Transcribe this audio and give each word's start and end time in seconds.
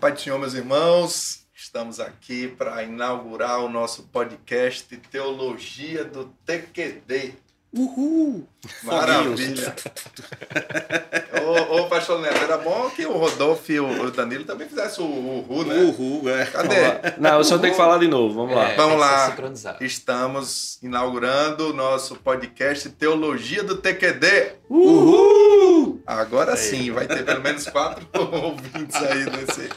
Pai 0.00 0.12
do 0.12 0.20
Senhor, 0.20 0.38
meus 0.38 0.54
irmãos, 0.54 1.40
estamos 1.54 2.00
aqui 2.00 2.48
para 2.48 2.82
inaugurar 2.82 3.60
o 3.60 3.68
nosso 3.68 4.04
podcast 4.04 4.96
Teologia 4.96 6.06
do 6.06 6.24
TQD. 6.46 7.34
Uhul! 7.70 8.48
Maravilha! 8.82 9.76
ô, 11.44 11.76
ô, 11.76 11.86
pastor 11.86 12.18
Neto, 12.20 12.42
era 12.42 12.56
bom 12.56 12.88
que 12.88 13.04
o 13.04 13.12
Rodolfo 13.12 13.70
e 13.70 13.78
o 13.78 14.10
Danilo 14.10 14.44
também 14.44 14.66
fizessem 14.66 15.04
o 15.04 15.08
uhul, 15.08 15.66
né? 15.66 15.76
Uhul, 15.76 16.30
é. 16.30 16.46
Cadê? 16.46 16.76
Não, 17.18 17.38
o 17.38 17.44
senhor 17.44 17.60
tem 17.60 17.70
que 17.70 17.76
falar 17.76 17.98
de 17.98 18.08
novo, 18.08 18.34
vamos 18.34 18.56
lá. 18.56 18.70
É, 18.70 18.76
Vamos 18.76 18.98
lá. 18.98 19.36
Estamos 19.82 20.78
inaugurando 20.82 21.68
o 21.68 21.72
nosso 21.74 22.16
podcast 22.16 22.88
Teologia 22.88 23.62
do 23.62 23.76
TQD. 23.76 24.52
Uhul! 24.68 26.02
Agora 26.06 26.56
sim, 26.56 26.90
vai 26.90 27.06
ter 27.06 27.22
pelo 27.22 27.42
menos 27.42 27.68
quatro 27.68 28.08
ouvintes 28.16 28.96
aí 28.96 29.26
nesse 29.26 29.68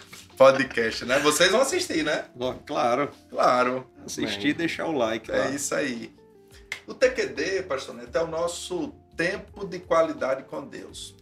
podcast, 0.52 1.06
né? 1.06 1.20
Vocês 1.20 1.52
vão 1.52 1.62
assistir, 1.62 2.04
né? 2.04 2.26
Bom, 2.36 2.60
Claro, 2.66 3.10
Claro. 3.30 3.88
assistir 4.06 4.50
e 4.50 4.54
deixar 4.54 4.86
o 4.88 4.92
like 4.92 5.32
lá. 5.32 5.48
É 5.48 5.52
isso 5.52 5.74
aí. 5.74 6.14
O 6.86 6.94
TQD, 6.94 7.64
pastor 7.64 7.96
Neto, 7.96 8.18
é 8.18 8.24
o 8.24 8.28
nosso 8.28 8.90
tempo 9.16 9.66
de 9.66 9.80
qualidade 9.80 10.44
com 10.44 10.68
Deus. 10.68 11.16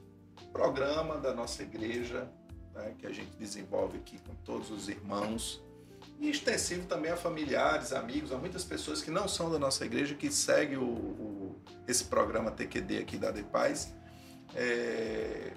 Programa 0.51 1.17
da 1.17 1.33
nossa 1.33 1.61
igreja, 1.61 2.27
né, 2.73 2.93
que 2.97 3.05
a 3.05 3.11
gente 3.11 3.29
desenvolve 3.37 3.97
aqui 3.99 4.17
com 4.27 4.33
todos 4.43 4.71
os 4.71 4.89
irmãos. 4.89 5.61
E 6.19 6.29
extensivo 6.29 6.85
também 6.87 7.11
a 7.11 7.17
familiares, 7.17 7.93
amigos, 7.93 8.31
a 8.31 8.37
muitas 8.37 8.63
pessoas 8.63 9.01
que 9.01 9.11
não 9.11 9.27
são 9.27 9.51
da 9.51 9.57
nossa 9.59 9.85
igreja 9.85 10.15
que 10.15 10.31
seguem 10.31 10.77
o, 10.77 10.83
o- 10.83 11.55
esse 11.87 12.05
programa 12.05 12.49
TQD 12.51 12.97
aqui 12.99 13.17
da 13.17 13.29
De 13.31 13.43
Paz. 13.43 13.93
É 14.55 15.53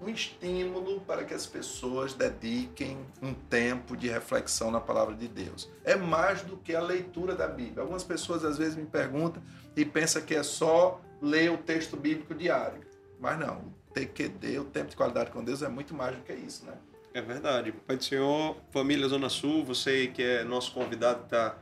um 0.00 0.08
estímulo 0.08 1.00
para 1.00 1.24
que 1.24 1.32
as 1.32 1.46
pessoas 1.46 2.12
dediquem 2.12 2.98
um 3.22 3.32
tempo 3.32 3.96
de 3.96 4.08
reflexão 4.08 4.70
na 4.70 4.80
palavra 4.80 5.14
de 5.14 5.26
Deus. 5.26 5.70
É 5.84 5.96
mais 5.96 6.42
do 6.42 6.56
que 6.56 6.74
a 6.74 6.80
leitura 6.80 7.34
da 7.34 7.48
Bíblia. 7.48 7.80
Algumas 7.80 8.04
pessoas 8.04 8.44
às 8.44 8.58
vezes 8.58 8.76
me 8.76 8.86
perguntam 8.86 9.42
e 9.74 9.84
pensam 9.84 10.22
que 10.22 10.34
é 10.34 10.42
só 10.42 11.00
ler 11.20 11.50
o 11.50 11.58
texto 11.58 11.96
bíblico 11.96 12.34
diário. 12.34 12.80
Mas 13.18 13.38
não, 13.38 13.56
o 13.58 13.92
TQD, 13.92 14.58
o 14.58 14.64
tempo 14.64 14.90
de 14.90 14.96
qualidade 14.96 15.30
com 15.30 15.42
Deus, 15.42 15.62
é 15.62 15.68
muito 15.68 15.94
mais 15.94 16.16
do 16.16 16.22
que 16.22 16.32
isso, 16.32 16.66
né? 16.66 16.74
É 17.14 17.22
verdade. 17.22 17.72
Pai 17.72 17.96
do 17.96 18.04
Senhor, 18.04 18.56
família 18.70 19.08
Zona 19.08 19.30
Sul, 19.30 19.64
você 19.64 20.08
que 20.08 20.22
é 20.22 20.44
nosso 20.44 20.72
convidado, 20.72 21.24
está 21.24 21.56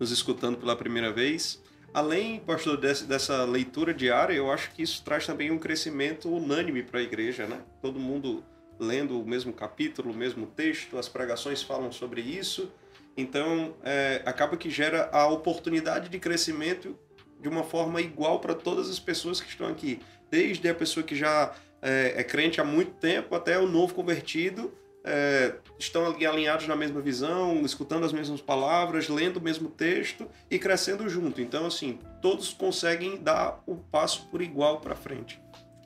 nos 0.00 0.10
escutando 0.10 0.58
pela 0.58 0.74
primeira 0.74 1.12
vez. 1.12 1.62
Além, 1.96 2.40
pastor, 2.40 2.76
dessa 2.76 3.42
leitura 3.44 3.94
diária, 3.94 4.34
eu 4.34 4.52
acho 4.52 4.70
que 4.72 4.82
isso 4.82 5.02
traz 5.02 5.24
também 5.24 5.50
um 5.50 5.56
crescimento 5.56 6.28
unânime 6.28 6.82
para 6.82 7.00
a 7.00 7.02
igreja, 7.02 7.46
né? 7.46 7.58
Todo 7.80 7.98
mundo 7.98 8.44
lendo 8.78 9.18
o 9.18 9.26
mesmo 9.26 9.50
capítulo, 9.50 10.10
o 10.10 10.14
mesmo 10.14 10.44
texto, 10.44 10.98
as 10.98 11.08
pregações 11.08 11.62
falam 11.62 11.90
sobre 11.90 12.20
isso. 12.20 12.70
Então, 13.16 13.74
é, 13.82 14.20
acaba 14.26 14.58
que 14.58 14.68
gera 14.68 15.08
a 15.10 15.26
oportunidade 15.26 16.10
de 16.10 16.18
crescimento 16.18 16.94
de 17.40 17.48
uma 17.48 17.64
forma 17.64 17.98
igual 17.98 18.40
para 18.40 18.54
todas 18.54 18.90
as 18.90 18.98
pessoas 18.98 19.40
que 19.40 19.48
estão 19.48 19.66
aqui. 19.66 19.98
Desde 20.30 20.68
a 20.68 20.74
pessoa 20.74 21.02
que 21.02 21.16
já 21.16 21.54
é, 21.80 22.12
é 22.14 22.22
crente 22.22 22.60
há 22.60 22.64
muito 22.64 22.92
tempo 22.96 23.34
até 23.34 23.58
o 23.58 23.66
novo 23.66 23.94
convertido, 23.94 24.70
é, 25.06 25.54
estão 25.78 26.04
ali 26.06 26.26
alinhados 26.26 26.66
na 26.66 26.74
mesma 26.74 27.00
visão, 27.00 27.62
escutando 27.64 28.04
as 28.04 28.12
mesmas 28.12 28.40
palavras, 28.40 29.08
lendo 29.08 29.36
o 29.36 29.40
mesmo 29.40 29.68
texto 29.70 30.28
e 30.50 30.58
crescendo 30.58 31.08
junto. 31.08 31.40
Então, 31.40 31.64
assim, 31.66 31.98
todos 32.20 32.52
conseguem 32.52 33.16
dar 33.18 33.62
o 33.66 33.76
passo 33.76 34.26
por 34.30 34.42
igual 34.42 34.80
para 34.80 34.96
frente. 34.96 35.40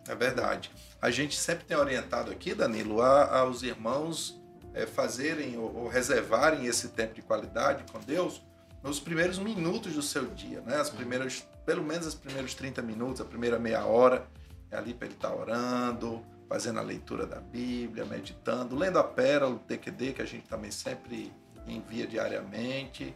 É 0.08 0.14
verdade. 0.14 0.70
A 1.00 1.10
gente 1.10 1.36
sempre 1.36 1.64
tem 1.66 1.76
orientado 1.76 2.30
aqui, 2.30 2.54
Danilo, 2.54 3.02
a- 3.02 3.40
aos 3.40 3.62
irmãos 3.62 4.40
é, 4.72 4.86
fazerem 4.86 5.58
ou, 5.58 5.74
ou 5.82 5.88
reservarem 5.88 6.64
esse 6.66 6.88
tempo 6.88 7.14
de 7.14 7.22
qualidade 7.22 7.84
com 7.92 7.98
Deus 8.00 8.42
nos 8.82 8.98
primeiros 8.98 9.38
minutos 9.38 9.92
do 9.92 10.00
seu 10.02 10.26
dia, 10.26 10.62
né? 10.62 10.76
As 10.76 10.88
primeiras, 10.88 11.44
pelo 11.66 11.82
menos 11.84 12.06
os 12.06 12.14
primeiros 12.14 12.54
30 12.54 12.80
minutos, 12.80 13.20
a 13.20 13.24
primeira 13.24 13.58
meia 13.58 13.84
hora, 13.84 14.26
é 14.70 14.76
ali 14.76 14.94
para 14.94 15.06
ele 15.06 15.14
estar 15.16 15.34
orando, 15.34 16.24
fazendo 16.50 16.80
a 16.80 16.82
leitura 16.82 17.24
da 17.24 17.38
Bíblia, 17.38 18.04
meditando, 18.04 18.74
lendo 18.74 18.98
a 18.98 19.04
pérola, 19.04 19.54
o 19.54 19.58
TQD, 19.60 20.14
que 20.14 20.20
a 20.20 20.24
gente 20.24 20.48
também 20.48 20.72
sempre 20.72 21.32
envia 21.64 22.08
diariamente. 22.08 23.14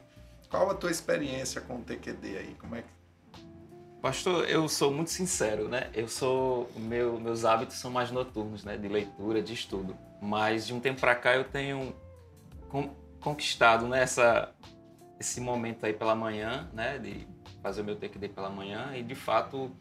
Qual 0.49 0.71
a 0.71 0.75
tua 0.75 0.93
experiência 0.93 1.61
com 1.61 1.79
o 1.79 1.83
TQD 1.83 2.39
aí? 2.39 2.55
Como 2.61 2.77
é 2.77 2.83
que 2.83 2.89
Pastor, 4.01 4.49
eu 4.49 4.69
sou 4.69 4.93
muito 4.93 5.11
sincero, 5.11 5.67
né? 5.67 5.91
Eu 5.95 6.07
sou, 6.07 6.71
meu, 6.77 7.19
meus 7.19 7.45
hábitos 7.45 7.77
são 7.77 7.91
mais 7.91 8.13
noturnos, 8.13 8.63
né? 8.63 8.77
De 8.77 8.87
leitura, 8.87 9.43
de 9.43 9.53
estudo. 9.53 9.97
Mas 10.23 10.67
de 10.67 10.73
um 10.73 10.79
tempo 10.79 11.01
para 11.01 11.17
cá 11.17 11.35
eu 11.35 11.43
tenho 11.43 11.93
con- 12.69 12.95
conquistado, 13.19 13.89
né? 13.89 14.05
Esse 15.19 15.41
momento 15.41 15.85
aí 15.87 15.93
pela 15.93 16.15
manhã, 16.15 16.69
né? 16.73 16.99
De 16.99 17.27
fazer 17.63 17.81
o 17.81 17.85
meu 17.85 17.97
TQD 17.97 18.29
pela 18.29 18.51
manhã 18.51 18.93
e 18.95 19.03
de 19.03 19.15
fato 19.17 19.75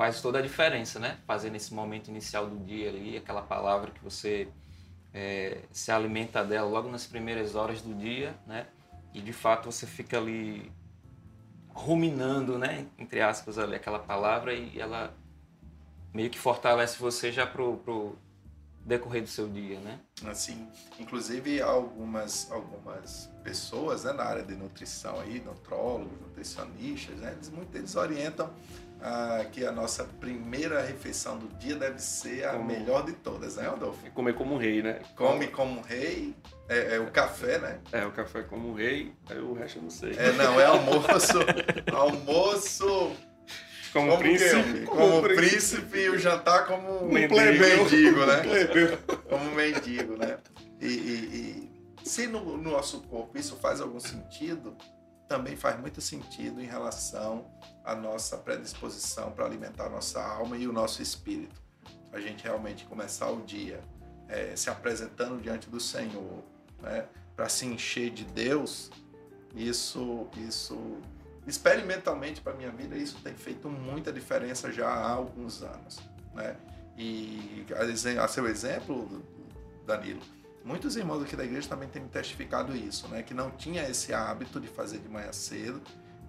faz 0.00 0.22
toda 0.22 0.38
a 0.38 0.42
diferença, 0.42 0.98
né? 0.98 1.18
Fazer 1.26 1.50
nesse 1.50 1.74
momento 1.74 2.08
inicial 2.08 2.46
do 2.46 2.64
dia 2.64 2.88
ali, 2.88 3.18
aquela 3.18 3.42
palavra 3.42 3.90
que 3.90 4.02
você 4.02 4.48
é, 5.12 5.58
se 5.70 5.92
alimenta 5.92 6.42
dela 6.42 6.66
logo 6.66 6.88
nas 6.88 7.06
primeiras 7.06 7.54
horas 7.54 7.82
do 7.82 7.94
dia, 7.94 8.34
né? 8.46 8.66
E 9.12 9.20
de 9.20 9.34
fato 9.34 9.70
você 9.70 9.86
fica 9.86 10.16
ali 10.16 10.72
ruminando, 11.68 12.58
né, 12.58 12.86
entre 12.98 13.20
aspas, 13.20 13.58
ali, 13.58 13.74
aquela 13.74 13.98
palavra 13.98 14.54
e 14.54 14.80
ela 14.80 15.12
meio 16.14 16.30
que 16.30 16.38
fortalece 16.38 16.98
você 16.98 17.30
já 17.30 17.46
pro, 17.46 17.76
pro 17.76 18.16
decorrer 18.84 19.22
do 19.22 19.28
seu 19.28 19.48
dia, 19.48 19.78
né? 19.80 19.98
assim, 20.26 20.68
inclusive 20.98 21.60
algumas 21.62 22.50
algumas 22.50 23.30
pessoas 23.42 24.04
né, 24.04 24.12
na 24.12 24.24
área 24.24 24.42
de 24.42 24.54
nutrição 24.54 25.18
aí, 25.20 25.40
nutrólogos, 25.40 26.20
nutricionistas, 26.20 27.16
né, 27.16 27.32
eles 27.32 27.48
muito 27.50 27.74
eles 27.76 27.94
orientam 27.94 28.50
ah, 29.02 29.46
que 29.50 29.64
a 29.64 29.72
nossa 29.72 30.04
primeira 30.04 30.82
refeição 30.82 31.38
do 31.38 31.48
dia 31.58 31.74
deve 31.74 31.98
ser 32.00 32.44
a 32.44 32.52
Como- 32.52 32.64
melhor 32.64 33.04
de 33.04 33.12
todas, 33.12 33.56
né, 33.56 33.66
Rodolfo? 33.66 34.06
É 34.06 34.10
comer 34.10 34.34
como 34.34 34.54
um 34.54 34.58
rei, 34.58 34.82
né? 34.82 35.00
Come 35.16 35.46
como 35.48 35.78
um 35.80 35.82
rei, 35.82 36.34
é, 36.68 36.96
é 36.96 37.00
o 37.00 37.10
café, 37.10 37.58
né? 37.58 37.80
É, 37.92 38.04
o 38.04 38.12
café 38.12 38.42
como 38.42 38.68
um 38.68 38.74
rei, 38.74 39.14
aí 39.30 39.38
o 39.38 39.54
resto 39.54 39.78
eu 39.78 39.82
não 39.84 39.90
sei. 39.90 40.12
É, 40.18 40.32
não, 40.32 40.60
é 40.60 40.66
almoço, 40.66 41.38
almoço 41.94 43.12
como, 43.92 44.12
que- 44.18 44.84
como 44.86 45.22
príncipe 45.36 45.98
e 45.98 46.08
o 46.10 46.18
jantar 46.18 46.66
como 46.66 47.04
um 47.04 47.08
mendigo. 47.12 47.34
mendigo, 47.84 48.26
né? 48.26 48.42
Como 49.28 49.44
um 49.50 49.54
mendigo, 49.54 50.16
né? 50.16 50.38
E, 50.80 50.86
e- 50.86 51.70
e 52.02 52.08
se 52.08 52.26
no, 52.26 52.56
no 52.56 52.70
nosso 52.70 53.00
corpo 53.02 53.36
isso 53.38 53.56
faz 53.56 53.80
algum 53.80 54.00
sentido, 54.00 54.76
também 55.28 55.56
faz 55.56 55.78
muito 55.78 56.00
sentido 56.00 56.60
em 56.60 56.66
relação 56.66 57.46
à 57.84 57.94
nossa 57.94 58.36
predisposição 58.36 59.30
para 59.32 59.44
alimentar 59.44 59.86
a 59.86 59.90
nossa 59.90 60.20
alma 60.22 60.56
e 60.56 60.66
o 60.66 60.72
nosso 60.72 61.00
espírito. 61.02 61.60
A 62.12 62.18
gente 62.20 62.42
realmente 62.42 62.84
começar 62.86 63.30
o 63.30 63.42
dia 63.42 63.80
eh, 64.28 64.52
se 64.56 64.68
apresentando 64.70 65.40
diante 65.40 65.68
do 65.70 65.78
Senhor, 65.78 66.42
né? 66.82 67.04
Para 67.36 67.48
se 67.48 67.64
encher 67.66 68.10
de 68.10 68.24
Deus, 68.24 68.90
isso, 69.54 70.26
isso 70.36 70.98
experimentalmente 71.46 72.40
para 72.40 72.52
minha 72.54 72.70
vida 72.70 72.96
isso 72.96 73.18
tem 73.22 73.34
feito 73.34 73.68
muita 73.68 74.12
diferença 74.12 74.72
já 74.72 74.88
há 74.88 75.10
alguns 75.10 75.62
anos, 75.62 75.98
né? 76.34 76.56
E 76.96 77.64
a 78.20 78.28
seu 78.28 78.46
exemplo, 78.46 79.22
Danilo, 79.86 80.20
muitos 80.64 80.96
irmãos 80.96 81.22
aqui 81.22 81.34
da 81.34 81.44
igreja 81.44 81.68
também 81.68 81.88
têm 81.88 82.06
testificado 82.06 82.76
isso, 82.76 83.08
né? 83.08 83.22
Que 83.22 83.32
não 83.32 83.50
tinha 83.50 83.88
esse 83.88 84.12
hábito 84.12 84.60
de 84.60 84.68
fazer 84.68 84.98
de 84.98 85.08
manhã 85.08 85.32
cedo 85.32 85.80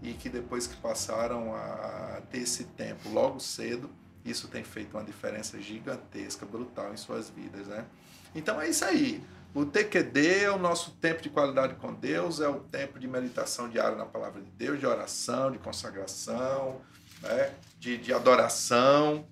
e 0.01 0.13
que 0.13 0.29
depois 0.29 0.67
que 0.67 0.75
passaram 0.77 1.53
a 1.53 2.21
ter 2.31 2.39
esse 2.39 2.63
tempo 2.63 3.09
logo 3.09 3.39
cedo, 3.39 3.89
isso 4.23 4.47
tem 4.47 4.63
feito 4.63 4.95
uma 4.97 5.03
diferença 5.03 5.59
gigantesca, 5.59 6.45
brutal 6.45 6.93
em 6.93 6.97
suas 6.97 7.29
vidas, 7.29 7.67
né? 7.67 7.85
Então 8.33 8.61
é 8.61 8.69
isso 8.69 8.85
aí. 8.85 9.21
O 9.53 9.65
TQD 9.65 10.43
é 10.43 10.51
o 10.51 10.57
nosso 10.57 10.91
tempo 10.91 11.21
de 11.21 11.29
qualidade 11.29 11.75
com 11.75 11.93
Deus, 11.93 12.39
é 12.39 12.47
o 12.47 12.61
tempo 12.61 12.97
de 12.97 13.05
meditação 13.05 13.67
diária 13.67 13.97
na 13.97 14.05
palavra 14.05 14.41
de 14.41 14.49
Deus, 14.51 14.79
de 14.79 14.85
oração, 14.85 15.51
de 15.51 15.57
consagração, 15.57 16.79
né? 17.21 17.53
de, 17.77 17.97
de 17.97 18.13
adoração. 18.13 19.27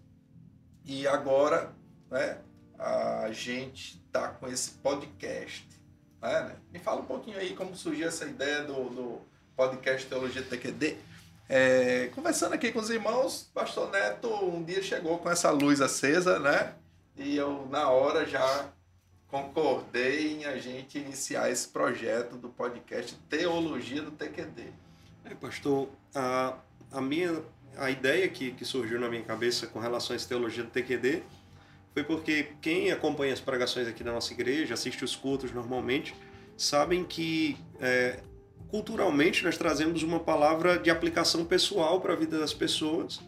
E 0.83 1.07
agora, 1.07 1.71
né, 2.11 2.37
a 2.77 3.31
gente 3.31 4.03
está 4.05 4.27
com 4.27 4.47
esse 4.47 4.71
podcast. 4.71 5.65
Né, 6.21 6.41
né? 6.43 6.55
Me 6.73 6.79
fala 6.79 6.99
um 6.99 7.05
pouquinho 7.05 7.37
aí 7.37 7.55
como 7.55 7.73
surgiu 7.73 8.07
essa 8.09 8.25
ideia 8.25 8.63
do, 8.63 8.89
do 8.89 9.21
podcast 9.55 10.05
Teologia 10.05 10.43
TQD. 10.43 10.97
É, 11.47 12.07
conversando 12.13 12.53
aqui 12.53 12.73
com 12.73 12.79
os 12.79 12.89
irmãos, 12.89 13.49
pastor 13.53 13.89
Neto 13.89 14.27
um 14.27 14.63
dia 14.63 14.83
chegou 14.83 15.17
com 15.17 15.29
essa 15.29 15.49
luz 15.49 15.79
acesa, 15.79 16.39
né? 16.39 16.75
E 17.15 17.37
eu, 17.37 17.65
na 17.71 17.89
hora, 17.89 18.25
já 18.25 18.69
concordei 19.29 20.33
em 20.33 20.45
a 20.45 20.57
gente 20.57 20.97
iniciar 20.97 21.51
esse 21.51 21.67
projeto 21.67 22.35
do 22.35 22.49
podcast 22.49 23.15
Teologia 23.29 24.01
do 24.01 24.11
TQD. 24.11 24.63
É, 25.25 25.35
pastor, 25.35 25.89
a, 26.15 26.57
a 26.91 27.01
minha 27.01 27.43
a 27.77 27.89
ideia 27.89 28.27
que, 28.27 28.51
que 28.51 28.65
surgiu 28.65 28.99
na 28.99 29.07
minha 29.07 29.21
cabeça 29.23 29.67
com 29.67 29.79
relação 29.79 30.13
a 30.13 30.17
essa 30.17 30.27
teologia 30.27 30.63
do 30.63 30.69
TQD 30.69 31.23
foi 31.93 32.03
porque 32.03 32.49
quem 32.61 32.91
acompanha 32.91 33.33
as 33.33 33.39
pregações 33.39 33.87
aqui 33.87 34.03
na 34.03 34.11
nossa 34.11 34.33
igreja, 34.33 34.73
assiste 34.73 35.03
os 35.03 35.15
cultos 35.15 35.51
normalmente, 35.51 36.15
sabem 36.57 37.03
que 37.03 37.57
é, 37.79 38.19
culturalmente 38.69 39.43
nós 39.43 39.57
trazemos 39.57 40.03
uma 40.03 40.19
palavra 40.19 40.77
de 40.77 40.89
aplicação 40.89 41.45
pessoal 41.45 42.01
para 42.01 42.13
a 42.13 42.15
vida 42.15 42.39
das 42.39 42.53
pessoas 42.53 43.19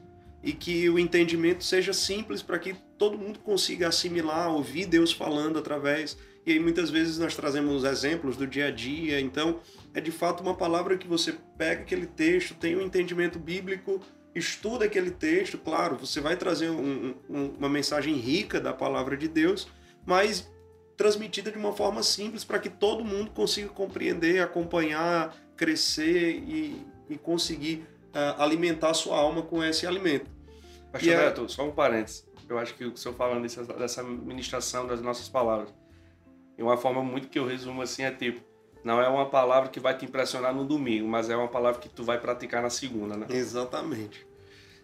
e 0.44 0.54
que 0.54 0.90
o 0.90 0.98
entendimento 0.98 1.64
seja 1.64 1.94
simples 1.94 2.42
para 2.42 2.58
que 2.58 2.76
todo 2.98 3.18
mundo 3.18 3.40
consiga 3.40 3.88
assimilar, 3.88 4.52
ouvir 4.52 4.86
Deus 4.86 5.12
falando 5.12 5.60
através. 5.60 6.18
E 6.46 6.52
aí 6.52 6.60
muitas 6.60 6.90
vezes 6.90 7.18
nós 7.18 7.36
trazemos 7.36 7.84
exemplos 7.84 8.36
do 8.36 8.48
dia 8.48 8.68
a 8.68 8.72
dia. 8.72 9.20
Então 9.20 9.60
é 9.94 10.02
de 10.02 10.12
fato 10.12 10.42
uma 10.42 10.56
palavra 10.56 10.98
que 10.98 11.08
você 11.08 11.36
pega 11.58 11.82
aquele 11.82 12.08
texto, 12.08 12.56
tem 12.56 12.76
um 12.76 12.82
entendimento 12.82 13.38
bíblico, 13.38 14.02
estuda 14.34 14.86
aquele 14.86 15.12
texto. 15.12 15.58
Claro, 15.58 15.98
você 15.98 16.20
vai 16.20 16.36
trazer 16.36 16.70
um, 16.70 17.16
um, 17.30 17.46
uma 17.58 17.70
mensagem 17.70 18.16
rica 18.16 18.60
da 18.60 18.74
palavra 18.74 19.16
de 19.16 19.28
Deus, 19.28 19.68
mas 20.06 20.50
transmitida 20.98 21.52
de 21.52 21.58
uma 21.58 21.74
forma 21.74 22.04
simples 22.04 22.44
para 22.44 22.60
que 22.60 22.70
todo 22.70 23.04
mundo 23.04 23.32
consiga 23.32 23.70
compreender, 23.70 24.40
acompanhar, 24.40 25.36
crescer 25.56 26.44
e, 26.48 26.86
e 27.10 27.18
conseguir 27.18 27.86
uh, 28.12 28.42
alimentar 28.42 28.90
a 28.90 28.94
sua 28.94 29.18
alma 29.18 29.42
com 29.42 29.63
esse 29.63 29.86
alimento. 29.88 30.30
Pastor 30.92 31.13
é 31.13 31.18
Beto, 31.18 31.50
só 31.50 31.63
um 31.63 31.72
parênteses. 31.72 32.25
Eu 32.48 32.58
acho 32.60 32.74
que 32.75 32.86
o 32.86 32.98
senhor 32.98 33.16
falando 33.16 33.44
dessa, 33.44 33.63
dessa 33.63 34.04
ministração 34.04 34.86
das 34.86 35.02
nossas 35.02 35.30
palavras, 35.30 35.74
e 36.58 36.63
uma 36.63 36.78
forma 36.78 37.02
muito 37.02 37.30
que 37.30 37.40
eu 37.40 37.46
resumo 37.46 37.81
assim 37.81 38.04
é 38.04 38.12
tipo, 38.12 38.42
não 38.84 39.02
é 39.02 39.08
uma 39.08 39.30
palavra 39.30 39.69
que 39.69 39.80
vai 39.80 39.98
te 39.98 40.06
impressionar 40.06 40.54
no 40.54 40.66
domingo, 40.66 41.08
mas 41.08 41.30
é 41.30 41.36
uma 41.36 41.48
palavra 41.48 41.80
que 41.80 41.88
tu 41.88 42.04
vai 42.04 42.19
praticar 42.19 42.62
na 42.62 42.69
segunda, 42.69 43.16
né? 43.16 43.28
Exatamente. 43.30 44.28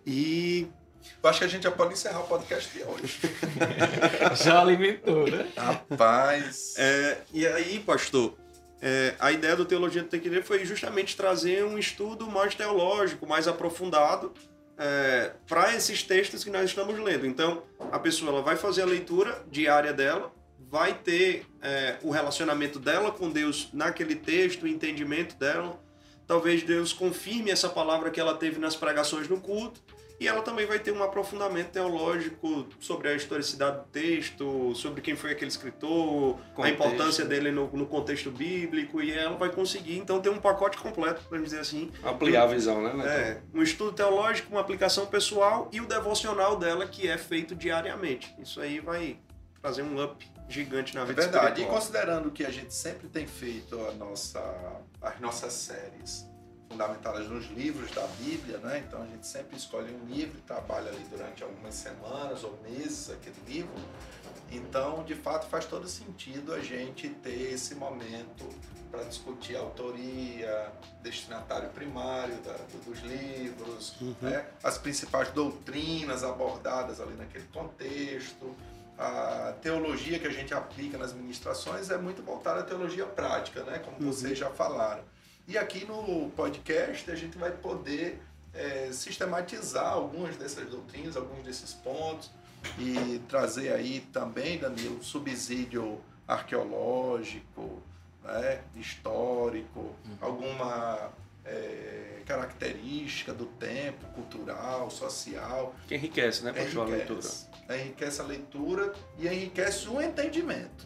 E 0.05 0.67
eu 1.21 1.29
acho 1.29 1.39
que 1.39 1.45
a 1.45 1.47
gente 1.47 1.63
já 1.63 1.71
pode 1.71 1.93
encerrar 1.93 2.21
o 2.21 2.27
podcast 2.27 2.71
de 2.71 2.83
hoje. 2.83 3.19
já 4.43 4.61
alimentou, 4.61 5.29
né? 5.29 5.47
Rapaz. 5.55 6.75
É, 6.77 7.21
e 7.33 7.45
aí, 7.45 7.79
pastor, 7.79 8.37
é, 8.81 9.15
a 9.19 9.31
ideia 9.31 9.55
do 9.55 9.65
Teologia 9.65 10.03
do 10.03 10.09
TQD 10.09 10.43
foi 10.43 10.63
justamente 10.65 11.17
trazer 11.17 11.63
um 11.63 11.77
estudo 11.77 12.27
mais 12.27 12.53
teológico, 12.53 13.25
mais 13.25 13.47
aprofundado 13.47 14.33
é, 14.77 15.31
para 15.47 15.75
esses 15.75 16.03
textos 16.03 16.43
que 16.43 16.49
nós 16.49 16.65
estamos 16.65 16.97
lendo. 16.99 17.25
Então, 17.25 17.63
a 17.91 17.97
pessoa 17.97 18.31
ela 18.31 18.41
vai 18.41 18.55
fazer 18.55 18.83
a 18.83 18.85
leitura 18.85 19.43
diária 19.49 19.91
dela, 19.91 20.31
vai 20.69 20.93
ter 20.93 21.45
é, 21.61 21.97
o 22.03 22.11
relacionamento 22.11 22.77
dela 22.77 23.11
com 23.11 23.31
Deus 23.31 23.69
naquele 23.73 24.15
texto, 24.15 24.63
o 24.63 24.67
entendimento 24.67 25.35
dela. 25.35 25.79
Talvez 26.27 26.61
Deus 26.61 26.93
confirme 26.93 27.49
essa 27.49 27.69
palavra 27.69 28.11
que 28.11 28.19
ela 28.19 28.35
teve 28.35 28.59
nas 28.59 28.75
pregações 28.75 29.27
no 29.27 29.39
culto 29.39 29.81
e 30.19 30.27
ela 30.27 30.41
também 30.41 30.65
vai 30.65 30.79
ter 30.79 30.91
um 30.91 31.03
aprofundamento 31.03 31.69
teológico 31.69 32.67
sobre 32.79 33.09
a 33.09 33.13
historicidade 33.13 33.77
do 33.77 33.85
texto, 33.85 34.73
sobre 34.73 35.01
quem 35.01 35.15
foi 35.15 35.31
aquele 35.31 35.49
escritor, 35.49 36.39
contexto. 36.55 36.61
a 36.63 36.69
importância 36.69 37.25
dele 37.25 37.51
no, 37.51 37.67
no, 37.71 37.85
contexto 37.85 38.31
bíblico, 38.31 39.01
e 39.01 39.11
ela 39.11 39.37
vai 39.37 39.49
conseguir, 39.49 39.97
então, 39.97 40.19
ter 40.19 40.29
um 40.29 40.39
pacote 40.39 40.77
completo, 40.77 41.21
podemos 41.23 41.49
dizer 41.49 41.61
assim. 41.61 41.91
Ampliar 42.03 42.43
a 42.43 42.47
visão, 42.47 42.81
né? 42.81 43.07
É, 43.07 43.41
um 43.53 43.61
estudo 43.61 43.93
teológico, 43.93 44.51
uma 44.51 44.61
aplicação 44.61 45.05
pessoal 45.05 45.69
e 45.71 45.79
o 45.79 45.85
devocional 45.85 46.57
dela, 46.57 46.87
que 46.87 47.07
é 47.07 47.17
feito 47.17 47.53
diariamente. 47.53 48.33
Isso 48.39 48.59
aí 48.59 48.79
vai 48.79 49.19
trazer 49.61 49.83
um 49.83 50.03
up 50.03 50.27
gigante 50.49 50.95
na 50.95 51.03
vida 51.03 51.21
é 51.21 51.25
verdade. 51.25 51.47
Espiritual. 51.47 51.77
E 51.77 51.79
considerando 51.79 52.31
que 52.31 52.45
a 52.45 52.49
gente 52.49 52.73
sempre 52.73 53.07
tem 53.07 53.27
feito 53.27 53.79
a 53.87 53.91
nossa, 53.93 54.41
as 55.01 55.19
nossas 55.19 55.53
séries 55.53 56.25
fundamentadas 56.69 57.27
nos 57.27 57.45
livros 57.47 57.91
da 57.91 58.05
Bíblia, 58.19 58.57
né? 58.59 58.83
Então 58.85 59.01
a 59.01 59.05
gente 59.05 59.25
sempre 59.25 59.57
escolhe 59.57 59.93
um 59.93 60.05
livro 60.05 60.37
e 60.37 60.41
trabalha 60.41 60.89
ali 60.89 61.03
durante 61.09 61.43
algumas 61.43 61.75
semanas 61.75 62.43
ou 62.43 62.57
meses 62.63 63.09
aquele 63.09 63.37
livro. 63.47 63.73
Então, 64.51 65.03
de 65.03 65.15
fato, 65.15 65.47
faz 65.47 65.65
todo 65.65 65.87
sentido 65.87 66.53
a 66.53 66.59
gente 66.59 67.09
ter 67.09 67.53
esse 67.53 67.75
momento 67.75 68.47
para 68.89 69.03
discutir 69.03 69.57
a 69.57 69.59
autoria, 69.59 70.71
destinatário 71.03 71.69
primário 71.69 72.35
da, 72.37 72.55
dos 72.85 72.99
livros, 72.99 73.99
uhum. 73.99 74.15
né? 74.21 74.45
as 74.63 74.77
principais 74.77 75.29
doutrinas 75.31 76.23
abordadas 76.23 77.01
ali 77.01 77.13
naquele 77.15 77.45
contexto. 77.47 78.55
A 78.97 79.53
teologia 79.61 80.17
que 80.17 80.25
a 80.25 80.31
gente 80.31 80.53
aplica 80.53 80.97
nas 80.97 81.13
ministrações 81.13 81.91
é 81.91 81.97
muito 81.97 82.23
voltada 82.23 82.61
à 82.61 82.63
teologia 82.63 83.05
prática, 83.05 83.63
né? 83.63 83.79
como 83.79 83.97
uhum. 83.99 84.11
vocês 84.11 84.37
já 84.37 84.49
falaram. 84.49 85.03
E 85.47 85.57
aqui 85.57 85.85
no 85.85 86.29
podcast 86.31 87.09
a 87.09 87.15
gente 87.15 87.37
vai 87.37 87.51
poder 87.51 88.21
é, 88.53 88.89
sistematizar 88.91 89.93
algumas 89.93 90.35
dessas 90.35 90.69
doutrinas, 90.69 91.15
alguns 91.15 91.41
desses 91.45 91.73
pontos 91.73 92.29
e 92.77 93.21
trazer 93.29 93.71
aí 93.71 94.01
também, 94.11 94.57
Danilo, 94.57 95.01
subsídio 95.01 96.01
arqueológico, 96.27 97.81
né, 98.25 98.61
histórico, 98.75 99.79
uhum. 99.79 100.17
alguma 100.19 101.13
é, 101.45 102.21
característica 102.25 103.33
do 103.33 103.45
tempo, 103.45 104.05
cultural, 104.07 104.91
social. 104.91 105.73
Que 105.87 105.95
enriquece, 105.95 106.43
né, 106.43 106.51
para 106.51 106.81
a 106.81 106.85
leitura. 106.85 107.21
Enriquece 107.69 108.19
a 108.19 108.25
leitura 108.25 108.93
e 109.17 109.27
enriquece 109.27 109.87
o 109.87 110.01
entendimento. 110.01 110.85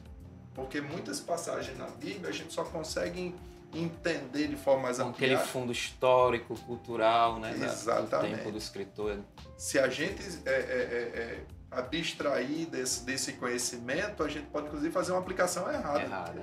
Porque 0.53 0.81
muitas 0.81 1.19
passagens 1.19 1.75
na 1.79 1.87
Bíblia 1.87 2.29
a 2.29 2.33
gente 2.33 2.53
só 2.53 2.63
consegue 2.63 3.33
entender 3.73 4.47
de 4.47 4.55
forma 4.55 4.83
mais 4.83 4.99
ampliada. 4.99 5.35
Aquele 5.35 5.51
fundo 5.51 5.71
histórico, 5.71 6.55
cultural, 6.61 7.39
né? 7.39 7.53
Exatamente. 7.55 8.31
do 8.31 8.37
tempo 8.37 8.51
do 8.51 8.57
escritor. 8.57 9.19
Se 9.57 9.79
a 9.79 9.87
gente 9.87 10.21
é, 10.45 10.51
é, 10.51 10.53
é, 10.53 11.19
é, 11.19 11.39
abstrair 11.71 12.67
desse, 12.67 13.05
desse 13.05 13.33
conhecimento, 13.33 14.23
a 14.23 14.27
gente 14.27 14.47
pode 14.47 14.67
inclusive 14.67 14.91
fazer 14.91 15.11
uma 15.11 15.19
aplicação 15.19 15.71
errada. 15.71 16.01
Errada. 16.01 16.41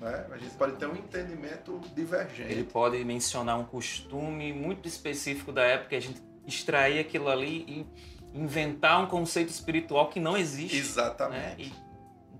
Né? 0.00 0.26
A 0.30 0.36
gente 0.36 0.54
pode 0.54 0.76
ter 0.76 0.86
um 0.86 0.94
entendimento 0.94 1.80
divergente. 1.94 2.52
Ele 2.52 2.64
pode 2.64 3.02
mencionar 3.04 3.58
um 3.58 3.64
costume 3.64 4.52
muito 4.52 4.86
específico 4.86 5.50
da 5.50 5.62
época, 5.62 5.96
a 5.96 6.00
gente 6.00 6.22
extrair 6.46 6.98
aquilo 6.98 7.28
ali 7.28 7.64
e 7.68 8.38
inventar 8.38 9.02
um 9.02 9.06
conceito 9.06 9.48
espiritual 9.48 10.08
que 10.08 10.20
não 10.20 10.36
existe. 10.36 10.76
Né? 10.76 10.82
Exatamente. 10.82 11.42
Né? 11.42 11.54
E 11.58 11.72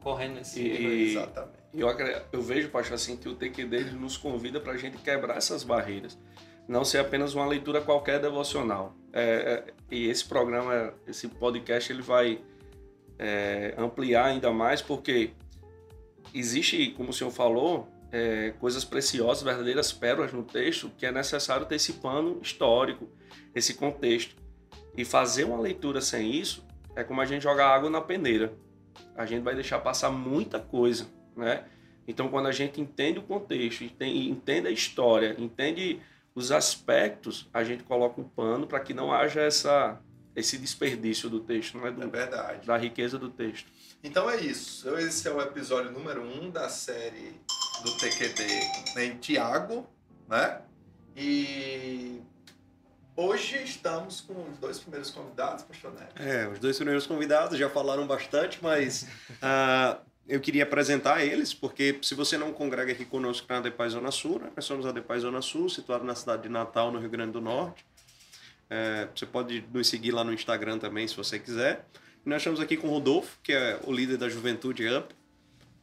correndo 0.01 0.35
nesse 0.35 0.61
e, 0.61 1.11
Exatamente 1.11 1.58
eu, 1.81 1.89
eu 2.33 2.43
vejo, 2.43 2.69
pastor, 2.71 2.95
assim, 2.95 3.17
que 3.17 3.29
o 3.29 3.35
TQD 3.35 3.93
nos 3.93 4.17
convida 4.17 4.61
para 4.61 4.73
a 4.73 4.77
gente 4.77 4.99
quebrar 4.99 5.37
essas 5.37 5.63
barreiras. 5.63 6.19
Não 6.67 6.85
ser 6.85 6.99
apenas 6.99 7.35
uma 7.35 7.47
leitura 7.47 7.81
qualquer 7.81 8.21
devocional. 8.21 8.95
É, 9.13 9.23
é, 9.23 9.73
e 9.91 10.09
esse 10.09 10.25
programa, 10.25 10.93
esse 11.07 11.29
podcast, 11.29 11.93
ele 11.93 12.03
vai 12.03 12.41
é, 13.19 13.75
ampliar 13.79 14.27
ainda 14.27 14.51
mais, 14.51 14.83
porque 14.83 15.31
existe, 16.35 16.91
como 16.91 17.11
o 17.11 17.13
senhor 17.13 17.31
falou, 17.31 17.89
é, 18.11 18.53
coisas 18.59 18.85
preciosas, 18.85 19.43
verdadeiras 19.43 19.93
pérolas 19.93 20.33
no 20.33 20.43
texto, 20.43 20.91
que 20.97 21.07
é 21.07 21.13
necessário 21.13 21.67
ter 21.67 21.77
esse 21.77 21.95
pano 21.95 22.39
histórico, 22.43 23.09
esse 23.55 23.75
contexto. 23.75 24.37
E 24.97 25.05
fazer 25.05 25.45
uma 25.45 25.61
leitura 25.61 26.01
sem 26.01 26.33
isso 26.33 26.67
é 26.97 27.05
como 27.05 27.21
a 27.21 27.25
gente 27.25 27.43
jogar 27.43 27.69
água 27.69 27.89
na 27.89 28.01
peneira. 28.01 28.53
A 29.17 29.25
gente 29.25 29.43
vai 29.43 29.55
deixar 29.55 29.79
passar 29.79 30.11
muita 30.11 30.59
coisa 30.59 31.07
né? 31.39 31.65
Então, 32.07 32.29
quando 32.29 32.47
a 32.47 32.53
gente 32.53 32.81
entende 32.81 33.19
o 33.19 33.23
contexto, 33.23 33.85
entende 33.85 34.69
a 34.69 34.71
história, 34.71 35.37
entende 35.39 36.01
os 36.35 36.53
aspectos, 36.53 37.49
a 37.53 37.63
gente 37.65 37.83
coloca 37.83 38.21
um 38.21 38.25
pano 38.25 38.67
para 38.67 38.81
que 38.81 38.95
não 38.95 39.13
haja 39.13 39.43
essa, 39.43 40.01
esse 40.35 40.57
desperdício 40.57 41.29
do 41.29 41.41
texto, 41.41 41.77
não 41.77 41.87
é? 41.87 41.91
Do, 41.91 42.03
é 42.03 42.07
verdade. 42.07 42.67
Da 42.67 42.77
riqueza 42.77 43.19
do 43.19 43.29
texto. 43.29 43.71
Então 44.03 44.31
é 44.31 44.41
isso. 44.41 44.89
Esse 44.97 45.29
é 45.29 45.33
o 45.33 45.41
episódio 45.41 45.91
número 45.91 46.23
1 46.23 46.45
um 46.45 46.51
da 46.51 46.69
série 46.69 47.35
do 47.83 47.97
TQD 47.99 49.01
em 49.01 49.19
Tiago, 49.19 49.87
né? 50.29 50.63
E 51.17 52.23
hoje 53.17 53.63
estamos 53.65 54.21
com 54.21 54.49
os 54.49 54.59
dois 54.59 54.79
primeiros 54.79 55.11
convidados, 55.11 55.65
pastor 55.65 55.93
Neto. 55.93 56.23
É, 56.23 56.49
os 56.49 56.61
dois 56.61 56.77
primeiros 56.77 57.07
convidados 57.07 57.59
já 57.59 57.69
falaram 57.69 58.07
bastante, 58.07 58.61
mas 58.63 59.03
uh, 59.43 60.01
eu 60.29 60.41
queria 60.41 60.65
apresentar 60.65 61.25
eles, 61.25 61.55
porque 61.55 61.99
se 62.03 62.15
você 62.15 62.37
não 62.37 62.53
congrega 62.53 62.93
aqui 62.93 63.05
conosco 63.05 63.47
na 63.49 63.59
Adepaz 63.59 63.93
Zona 63.93 64.11
Sul, 64.11 64.39
né? 64.39 64.51
nós 64.55 64.65
somos 64.65 64.85
a 64.85 64.91
Adepaz 64.91 65.23
Zona 65.23 65.41
Sul, 65.41 65.71
situado 65.71 66.05
na 66.05 66.15
cidade 66.15 66.43
de 66.43 66.49
Natal, 66.51 66.93
no 66.93 66.99
Rio 66.99 67.09
Grande 67.09 67.33
do 67.33 67.41
Norte. 67.41 67.87
É, 68.69 69.09
você 69.15 69.25
pode 69.25 69.65
nos 69.73 69.89
seguir 69.89 70.11
lá 70.11 70.23
no 70.23 70.33
Instagram 70.33 70.79
também, 70.79 71.09
se 71.09 71.17
você 71.17 71.39
quiser. 71.39 71.87
E 72.25 72.29
nós 72.29 72.43
estamos 72.43 72.61
aqui 72.61 72.77
com 72.77 72.89
o 72.89 72.91
Rodolfo, 72.91 73.39
que 73.43 73.53
é 73.55 73.81
o 73.87 73.93
líder 73.93 74.19
da 74.19 74.29
Juventude 74.29 74.87
Up, 74.95 75.15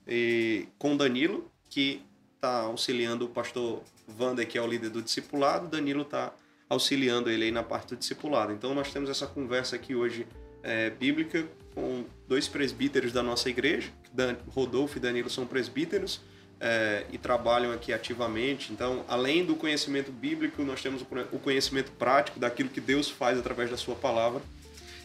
e 0.08 0.68
com 0.78 0.94
o 0.94 0.98
Danilo, 0.98 1.52
que 1.68 2.04
está 2.36 2.60
auxiliando 2.62 3.26
o 3.26 3.30
pastor 3.30 3.82
Wander, 4.20 4.48
que 4.48 4.60
é 4.60 4.62
o 4.62 4.68
líder 4.68 4.92
do 4.92 5.02
discipulado. 5.02 5.68
Danilo 5.68 6.04
está 6.04 6.32
auxiliando 6.70 7.32
ele 7.32 7.46
aí 7.46 7.52
na 7.52 7.64
parte 7.64 7.90
do 7.90 7.96
discipulado. 7.96 8.54
Então 8.54 8.76
nós 8.76 8.94
temos 8.94 9.10
essa 9.10 9.26
conversa 9.26 9.76
aqui 9.76 9.96
hoje 9.96 10.28
é, 10.62 10.92
bíblica 10.92 11.48
com 11.74 12.06
dois 12.28 12.48
presbíteros 12.48 13.12
da 13.12 13.22
nossa 13.22 13.50
igreja, 13.50 13.92
Dan, 14.16 14.36
Rodolfo 14.48 14.98
e 14.98 15.02
Danilo 15.02 15.30
são 15.30 15.46
presbíteros 15.46 16.22
é, 16.60 17.06
e 17.12 17.18
trabalham 17.18 17.72
aqui 17.72 17.94
ativamente. 17.94 18.72
Então, 18.72 19.04
além 19.08 19.46
do 19.46 19.56
conhecimento 19.56 20.12
bíblico, 20.12 20.64
nós 20.64 20.82
temos 20.82 21.04
o 21.32 21.40
conhecimento 21.40 21.92
prático 21.92 22.40
daquilo 22.40 22.70
que 22.70 22.82
Deus 22.82 23.10
faz 23.10 23.38
através 23.38 23.70
da 23.70 23.78
sua 23.78 23.96
palavra. 23.96 24.42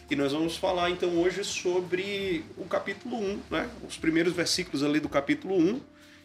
que 0.07 0.15
nós 0.15 0.33
vamos 0.33 0.57
falar 0.57 0.89
então 0.89 1.09
hoje 1.21 1.41
sobre 1.41 2.43
o 2.57 2.65
capítulo 2.65 3.17
1, 3.17 3.39
né? 3.49 3.69
Os 3.87 3.95
primeiros 3.97 4.33
versículos 4.33 4.83
ali 4.83 4.99
do 4.99 5.07
capítulo 5.07 5.55
1. 5.55 5.79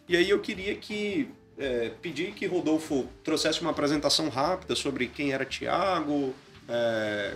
E 0.09 0.17
aí 0.17 0.29
eu 0.29 0.41
queria 0.41 0.75
que 0.75 1.29
é, 1.59 1.91
pedir 2.03 2.33
que 2.33 2.47
Rodolfo 2.47 3.09
trouxesse 3.23 3.61
uma 3.61 3.71
apresentação 3.71 4.29
rápida 4.29 4.75
sobre 4.75 5.07
quem 5.07 5.33
era 5.33 5.45
Tiago, 5.45 6.35
é, 6.69 7.35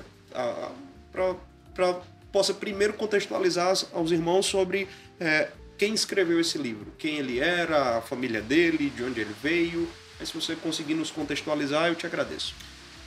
para 1.73 2.01
possa 2.33 2.55
primeiro 2.55 2.93
contextualizar 2.95 3.75
aos 3.93 4.11
irmãos 4.11 4.47
sobre 4.47 4.89
é, 5.19 5.49
quem 5.77 5.95
escreveu 5.95 6.41
esse 6.41 6.59
livro, 6.59 6.93
quem 6.99 7.19
ele 7.19 7.41
era, 7.41 7.99
a 7.99 8.01
família 8.03 8.41
dele, 8.41 8.91
de 8.91 9.03
onde 9.03 9.21
ele 9.21 9.35
veio. 9.43 9.89
Aí 10.19 10.27
se 10.27 10.35
você 10.35 10.55
conseguir 10.55 10.95
nos 10.95 11.11
contextualizar, 11.11 11.89
eu 11.89 11.95
te 11.95 12.07
agradeço. 12.07 12.55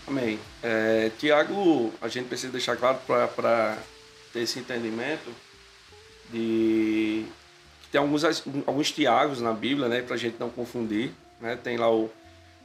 Amém. 0.08 0.40
É, 0.62 1.12
Tiago, 1.18 1.94
a 2.02 2.08
gente 2.08 2.28
precisa 2.28 2.52
deixar 2.52 2.76
claro 2.76 3.00
para 3.06 3.78
ter 4.34 4.42
esse 4.42 4.60
entendimento 4.60 5.32
de 6.32 7.26
tem 7.92 8.02
alguns, 8.02 8.24
alguns 8.66 8.92
Tiagos 8.92 9.40
na 9.40 9.54
Bíblia, 9.54 9.88
né, 9.88 10.02
para 10.02 10.16
a 10.16 10.18
gente 10.18 10.38
não 10.40 10.50
confundir. 10.50 11.12
Né? 11.40 11.56
Tem 11.56 11.78
lá 11.78 11.94
o 11.94 12.10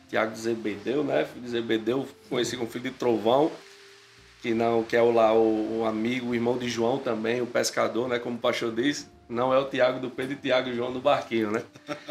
Tiago 0.09 0.33
de 0.33 0.39
Zebedeu, 0.39 1.05
né, 1.05 1.27
filho 1.27 1.45
de 1.45 1.51
Zebedeu, 1.51 2.09
conhecido 2.31 2.61
como 2.61 2.71
filho 2.71 2.91
de 2.91 2.97
Trovão, 2.97 3.53
que 4.41 4.55
não 4.55 4.83
que 4.83 4.97
é 4.97 5.03
o, 5.03 5.11
lá 5.11 5.33
o, 5.33 5.81
o, 5.81 5.85
amigo, 5.85 6.29
o 6.29 6.35
irmão 6.35 6.57
de 6.57 6.69
João 6.69 6.99
também, 6.99 7.41
o 7.43 7.47
pescador, 7.47 8.09
né, 8.09 8.19
como 8.19 8.37
o 8.37 8.41
pastor 8.41 8.75
disse. 8.75 9.07
Não 9.29 9.53
é 9.53 9.59
o 9.59 9.67
Tiago 9.67 10.01
do 10.01 10.09
Pedro 10.09 10.33
e 10.33 10.37
Tiago 10.37 10.71
e 10.71 10.75
João 10.75 10.91
do 10.91 11.01
barquinho, 11.01 11.51
né? 11.51 11.63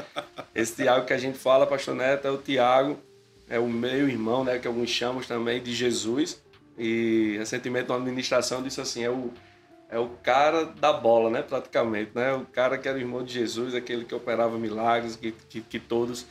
Esse 0.53 0.75
Tiago 0.75 1.05
que 1.05 1.13
a 1.13 1.17
gente 1.17 1.38
fala, 1.38 1.65
pastor 1.65 1.96
Neto, 1.96 2.27
é 2.27 2.31
o 2.31 2.38
Tiago 2.38 3.00
é 3.50 3.57
o 3.57 3.67
meu 3.67 4.10
irmão, 4.10 4.43
né, 4.43 4.60
que 4.60 4.67
alguns 4.67 4.89
chamam 4.89 5.22
também 5.24 5.62
de 5.62 5.74
Jesus. 5.74 6.41
E 6.77 7.36
recentemente 7.39 7.89
uma 7.89 7.98
administração 7.98 8.62
disse 8.62 8.79
assim, 8.79 9.03
é 9.03 9.10
o 9.10 9.31
é 9.89 9.98
o 9.98 10.10
cara 10.22 10.65
da 10.65 10.91
bola, 10.91 11.29
né, 11.29 11.41
praticamente, 11.41 12.12
né? 12.13 12.34
O 12.34 12.46
cara 12.46 12.77
que 12.77 12.88
era 12.88 12.98
o 12.98 13.01
irmão 13.01 13.24
de 13.24 13.34
Jesus, 13.34 13.74
aquele 13.74 14.03
que 14.03 14.13
operava 14.13 14.57
milagres, 14.57 15.15
que, 15.15 15.31
que, 15.31 15.62
que 15.62 15.79
todos 15.79 16.25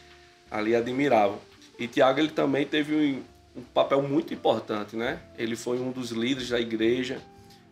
ali 0.51 0.77
admiravam. 0.77 1.39
E 1.79 1.89
Tiago 1.89 2.21
ele 2.21 2.29
também 2.29 2.67
teve 2.67 2.95
um, 2.95 3.23
um, 3.57 3.63
papel 3.63 4.03
muito 4.03 4.35
importante, 4.35 4.97
né? 4.97 5.21
Ele 5.37 5.57
foi 5.57 5.79
um 5.79 5.91
dos 5.91 6.11
líderes 6.11 6.51
da 6.51 6.61
igreja, 6.61 7.19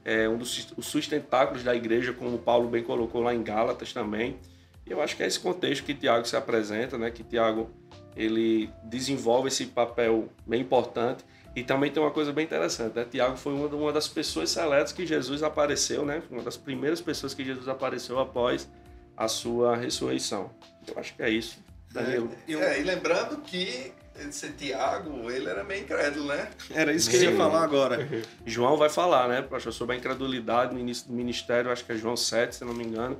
é, 0.04 0.28
um 0.28 0.36
dos 0.36 0.72
sustentáculos 0.80 1.62
da 1.62 1.74
igreja, 1.74 2.12
como 2.12 2.38
Paulo 2.38 2.68
bem 2.68 2.82
colocou 2.82 3.22
lá 3.22 3.34
em 3.34 3.42
Gálatas 3.42 3.92
também. 3.92 4.38
E 4.86 4.90
eu 4.90 5.00
acho 5.00 5.16
que 5.16 5.22
é 5.22 5.26
esse 5.26 5.40
contexto 5.40 5.84
que 5.84 5.94
Tiago 5.94 6.26
se 6.26 6.36
apresenta, 6.36 6.98
né? 6.98 7.10
Que 7.10 7.22
Tiago 7.22 7.70
ele 8.16 8.70
desenvolve 8.84 9.48
esse 9.48 9.66
papel 9.66 10.28
bem 10.46 10.60
importante. 10.60 11.24
E 11.56 11.62
também 11.62 11.90
tem 11.90 12.02
uma 12.02 12.10
coisa 12.10 12.32
bem 12.32 12.44
interessante, 12.44 12.96
né? 12.96 13.06
Tiago 13.08 13.36
foi 13.36 13.54
uma, 13.54 13.92
das 13.92 14.08
pessoas 14.08 14.50
seletas 14.50 14.92
que 14.92 15.06
Jesus 15.06 15.42
apareceu, 15.42 16.04
né? 16.04 16.20
Uma 16.28 16.42
das 16.42 16.56
primeiras 16.56 17.00
pessoas 17.00 17.32
que 17.32 17.44
Jesus 17.44 17.68
apareceu 17.68 18.18
após 18.18 18.68
a 19.16 19.28
sua 19.28 19.76
ressurreição. 19.76 20.50
Eu 20.86 20.98
acho 20.98 21.14
que 21.14 21.22
é 21.22 21.30
isso. 21.30 21.62
Danilo. 21.92 22.28
É, 22.48 22.52
eu... 22.52 22.60
é 22.60 22.80
e 22.80 22.82
lembrando 22.82 23.40
que 23.42 23.92
esse 24.18 24.50
Tiago, 24.50 25.30
ele 25.30 25.48
era 25.48 25.64
meio 25.64 25.82
incrédulo, 25.82 26.26
né? 26.26 26.48
Era 26.70 26.92
isso 26.92 27.10
que 27.10 27.16
Sim. 27.16 27.26
eu 27.26 27.30
ia 27.32 27.36
falar 27.36 27.62
agora. 27.64 28.08
João 28.46 28.76
vai 28.76 28.88
falar, 28.88 29.28
né, 29.28 29.42
pastor, 29.42 29.72
sobre 29.72 29.96
a 29.96 29.98
incredulidade 29.98 30.72
no 30.72 30.80
início 30.80 31.08
do 31.08 31.12
ministério, 31.12 31.70
acho 31.70 31.84
que 31.84 31.92
é 31.92 31.96
João 31.96 32.16
7, 32.16 32.56
se 32.56 32.64
não 32.64 32.74
me 32.74 32.84
engano, 32.84 33.18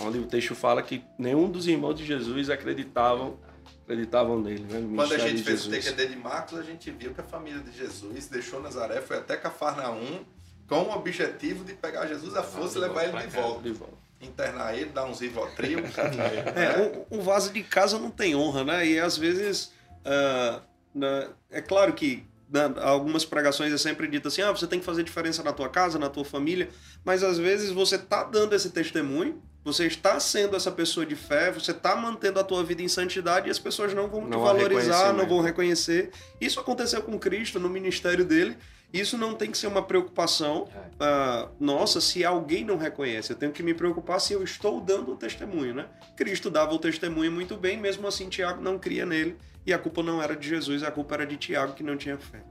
onde 0.00 0.18
o 0.18 0.26
texto 0.26 0.54
fala 0.54 0.82
que 0.82 1.04
nenhum 1.18 1.50
dos 1.50 1.68
irmãos 1.68 1.94
de 1.94 2.04
Jesus 2.04 2.50
acreditavam 2.50 3.38
acreditavam 3.84 4.40
nele. 4.40 4.64
Né? 4.64 4.82
Quando 4.96 5.12
a 5.12 5.18
gente 5.18 5.42
fez 5.42 5.66
o 5.66 5.70
TQD 5.70 6.06
de 6.06 6.16
Marcos, 6.16 6.58
a 6.58 6.62
gente 6.62 6.90
viu 6.90 7.14
que 7.14 7.20
a 7.20 7.24
família 7.24 7.60
de 7.60 7.76
Jesus 7.76 8.26
deixou 8.28 8.60
Nazaré, 8.60 9.00
foi 9.00 9.18
até 9.18 9.36
Cafarnaum, 9.36 10.24
com 10.66 10.82
o 10.82 10.94
objetivo 10.94 11.64
de 11.64 11.74
pegar 11.74 12.06
Jesus 12.06 12.34
à 12.34 12.42
força 12.42 12.78
ah, 12.78 12.80
e 12.80 12.88
levar 12.88 13.04
ele 13.04 13.18
de 13.18 13.26
volta. 13.28 13.62
de 13.62 13.72
volta. 13.72 13.94
Internar 14.20 14.74
ele, 14.74 14.86
dar 14.86 15.04
uns 15.04 15.20
rivotril. 15.20 15.80
é, 16.56 17.04
um, 17.10 17.18
um, 17.18 17.20
vaso 17.20 17.52
de 17.52 17.62
casa 17.62 17.98
não 17.98 18.10
tem 18.10 18.34
honra, 18.34 18.64
né? 18.64 18.86
E 18.86 18.98
às 18.98 19.18
vezes. 19.18 19.73
Uh, 20.04 20.62
né, 20.94 21.28
é 21.50 21.60
claro 21.60 21.92
que 21.92 22.24
né, 22.50 22.72
algumas 22.82 23.24
pregações 23.24 23.72
é 23.72 23.78
sempre 23.78 24.06
dito 24.06 24.28
assim: 24.28 24.42
ah, 24.42 24.52
você 24.52 24.66
tem 24.66 24.78
que 24.78 24.84
fazer 24.84 25.02
diferença 25.02 25.42
na 25.42 25.52
tua 25.52 25.68
casa, 25.68 25.98
na 25.98 26.08
tua 26.08 26.24
família, 26.24 26.68
mas 27.04 27.22
às 27.22 27.38
vezes 27.38 27.70
você 27.70 27.98
tá 27.98 28.24
dando 28.24 28.54
esse 28.54 28.70
testemunho 28.70 29.42
você 29.64 29.86
está 29.86 30.20
sendo 30.20 30.54
essa 30.56 30.70
pessoa 30.70 31.06
de 31.06 31.16
fé, 31.16 31.50
você 31.50 31.70
está 31.70 31.96
mantendo 31.96 32.38
a 32.38 32.44
tua 32.44 32.62
vida 32.62 32.82
em 32.82 32.88
santidade 32.88 33.48
e 33.48 33.50
as 33.50 33.58
pessoas 33.58 33.94
não 33.94 34.08
vão 34.08 34.20
não 34.20 34.38
te 34.38 34.44
valorizar, 34.44 35.14
não 35.14 35.26
vão 35.26 35.40
reconhecer. 35.40 36.10
Isso 36.38 36.60
aconteceu 36.60 37.02
com 37.02 37.18
Cristo 37.18 37.58
no 37.58 37.70
ministério 37.70 38.26
dele. 38.26 38.58
Isso 38.92 39.16
não 39.16 39.34
tem 39.34 39.50
que 39.50 39.56
ser 39.56 39.66
uma 39.66 39.82
preocupação 39.82 40.68
uh, 40.68 41.50
nossa 41.58 42.00
se 42.00 42.24
alguém 42.24 42.62
não 42.62 42.76
reconhece. 42.76 43.32
Eu 43.32 43.36
tenho 43.36 43.50
que 43.50 43.62
me 43.62 43.72
preocupar 43.72 44.20
se 44.20 44.34
eu 44.34 44.44
estou 44.44 44.80
dando 44.82 45.12
o 45.12 45.16
testemunho, 45.16 45.74
né? 45.74 45.86
Cristo 46.14 46.50
dava 46.50 46.74
o 46.74 46.78
testemunho 46.78 47.32
muito 47.32 47.56
bem, 47.56 47.80
mesmo 47.80 48.06
assim 48.06 48.28
Tiago 48.28 48.62
não 48.62 48.78
cria 48.78 49.06
nele 49.06 49.36
e 49.66 49.72
a 49.72 49.78
culpa 49.78 50.02
não 50.02 50.22
era 50.22 50.36
de 50.36 50.48
Jesus, 50.48 50.82
a 50.82 50.90
culpa 50.90 51.14
era 51.14 51.26
de 51.26 51.36
Tiago 51.36 51.74
que 51.74 51.82
não 51.82 51.96
tinha 51.96 52.18
fé. 52.18 52.42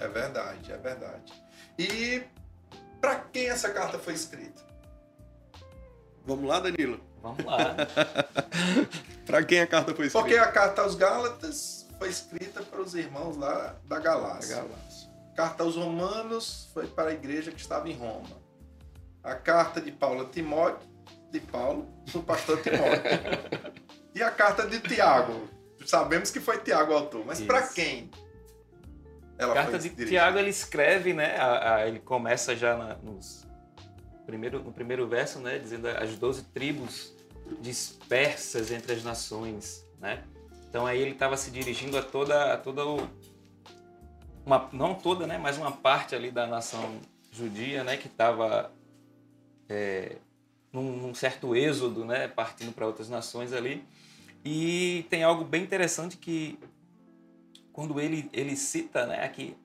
É 0.00 0.08
verdade, 0.08 0.72
é 0.72 0.76
verdade. 0.76 1.32
E 1.78 2.22
para 3.00 3.16
quem 3.16 3.48
essa 3.48 3.70
carta 3.70 3.98
foi 3.98 4.14
escrita? 4.14 4.64
Vamos 6.24 6.48
lá, 6.48 6.60
Danilo? 6.60 7.00
Vamos 7.22 7.44
lá. 7.44 7.76
para 9.26 9.44
quem 9.44 9.60
a 9.60 9.66
carta 9.66 9.94
foi 9.94 10.06
escrita? 10.06 10.26
Porque 10.26 10.38
a 10.38 10.50
carta 10.50 10.82
aos 10.82 10.94
Gálatas 10.94 11.86
foi 11.98 12.08
escrita 12.08 12.62
para 12.62 12.80
os 12.80 12.94
irmãos 12.94 13.36
lá 13.36 13.76
da 13.84 13.98
Galácia. 13.98 14.56
Galácia. 14.56 15.10
Carta 15.36 15.62
aos 15.62 15.76
Romanos 15.76 16.70
foi 16.72 16.86
para 16.86 17.10
a 17.10 17.12
igreja 17.12 17.50
que 17.50 17.60
estava 17.60 17.88
em 17.88 17.96
Roma. 17.96 18.44
A 19.22 19.34
carta 19.34 19.80
de 19.80 19.92
Paulo 19.92 20.22
a 20.22 20.28
Timóteo, 20.28 20.88
de 21.30 21.40
Paulo, 21.40 21.86
para 22.10 22.18
o 22.18 22.22
pastor 22.22 22.62
Timóteo. 22.62 23.02
e 24.14 24.22
a 24.22 24.30
carta 24.30 24.66
de 24.66 24.80
Tiago. 24.80 25.48
Sabemos 25.86 26.30
que 26.30 26.40
foi 26.40 26.58
Tiago 26.58 26.92
o 26.92 26.96
autor, 26.96 27.24
mas 27.24 27.40
para 27.40 27.62
quem? 27.68 28.10
Ela 29.38 29.54
carta 29.54 29.78
de? 29.78 29.90
Tiago 29.90 30.38
ele 30.38 30.50
escreve, 30.50 31.12
né? 31.12 31.36
A, 31.36 31.74
a, 31.74 31.88
ele 31.88 31.98
começa 31.98 32.56
já 32.56 32.76
na, 32.76 32.94
nos 32.96 33.46
primeiro, 34.26 34.62
no 34.62 34.72
primeiro 34.72 35.06
verso, 35.06 35.38
né, 35.38 35.58
dizendo 35.58 35.86
as 35.88 36.16
doze 36.16 36.42
tribos 36.42 37.14
dispersas 37.60 38.72
entre 38.72 38.92
as 38.92 39.04
nações, 39.04 39.86
né? 40.00 40.24
Então 40.68 40.84
aí 40.84 41.00
ele 41.00 41.12
estava 41.12 41.36
se 41.36 41.50
dirigindo 41.50 41.96
a 41.96 42.02
toda, 42.02 42.52
a 42.52 42.56
toda 42.58 42.84
o, 42.84 43.08
uma, 44.44 44.68
não 44.72 44.94
toda, 44.94 45.26
né, 45.26 45.38
mas 45.38 45.56
uma 45.56 45.70
parte 45.70 46.14
ali 46.14 46.30
da 46.30 46.46
nação 46.46 47.00
judia, 47.30 47.84
né, 47.84 47.96
que 47.96 48.08
estava 48.08 48.72
é, 49.68 50.16
num, 50.72 50.96
num, 50.96 51.14
certo 51.14 51.54
êxodo, 51.54 52.04
né, 52.04 52.26
partindo 52.26 52.72
para 52.74 52.86
outras 52.86 53.08
nações 53.08 53.52
ali. 53.52 53.86
E 54.46 55.04
tem 55.10 55.24
algo 55.24 55.44
bem 55.44 55.64
interessante 55.64 56.16
que 56.16 56.56
quando 57.72 58.00
ele 58.00 58.30
ele 58.32 58.56
cita, 58.56 59.04
né, 59.04 59.24
aqui 59.24 59.56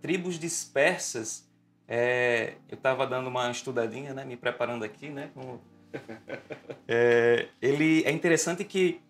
tribos 0.00 0.38
dispersas 0.38 1.50
é, 1.88 2.54
eu 2.68 2.76
estava 2.76 3.04
dando 3.04 3.26
uma 3.28 3.50
estudadinha, 3.50 4.14
né, 4.14 4.24
me 4.24 4.36
preparando 4.36 4.84
aqui, 4.84 5.08
né? 5.08 5.30
Com... 5.34 5.58
É, 6.90 7.48
ele 7.60 8.02
é 8.04 8.10
interessante 8.10 8.64
que 8.64 9.02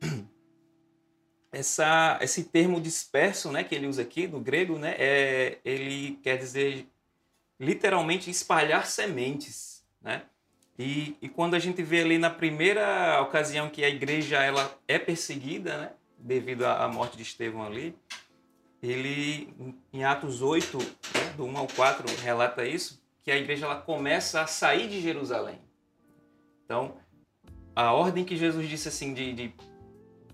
essa, 1.50 2.16
esse 2.20 2.44
termo 2.44 2.80
disperso, 2.80 3.50
né, 3.50 3.64
que 3.64 3.74
ele 3.74 3.88
usa 3.88 4.02
aqui 4.02 4.28
no 4.28 4.38
grego, 4.38 4.78
né, 4.78 4.94
é, 4.98 5.58
ele 5.64 6.20
quer 6.22 6.36
dizer 6.38 6.86
literalmente 7.58 8.30
espalhar 8.30 8.86
sementes, 8.86 9.84
né? 10.00 10.22
E, 10.82 11.16
e 11.22 11.28
quando 11.28 11.54
a 11.54 11.60
gente 11.60 11.80
vê 11.80 12.00
ali 12.00 12.18
na 12.18 12.28
primeira 12.28 13.22
ocasião 13.22 13.70
que 13.70 13.84
a 13.84 13.88
igreja 13.88 14.42
ela 14.42 14.76
é 14.88 14.98
perseguida, 14.98 15.78
né, 15.78 15.92
devido 16.18 16.64
à 16.64 16.88
morte 16.88 17.16
de 17.16 17.22
Estevão 17.22 17.64
ali, 17.64 17.94
ele, 18.82 19.54
em 19.92 20.02
Atos 20.02 20.42
8, 20.42 20.78
né, 20.78 21.34
do 21.36 21.44
1 21.44 21.56
ao 21.56 21.68
4, 21.68 22.20
relata 22.20 22.66
isso, 22.66 23.00
que 23.22 23.30
a 23.30 23.36
igreja 23.36 23.66
ela 23.66 23.76
começa 23.76 24.40
a 24.40 24.48
sair 24.48 24.88
de 24.88 25.00
Jerusalém. 25.00 25.60
Então, 26.64 26.96
a 27.76 27.92
ordem 27.92 28.24
que 28.24 28.36
Jesus 28.36 28.68
disse 28.68 28.88
assim 28.88 29.14
de, 29.14 29.32
de 29.32 29.54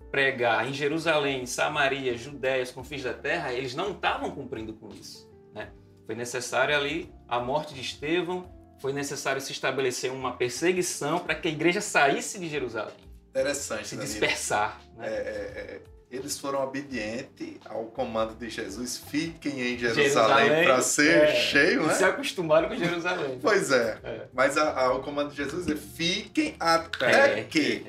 pregar 0.09 0.67
em 0.67 0.73
Jerusalém, 0.73 1.45
Samaria, 1.45 2.17
Judéia, 2.17 2.63
os 2.63 2.71
confins 2.71 3.03
da 3.03 3.13
terra, 3.13 3.53
eles 3.53 3.75
não 3.75 3.91
estavam 3.91 4.31
cumprindo 4.31 4.73
com 4.73 4.89
isso. 4.89 5.29
Né? 5.53 5.71
Foi 6.07 6.15
necessário 6.15 6.75
ali 6.75 7.13
a 7.27 7.39
morte 7.39 7.75
de 7.75 7.81
Estevão, 7.81 8.57
foi 8.79 8.93
necessário 8.93 9.41
se 9.41 9.51
estabelecer 9.51 10.11
uma 10.11 10.35
perseguição 10.35 11.19
para 11.19 11.35
que 11.35 11.47
a 11.47 11.51
igreja 11.51 11.81
saísse 11.81 12.39
de 12.39 12.49
Jerusalém. 12.49 12.95
Interessante. 13.29 13.87
Se 13.87 13.97
dispersar. 13.97 14.81
Né? 14.97 15.07
É, 15.07 15.11
é, 15.11 15.75
é 15.75 15.81
eles 16.11 16.39
foram 16.39 16.63
obedientes 16.63 17.57
ao 17.65 17.85
comando 17.85 18.33
de 18.33 18.49
Jesus, 18.49 18.97
fiquem 18.97 19.61
em 19.61 19.77
Jerusalém, 19.77 20.63
para 20.63 20.81
ser 20.81 21.23
é, 21.23 21.35
cheio, 21.35 21.85
né? 21.85 21.93
se 21.93 22.03
acostumaram 22.03 22.67
com 22.67 22.75
Jerusalém. 22.75 23.37
pois 23.39 23.71
é, 23.71 23.99
é. 24.03 24.27
mas 24.33 24.57
a, 24.57 24.85
a, 24.85 24.93
o 24.95 25.03
comando 25.03 25.29
de 25.29 25.35
Jesus 25.35 25.67
é 25.67 25.75
fiquem 25.75 26.55
até 26.59 27.41
é, 27.41 27.43
que. 27.43 27.85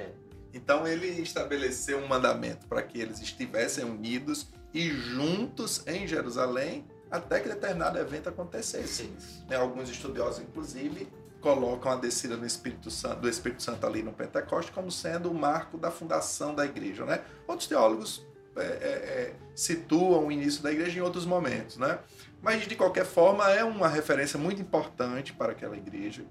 Então 0.53 0.87
ele 0.87 1.07
estabeleceu 1.23 1.99
um 1.99 2.07
mandamento 2.07 2.67
para 2.67 2.83
que 2.83 3.01
eles 3.01 3.21
estivessem 3.21 3.85
unidos 3.85 4.49
e 4.75 4.91
juntos 4.91 5.83
em 5.87 6.07
Jerusalém 6.07 6.85
até 7.11 7.41
que 7.41 7.49
determinado 7.49 7.99
evento 7.99 8.29
acontecesse. 8.29 9.11
Né, 9.49 9.57
Alguns 9.57 9.89
estudiosos, 9.91 10.41
inclusive, 10.41 11.09
colocam 11.41 11.93
a 11.93 11.97
descida 11.97 12.37
do 12.37 12.47
Espírito 12.47 12.91
Santo, 12.91 13.21
do 13.21 13.29
Espírito 13.29 13.63
Santo 13.63 13.87
ali 13.87 14.03
no 14.03 14.13
Pentecoste 14.13 14.71
como 14.73 14.91
sendo 14.91 15.31
o 15.31 15.35
marco 15.35 15.79
da 15.79 15.91
fundação 15.91 16.55
da 16.55 16.65
igreja. 16.65 17.05
Né? 17.05 17.23
Outros 17.47 17.69
teólogos 17.69 18.25
é, 18.57 18.63
é, 18.63 18.65
é, 18.65 19.35
situam 19.55 20.27
o 20.27 20.33
início 20.33 20.63
da 20.63 20.71
igreja 20.71 20.99
em 20.99 21.03
outros 21.03 21.25
momentos. 21.25 21.77
Né? 21.77 21.99
Mas, 22.43 22.67
de 22.67 22.77
qualquer 22.77 23.05
forma, 23.05 23.51
é 23.51 23.65
uma 23.65 23.89
referência 23.89 24.39
muito 24.39 24.61
importante 24.61 25.33
para 25.33 25.53
aquela 25.53 25.77
igreja 25.77 26.25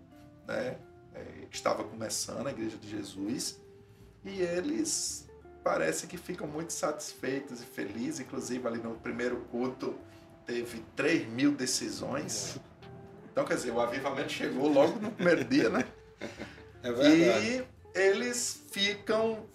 né? 0.47 0.77
é, 1.13 1.45
que 1.49 1.55
estava 1.55 1.83
começando, 1.83 2.47
a 2.47 2.51
Igreja 2.51 2.77
de 2.77 2.89
Jesus. 2.89 3.59
E 4.23 4.41
eles 4.41 5.27
parece 5.63 6.07
que 6.07 6.17
ficam 6.17 6.47
muito 6.47 6.73
satisfeitos 6.73 7.61
e 7.61 7.65
felizes. 7.65 8.21
Inclusive, 8.21 8.67
ali 8.67 8.79
no 8.79 8.95
primeiro 8.95 9.37
culto, 9.51 9.95
teve 10.49 10.83
3 10.95 11.27
mil 11.27 11.51
decisões. 11.51 12.57
Então, 13.31 13.45
quer 13.45 13.53
dizer, 13.53 13.71
o 13.71 13.79
avivamento 13.79 14.31
chegou 14.31 14.67
logo 14.67 14.99
no 14.99 15.11
primeiro 15.11 15.43
dia, 15.43 15.69
né? 15.69 15.85
É 16.81 16.93
verdade. 16.93 17.65
E 17.93 17.99
eles 17.99 18.63
ficam 18.71 19.45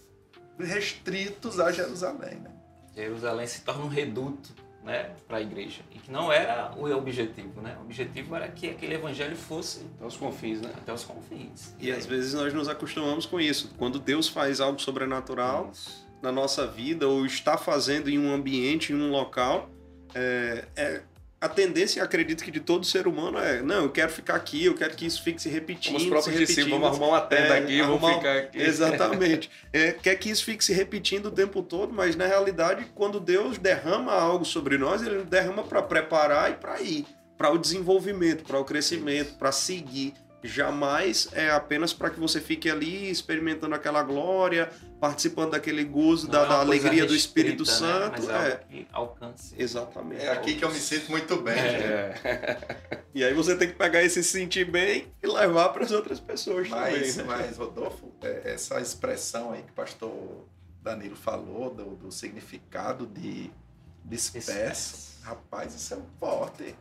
restritos 0.61 1.59
a 1.59 1.73
Jerusalém, 1.73 2.35
né? 2.35 2.51
Jerusalém 2.95 3.47
se 3.47 3.63
torna 3.63 3.83
um 3.83 3.89
reduto 3.89 4.51
né, 4.85 5.15
para 5.27 5.39
a 5.39 5.41
igreja. 5.41 5.81
E 5.91 5.99
que 5.99 6.13
não 6.13 6.31
era 6.31 6.75
o 6.77 6.85
objetivo. 6.95 7.63
Né? 7.63 7.75
O 7.81 7.85
objetivo 7.85 8.37
era 8.37 8.47
que 8.49 8.69
aquele 8.69 8.97
evangelho 8.97 9.35
fosse 9.35 9.87
Até 9.97 10.05
os 10.05 10.19
confins, 10.19 10.61
né? 10.61 10.71
até 10.77 10.93
os 10.93 11.03
confins. 11.03 11.75
E 11.81 11.91
às 11.91 12.05
vezes 12.05 12.35
nós 12.35 12.53
nos 12.53 12.69
acostumamos 12.69 13.25
com 13.25 13.41
isso. 13.41 13.73
Quando 13.79 13.99
Deus 13.99 14.29
faz 14.29 14.61
algo 14.61 14.79
sobrenatural 14.79 15.71
Isso. 15.73 16.07
na 16.21 16.31
nossa 16.31 16.67
vida 16.67 17.09
ou 17.09 17.25
está 17.25 17.57
fazendo 17.57 18.11
em 18.11 18.19
um 18.19 18.35
ambiente, 18.35 18.93
em 18.93 18.97
um 18.97 19.11
local, 19.11 19.71
é, 20.15 20.65
é- 20.77 21.01
a 21.41 21.49
tendência, 21.49 22.03
acredito 22.03 22.43
que 22.43 22.51
de 22.51 22.59
todo 22.61 22.87
ser 22.87 23.07
humano 23.07 23.39
é, 23.39 23.61
não, 23.61 23.83
eu 23.83 23.91
quero 23.91 24.11
ficar 24.11 24.35
aqui, 24.35 24.65
eu 24.65 24.75
quero 24.75 24.95
que 24.97 25.05
isso 25.05 25.23
fique 25.23 25.43
se 25.43 25.49
repetindo, 25.51 25.93
Como 25.93 26.05
os 26.05 26.09
próprios 26.11 26.39
discípulos, 26.39 26.71
vamos 26.81 26.89
arrumar 26.89 27.07
uma 27.09 27.21
tenda 27.21 27.57
É, 27.57 27.59
aqui, 27.59 27.83
vamos 27.83 27.97
arrumar- 28.03 28.15
ficar 28.19 28.37
aqui. 28.39 28.63
Exatamente. 28.63 29.51
É, 29.71 29.93
quer 29.93 30.15
que 30.15 30.31
isso 30.31 30.43
fique 30.43 30.65
se 30.65 30.73
repetindo 30.73 31.27
o 31.27 31.31
tempo 31.31 31.63
todo, 31.63 31.93
mas 31.93 32.17
na 32.17 32.25
realidade, 32.27 32.87
quando 32.95 33.21
Deus 33.21 33.59
derrama 33.59 34.13
algo 34.15 34.45
sobre 34.45 34.79
nós, 34.79 35.03
ele 35.03 35.23
derrama 35.25 35.63
para 35.65 35.83
preparar 35.83 36.51
e 36.51 36.55
para 36.55 36.81
ir, 36.81 37.05
para 37.37 37.51
o 37.53 37.59
desenvolvimento, 37.59 38.43
para 38.45 38.59
o 38.59 38.65
crescimento, 38.65 39.35
para 39.35 39.53
seguir. 39.53 40.15
Jamais 40.43 41.29
é 41.33 41.51
apenas 41.51 41.93
para 41.93 42.11
que 42.11 42.21
você 42.21 42.39
fique 42.41 42.71
ali 42.71 43.11
experimentando 43.11 43.75
aquela 43.75 44.03
glória, 44.03 44.71
participando 45.05 45.51
daquele 45.51 45.85
gozo, 45.85 46.27
da, 46.27 46.45
é 46.45 46.49
da 46.49 46.61
alegria 46.61 47.05
do 47.05 47.13
restrita, 47.13 47.15
Espírito 47.15 47.65
né? 47.65 47.71
Santo. 47.71 48.23
Mas 48.23 48.29
é 48.31 48.65
é. 48.73 48.87
alcance. 48.91 49.55
Exatamente. 49.59 50.25
É 50.25 50.31
aqui 50.31 50.55
que 50.55 50.65
eu 50.65 50.71
me 50.71 50.79
sinto 50.79 51.11
muito 51.11 51.37
bem. 51.43 51.59
É. 51.59 52.15
gente. 52.15 52.95
E 53.15 53.23
aí 53.23 53.33
você 53.33 53.55
tem 53.55 53.69
que 53.69 53.75
pegar 53.75 54.03
esse 54.03 54.25
se 54.25 54.31
sentir 54.31 54.69
bem 54.69 55.07
e 55.23 55.27
levar 55.29 55.69
para 55.69 55.85
as 55.85 55.93
outras 55.93 56.19
pessoas 56.19 56.69
Mas, 56.69 57.15
também. 57.15 57.37
né? 57.37 57.45
mas 57.47 57.57
Rodolfo, 57.57 58.11
é, 58.21 58.53
essa 58.53 58.81
expressão 58.81 59.53
aí 59.53 59.63
que 59.63 59.71
o 59.71 59.75
pastor 59.75 60.45
Danilo 60.83 61.15
falou, 61.15 61.73
do, 61.73 61.95
do 61.95 62.11
significado 62.11 63.07
de 63.07 63.53
disperso, 64.05 65.21
rapaz, 65.23 65.77
isso 65.77 65.95
é 65.95 65.99
forte. 66.19 66.75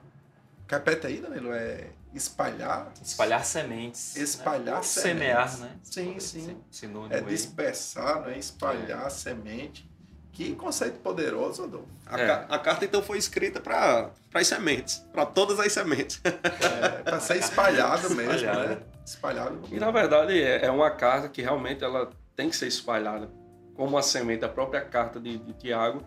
Repete 0.67 1.05
aí, 1.05 1.19
Danilo, 1.19 1.53
é 1.53 1.89
espalhar, 2.13 2.91
Espalhar 3.01 3.43
sementes. 3.45 4.15
Espalhar 4.15 4.77
né? 4.77 4.83
sementes. 4.83 4.89
Semear, 4.91 5.57
né? 5.59 5.69
Sim, 5.83 6.19
sim. 6.19 6.57
Sinônimo 6.71 7.13
é 7.13 7.21
dispersar, 7.21 8.21
não 8.21 8.29
é 8.29 8.37
espalhar 8.37 9.05
a 9.05 9.09
semente. 9.09 9.89
Que 10.31 10.55
conceito 10.55 10.97
poderoso, 10.99 11.61
Rodolfo. 11.61 11.87
A, 12.07 12.19
É. 12.19 12.25
ca- 12.27 12.45
a 12.49 12.57
carta 12.57 12.85
então 12.85 13.03
foi 13.03 13.19
escrita 13.19 13.59
para 13.59 14.09
as 14.33 14.47
sementes, 14.47 14.97
para 15.13 15.27
todas 15.27 15.59
as 15.59 15.71
sementes. 15.71 16.19
É, 16.23 16.89
para 17.03 17.19
ser 17.19 17.37
espalhado 17.37 18.09
mesmo, 18.09 18.33
Espalhado. 18.33 18.67
né? 18.69 18.77
Espalhado. 19.05 19.61
E 19.71 19.79
na 19.79 19.91
verdade 19.91 20.41
é 20.41 20.65
é 20.65 20.71
uma 20.71 20.89
carta 20.89 21.29
que 21.29 21.41
realmente 21.41 21.83
ela 21.83 22.09
tem 22.35 22.49
que 22.49 22.55
ser 22.55 22.67
espalhada. 22.67 23.29
Como 23.75 23.95
a 23.97 24.01
semente, 24.01 24.43
a 24.43 24.49
própria 24.49 24.81
carta 24.81 25.19
de, 25.19 25.37
de 25.37 25.53
Tiago, 25.53 26.03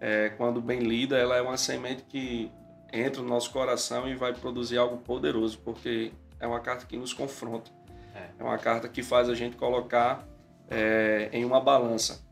é, 0.00 0.28
quando 0.30 0.60
bem 0.60 0.78
lida, 0.80 1.16
ela 1.16 1.36
é 1.36 1.40
uma 1.42 1.56
semente 1.56 2.04
que 2.04 2.52
entra 2.94 3.20
no 3.20 3.28
nosso 3.28 3.50
coração 3.50 4.08
e 4.08 4.14
vai 4.14 4.32
produzir 4.32 4.78
algo 4.78 4.98
poderoso, 4.98 5.58
porque 5.58 6.12
é 6.38 6.46
uma 6.46 6.60
carta 6.60 6.86
que 6.86 6.96
nos 6.96 7.12
confronta. 7.12 7.70
É. 8.14 8.28
É 8.38 8.44
uma 8.44 8.58
carta 8.58 8.88
que 8.88 9.02
faz 9.02 9.28
a 9.28 9.34
gente 9.34 9.56
colocar 9.56 10.26
é, 10.70 11.28
em 11.32 11.44
uma 11.44 11.60
balança 11.60 12.24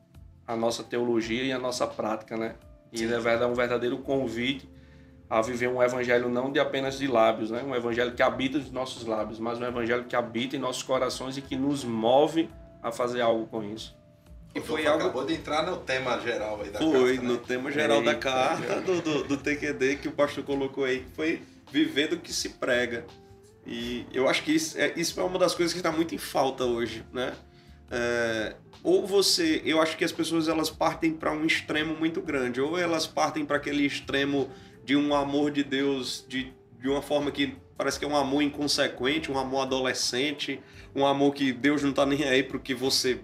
a 0.47 0.57
nossa 0.57 0.83
teologia 0.83 1.43
e 1.43 1.53
a 1.53 1.59
nossa 1.59 1.87
prática, 1.87 2.37
né? 2.37 2.55
E 2.93 3.07
verdade 3.07 3.43
é 3.43 3.47
um 3.47 3.55
verdadeiro 3.55 3.99
convite 3.99 4.69
a 5.31 5.41
viver 5.41 5.69
um 5.69 5.83
evangelho 5.83 6.29
não 6.29 6.53
de 6.53 6.61
apenas 6.61 6.99
de 6.99 7.07
lábios, 7.07 7.51
né? 7.51 7.63
Um 7.63 7.75
evangelho 7.75 8.13
que 8.13 8.23
habita 8.23 8.59
nos 8.59 8.71
nossos 8.71 9.07
lábios, 9.07 9.39
mas 9.39 9.59
um 9.59 9.65
evangelho 9.65 10.05
que 10.05 10.15
habita 10.15 10.57
em 10.57 10.59
nossos 10.59 10.83
corações 10.83 11.37
e 11.39 11.43
que 11.43 11.57
nos 11.57 11.85
move 11.85 12.51
a 12.83 12.93
fazer 12.93 13.23
algo 13.23 13.47
com 13.47 13.63
isso. 13.65 13.97
E 14.55 14.59
Rodolfo 14.59 14.67
foi 14.83 14.87
algo- 14.87 15.05
acabou 15.05 15.25
de 15.25 15.35
entrar 15.35 15.65
no 15.65 15.79
tema 15.79 16.19
geral 16.21 16.61
aí 16.63 16.71
da 16.71 16.79
Foi, 16.79 17.15
carta, 17.17 17.23
no 17.29 17.35
né? 17.35 17.41
tema 17.47 17.71
geral 17.73 18.03
da 18.03 18.11
Eita, 18.13 18.21
carta 18.23 18.81
do, 18.83 19.01
do, 19.01 19.25
do 19.25 19.37
TQD 19.39 19.97
que 19.97 20.09
o 20.09 20.13
pastor 20.13 20.45
colocou 20.45 20.85
aí, 20.85 21.01
que 21.01 21.15
foi 21.17 21.43
vivendo 21.71 22.15
o 22.15 22.19
que 22.19 22.33
se 22.33 22.51
prega. 22.51 23.07
E 23.67 24.05
eu 24.13 24.29
acho 24.29 24.43
que 24.43 24.53
isso 24.53 24.79
é, 24.79 24.93
isso 24.97 25.19
é 25.21 25.23
uma 25.25 25.39
das 25.39 25.55
coisas 25.55 25.73
que 25.73 25.79
está 25.79 25.91
muito 25.93 26.15
em 26.15 26.19
falta 26.19 26.65
hoje, 26.65 27.05
né? 27.13 27.33
É, 27.91 28.57
ou 28.83 29.07
você, 29.07 29.63
eu 29.65 29.81
acho 29.81 29.97
que 29.97 30.05
as 30.05 30.11
pessoas 30.13 30.49
elas 30.49 30.69
partem 30.69 31.13
para 31.13 31.31
um 31.33 31.45
extremo 31.47 31.95
muito 31.95 32.21
grande, 32.21 32.61
ou 32.61 32.77
elas 32.79 33.07
partem 33.07 33.45
para 33.45 33.57
aquele 33.59 33.87
extremo 33.87 34.51
de 34.85 34.97
um 34.97 35.15
amor 35.15 35.51
de 35.53 35.63
Deus 35.63 36.25
de, 36.29 36.53
de 36.81 36.89
uma 36.89 37.01
forma 37.01 37.31
que 37.31 37.55
parece 37.79 37.99
que 37.99 38.05
é 38.05 38.09
um 38.09 38.17
amor 38.17 38.43
inconsequente, 38.43 39.31
um 39.31 39.39
amor 39.39 39.63
adolescente, 39.63 40.61
um 40.95 41.07
amor 41.07 41.33
que 41.33 41.53
Deus 41.53 41.83
não 41.83 41.93
tá 41.93 42.05
nem 42.05 42.25
aí 42.25 42.43
pro 42.43 42.59
que 42.59 42.75
você 42.75 43.21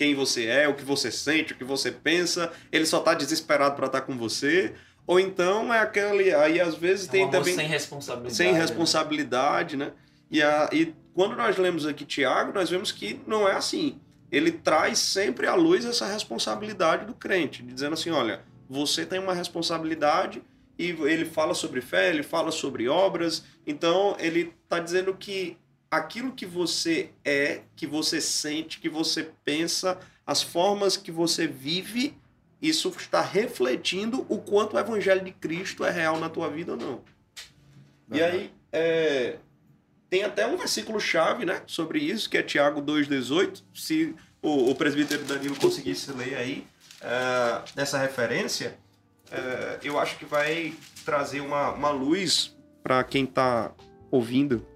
quem 0.00 0.14
você 0.14 0.46
é, 0.46 0.66
o 0.66 0.72
que 0.72 0.82
você 0.82 1.10
sente, 1.10 1.52
o 1.52 1.56
que 1.56 1.62
você 1.62 1.90
pensa, 1.90 2.50
ele 2.72 2.86
só 2.86 3.00
tá 3.00 3.12
desesperado 3.12 3.76
para 3.76 3.84
estar 3.84 4.00
com 4.00 4.16
você. 4.16 4.72
Ou 5.06 5.20
então 5.20 5.74
é 5.74 5.78
aquele. 5.78 6.32
Aí 6.32 6.58
às 6.58 6.74
vezes 6.74 7.06
É 7.08 7.10
tem 7.10 7.30
também 7.30 7.54
sem 7.54 7.68
responsabilidade. 7.68 8.34
sem 8.34 8.52
né? 8.54 8.58
responsabilidade, 8.58 9.76
né? 9.76 9.92
E, 10.30 10.42
a, 10.42 10.70
e 10.72 10.94
quando 11.12 11.36
nós 11.36 11.58
lemos 11.58 11.84
aqui 11.84 12.06
Tiago, 12.06 12.50
nós 12.50 12.70
vemos 12.70 12.90
que 12.90 13.20
não 13.26 13.46
é 13.46 13.52
assim. 13.52 14.00
Ele 14.32 14.50
traz 14.50 14.98
sempre 15.00 15.46
à 15.46 15.54
luz 15.54 15.84
essa 15.84 16.06
responsabilidade 16.06 17.04
do 17.04 17.12
crente, 17.12 17.62
dizendo 17.62 17.92
assim: 17.92 18.08
olha, 18.08 18.40
você 18.70 19.04
tem 19.04 19.18
uma 19.18 19.34
responsabilidade, 19.34 20.42
e 20.78 20.96
ele 21.02 21.26
fala 21.26 21.52
sobre 21.52 21.82
fé, 21.82 22.08
ele 22.08 22.22
fala 22.22 22.50
sobre 22.50 22.88
obras, 22.88 23.44
então 23.66 24.16
ele 24.18 24.54
está 24.64 24.78
dizendo 24.78 25.12
que 25.12 25.58
aquilo 25.90 26.32
que 26.32 26.46
você 26.46 27.10
é, 27.24 27.62
que 27.74 27.86
você 27.86 28.20
sente, 28.20 28.78
que 28.78 28.88
você 28.88 29.30
pensa, 29.44 29.98
as 30.26 30.42
formas 30.42 30.96
que 30.96 31.10
você 31.10 31.46
vive, 31.46 32.16
isso 32.62 32.88
está 32.96 33.20
refletindo 33.20 34.24
o 34.28 34.38
quanto 34.38 34.76
o 34.76 34.78
evangelho 34.78 35.24
de 35.24 35.32
Cristo 35.32 35.84
é 35.84 35.90
real 35.90 36.20
na 36.20 36.28
tua 36.28 36.48
vida 36.48 36.72
ou 36.72 36.78
não. 36.78 37.00
E 38.12 38.22
aí, 38.22 38.52
é, 38.72 39.38
tem 40.08 40.24
até 40.24 40.46
um 40.46 40.56
versículo-chave 40.56 41.44
né, 41.44 41.62
sobre 41.66 42.00
isso, 42.00 42.28
que 42.28 42.36
é 42.36 42.42
Tiago 42.42 42.82
2,18. 42.82 43.62
Se 43.72 44.14
o, 44.42 44.70
o 44.70 44.74
presbítero 44.74 45.24
Danilo 45.24 45.56
conseguisse 45.56 46.12
ler 46.12 46.36
aí 46.36 46.66
é, 47.00 47.62
essa 47.80 47.98
referência, 47.98 48.76
é, 49.30 49.78
eu 49.82 49.98
acho 49.98 50.18
que 50.18 50.24
vai 50.24 50.74
trazer 51.04 51.40
uma, 51.40 51.70
uma 51.70 51.90
luz 51.90 52.56
para 52.82 53.02
quem 53.04 53.24
está 53.24 53.72
ouvindo. 54.10 54.66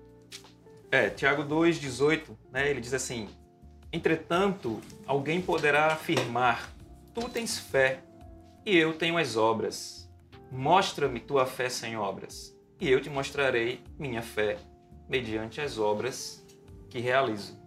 É, 0.94 1.10
Tiago 1.10 1.42
2,18, 1.42 2.20
né, 2.52 2.70
ele 2.70 2.80
diz 2.80 2.94
assim: 2.94 3.28
Entretanto, 3.92 4.80
alguém 5.04 5.42
poderá 5.42 5.86
afirmar: 5.86 6.72
Tu 7.12 7.28
tens 7.30 7.58
fé, 7.58 8.04
e 8.64 8.76
eu 8.76 8.92
tenho 8.92 9.18
as 9.18 9.36
obras. 9.36 10.08
Mostra-me 10.52 11.18
tua 11.18 11.46
fé 11.46 11.68
sem 11.68 11.96
obras, 11.96 12.56
e 12.80 12.88
eu 12.88 13.00
te 13.00 13.10
mostrarei 13.10 13.80
minha 13.98 14.22
fé 14.22 14.56
mediante 15.08 15.60
as 15.60 15.78
obras 15.78 16.46
que 16.88 17.00
realizo. 17.00 17.58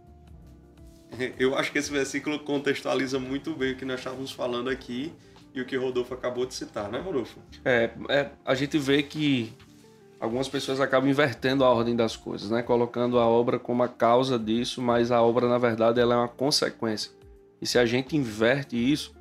Eu 1.37 1.57
acho 1.57 1.69
que 1.71 1.79
esse 1.79 1.91
versículo 1.91 2.39
contextualiza 2.39 3.19
muito 3.19 3.53
bem 3.53 3.73
o 3.73 3.75
que 3.75 3.83
nós 3.83 3.99
estávamos 3.99 4.31
falando 4.31 4.69
aqui 4.69 5.13
e 5.53 5.59
o 5.59 5.65
que 5.65 5.75
Rodolfo 5.75 6.13
acabou 6.13 6.45
de 6.45 6.53
citar, 6.53 6.89
né, 6.89 6.99
Rodolfo? 6.99 7.39
É, 7.65 7.91
é, 8.09 8.29
a 8.45 8.55
gente 8.55 8.77
vê 8.77 9.03
que 9.03 9.53
algumas 10.19 10.47
pessoas 10.47 10.79
acabam 10.79 11.09
invertendo 11.09 11.63
a 11.63 11.69
ordem 11.69 11.95
das 11.95 12.15
coisas, 12.15 12.49
né? 12.49 12.61
Colocando 12.61 13.19
a 13.19 13.25
obra 13.27 13.59
como 13.59 13.83
a 13.83 13.87
causa 13.87 14.37
disso, 14.37 14.81
mas 14.81 15.11
a 15.11 15.21
obra, 15.21 15.47
na 15.47 15.57
verdade, 15.57 15.99
ela 15.99 16.15
é 16.15 16.17
uma 16.17 16.27
consequência. 16.27 17.11
E 17.61 17.65
se 17.67 17.77
a 17.77 17.85
gente 17.85 18.15
inverte 18.15 18.75
isso, 18.75 19.13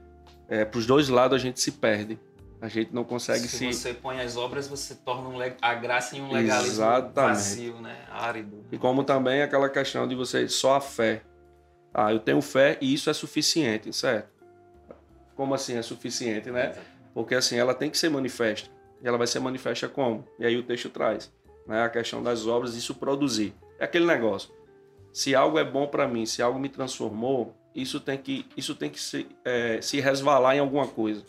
é, 0.49 0.65
para 0.65 0.79
os 0.79 0.87
dois 0.87 1.09
lados 1.09 1.37
a 1.37 1.39
gente 1.39 1.61
se 1.61 1.73
perde. 1.73 2.19
A 2.61 2.69
gente 2.69 2.93
não 2.95 3.05
consegue 3.05 3.41
se 3.41 3.59
se... 3.59 3.73
você 3.73 3.93
põe 3.93 4.21
as 4.21 4.37
obras, 4.37 4.67
você 4.67 4.95
torna 4.95 5.29
um 5.29 5.37
leg- 5.37 5.57
a 5.61 5.75
graça 5.75 6.17
em 6.17 6.23
um 6.23 6.33
legalismo 6.33 6.73
Exatamente. 6.73 7.35
vazio, 7.37 7.81
né? 7.81 7.97
árido. 8.11 8.65
E 8.73 8.79
como 8.79 9.05
também 9.05 9.43
aquela 9.43 9.69
questão 9.69 10.09
de 10.09 10.15
você 10.15 10.49
só 10.49 10.77
a 10.77 10.81
fé. 10.81 11.23
Ah, 11.93 12.13
eu 12.13 12.19
tenho 12.19 12.41
fé 12.41 12.79
e 12.81 12.93
isso 12.93 13.11
é 13.11 13.13
suficiente, 13.13 13.93
certo? 13.93 14.29
Como 15.35 15.55
assim 15.55 15.77
é 15.77 15.83
suficiente, 15.83 16.51
né? 16.51 16.75
Porque 17.13 17.35
assim, 17.35 17.57
ela 17.57 17.75
tem 17.75 17.91
que 17.91 17.99
ser 17.99 18.09
manifesta. 18.09 18.71
E 19.03 19.07
ela 19.07 19.19
vai 19.19 19.27
ser 19.27 19.41
manifesta 19.41 19.89
como? 19.89 20.27
E 20.39 20.47
aí 20.47 20.57
o 20.57 20.63
texto 20.63 20.89
traz, 20.89 21.33
né? 21.67 21.83
A 21.83 21.89
questão 21.89 22.23
das 22.23 22.47
obras, 22.47 22.75
isso 22.75 22.95
produzir. 22.95 23.55
É 23.79 23.85
aquele 23.85 24.07
negócio. 24.07 24.51
Se 25.13 25.35
algo 25.35 25.59
é 25.59 25.65
bom 25.65 25.87
para 25.87 26.07
mim, 26.07 26.27
se 26.27 26.43
algo 26.43 26.59
me 26.59 26.69
transformou, 26.69 27.55
isso 27.75 28.01
tem 28.01 28.19
que, 28.19 28.47
isso 28.57 28.75
tem 28.75 28.91
que 28.91 29.01
se, 29.01 29.27
é, 29.45 29.81
se 29.81 30.01
resvalar 30.01 30.57
em 30.57 30.61
alguma 30.61 30.87
coisa. 30.87 31.25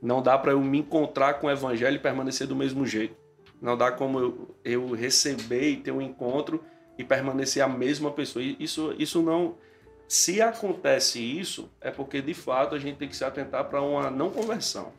Não 0.00 0.22
dá 0.22 0.38
para 0.38 0.52
eu 0.52 0.60
me 0.60 0.78
encontrar 0.78 1.34
com 1.34 1.46
o 1.46 1.50
evangelho 1.50 1.96
e 1.96 1.98
permanecer 1.98 2.46
do 2.46 2.54
mesmo 2.54 2.86
jeito. 2.86 3.16
Não 3.60 3.76
dá 3.76 3.90
como 3.90 4.18
eu, 4.20 4.56
eu 4.64 4.92
receber 4.92 5.70
e 5.70 5.76
ter 5.76 5.90
um 5.90 6.00
encontro 6.00 6.62
e 6.98 7.04
permanecer 7.04 7.62
a 7.62 7.68
mesma 7.68 8.10
pessoa. 8.10 8.44
Isso, 8.44 8.94
isso 8.98 9.22
não. 9.22 9.56
Se 10.06 10.40
acontece 10.40 11.20
isso, 11.20 11.68
é 11.80 11.90
porque 11.90 12.22
de 12.22 12.34
fato 12.34 12.74
a 12.74 12.78
gente 12.78 12.98
tem 12.98 13.08
que 13.08 13.16
se 13.16 13.24
atentar 13.24 13.64
para 13.64 13.82
uma 13.82 14.10
não 14.10 14.30
conversão. 14.30 14.92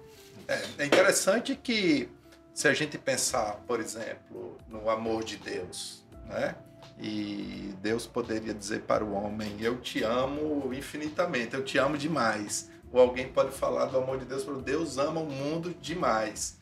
É, 0.48 0.84
é 0.84 0.86
interessante 0.86 1.56
que, 1.56 2.10
se 2.54 2.68
a 2.68 2.74
gente 2.74 2.98
pensar, 2.98 3.58
por 3.68 3.80
exemplo, 3.80 4.58
no 4.68 4.90
amor 4.90 5.24
de 5.24 5.38
Deus, 5.38 6.06
né? 6.26 6.56
E 7.00 7.74
Deus 7.82 8.08
poderia 8.08 8.54
dizer 8.54 8.82
para 8.82 9.04
o 9.04 9.14
homem: 9.14 9.58
Eu 9.60 9.80
te 9.80 10.04
amo 10.04 10.74
infinitamente, 10.74 11.56
eu 11.56 11.64
te 11.64 11.78
amo 11.78 11.98
demais. 11.98 12.72
Ou 12.92 13.02
alguém 13.02 13.28
pode 13.28 13.52
falar 13.52 13.86
do 13.86 13.98
amor 13.98 14.18
de 14.18 14.26
Deus 14.26 14.44
para 14.44 14.56
Deus 14.56 14.98
ama 14.98 15.20
o 15.20 15.26
mundo 15.26 15.76
demais. 15.82 16.58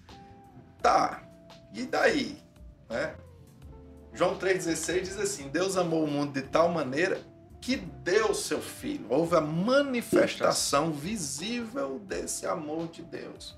Tá, 0.82 1.24
e 1.74 1.84
daí? 1.84 2.38
Né? 2.90 3.16
João 4.14 4.38
3,16 4.38 5.02
diz 5.02 5.20
assim: 5.20 5.48
Deus 5.50 5.78
amou 5.78 6.04
o 6.04 6.08
mundo 6.08 6.34
de 6.34 6.42
tal 6.42 6.70
maneira 6.70 7.22
que 7.62 7.78
deu 7.78 8.34
seu 8.34 8.62
filho. 8.62 9.06
Houve 9.10 9.36
a 9.36 9.42
manifestação 9.42 10.92
visível 10.92 12.00
desse 12.00 12.46
amor 12.46 12.88
de 12.88 13.02
Deus. 13.02 13.58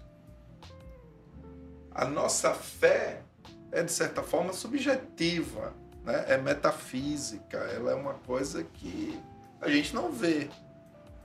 A 1.98 2.06
nossa 2.06 2.54
fé 2.54 3.24
é, 3.72 3.84
de 3.84 3.92
certa 3.92 4.24
forma, 4.24 4.54
subjetiva, 4.54 5.74
né? 6.04 6.26
é 6.28 6.38
metafísica, 6.38 7.58
ela 7.58 7.92
é 7.92 7.96
uma 7.96 8.14
coisa 8.14 8.64
que 8.64 9.20
a 9.60 9.70
gente 9.70 9.94
não 9.94 10.12
vê. 10.12 10.50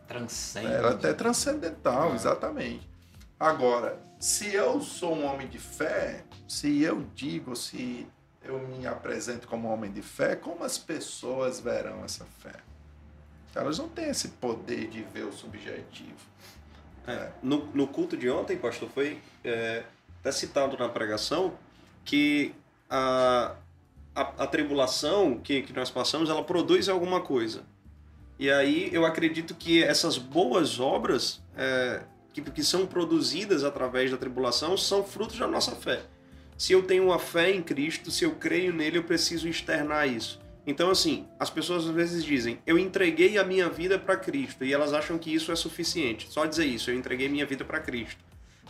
Transcende. 0.08 0.66
Ela 0.66 0.90
é 0.90 0.92
até 0.92 1.12
transcendental, 1.12 2.14
exatamente. 2.14 2.90
Agora, 3.38 3.98
se 4.18 4.52
eu 4.54 4.80
sou 4.80 5.14
um 5.14 5.24
homem 5.24 5.48
de 5.48 5.58
fé, 5.58 6.24
se 6.48 6.82
eu 6.82 7.04
digo, 7.14 7.54
se 7.54 8.06
eu 8.44 8.58
me 8.58 8.86
apresento 8.86 9.46
como 9.46 9.68
um 9.68 9.72
homem 9.72 9.90
de 9.90 10.02
fé, 10.02 10.34
como 10.34 10.64
as 10.64 10.78
pessoas 10.78 11.60
verão 11.60 12.04
essa 12.04 12.24
fé? 12.40 12.54
Elas 13.54 13.78
não 13.78 13.88
têm 13.88 14.08
esse 14.08 14.28
poder 14.28 14.88
de 14.88 15.02
ver 15.02 15.24
o 15.24 15.32
subjetivo. 15.32 16.32
É, 17.06 17.30
no, 17.42 17.66
no, 17.66 17.86
culto 17.86 18.16
de 18.16 18.30
ontem, 18.30 18.56
pastor, 18.56 18.88
foi 18.88 19.20
é, 19.44 19.84
até 20.22 20.30
citado 20.30 20.78
na 20.78 20.88
pregação 20.88 21.52
que 22.04 22.54
a, 22.88 23.56
a, 24.14 24.20
a 24.44 24.46
tribulação 24.46 25.38
que, 25.38 25.62
que 25.62 25.72
nós 25.72 25.90
passamos, 25.90 26.30
ela 26.30 26.44
produz 26.44 26.88
alguma 26.88 27.20
coisa. 27.20 27.64
E 28.38 28.50
aí 28.50 28.88
eu 28.92 29.04
acredito 29.04 29.54
que 29.54 29.82
essas 29.82 30.16
boas 30.16 30.78
obras 30.78 31.42
é, 31.56 32.02
que, 32.32 32.40
que 32.40 32.62
são 32.62 32.86
produzidas 32.86 33.64
através 33.64 34.10
da 34.10 34.16
tribulação 34.16 34.76
são 34.76 35.04
frutos 35.04 35.38
da 35.38 35.46
nossa 35.46 35.72
fé. 35.72 36.00
Se 36.56 36.72
eu 36.72 36.82
tenho 36.84 37.06
uma 37.06 37.18
fé 37.18 37.50
em 37.50 37.62
Cristo, 37.62 38.10
se 38.10 38.24
eu 38.24 38.36
creio 38.36 38.72
nele, 38.72 38.98
eu 38.98 39.04
preciso 39.04 39.48
externar 39.48 40.08
isso. 40.08 40.40
Então, 40.64 40.90
assim, 40.90 41.26
as 41.40 41.50
pessoas 41.50 41.86
às 41.86 41.90
vezes 41.92 42.24
dizem, 42.24 42.60
eu 42.64 42.78
entreguei 42.78 43.36
a 43.36 43.44
minha 43.44 43.68
vida 43.68 43.98
para 43.98 44.16
Cristo, 44.16 44.64
e 44.64 44.72
elas 44.72 44.92
acham 44.92 45.18
que 45.18 45.34
isso 45.34 45.50
é 45.50 45.56
suficiente. 45.56 46.30
Só 46.30 46.46
dizer 46.46 46.66
isso, 46.66 46.90
eu 46.90 46.94
entreguei 46.94 47.28
minha 47.28 47.44
vida 47.44 47.64
para 47.64 47.80
Cristo. 47.80 48.22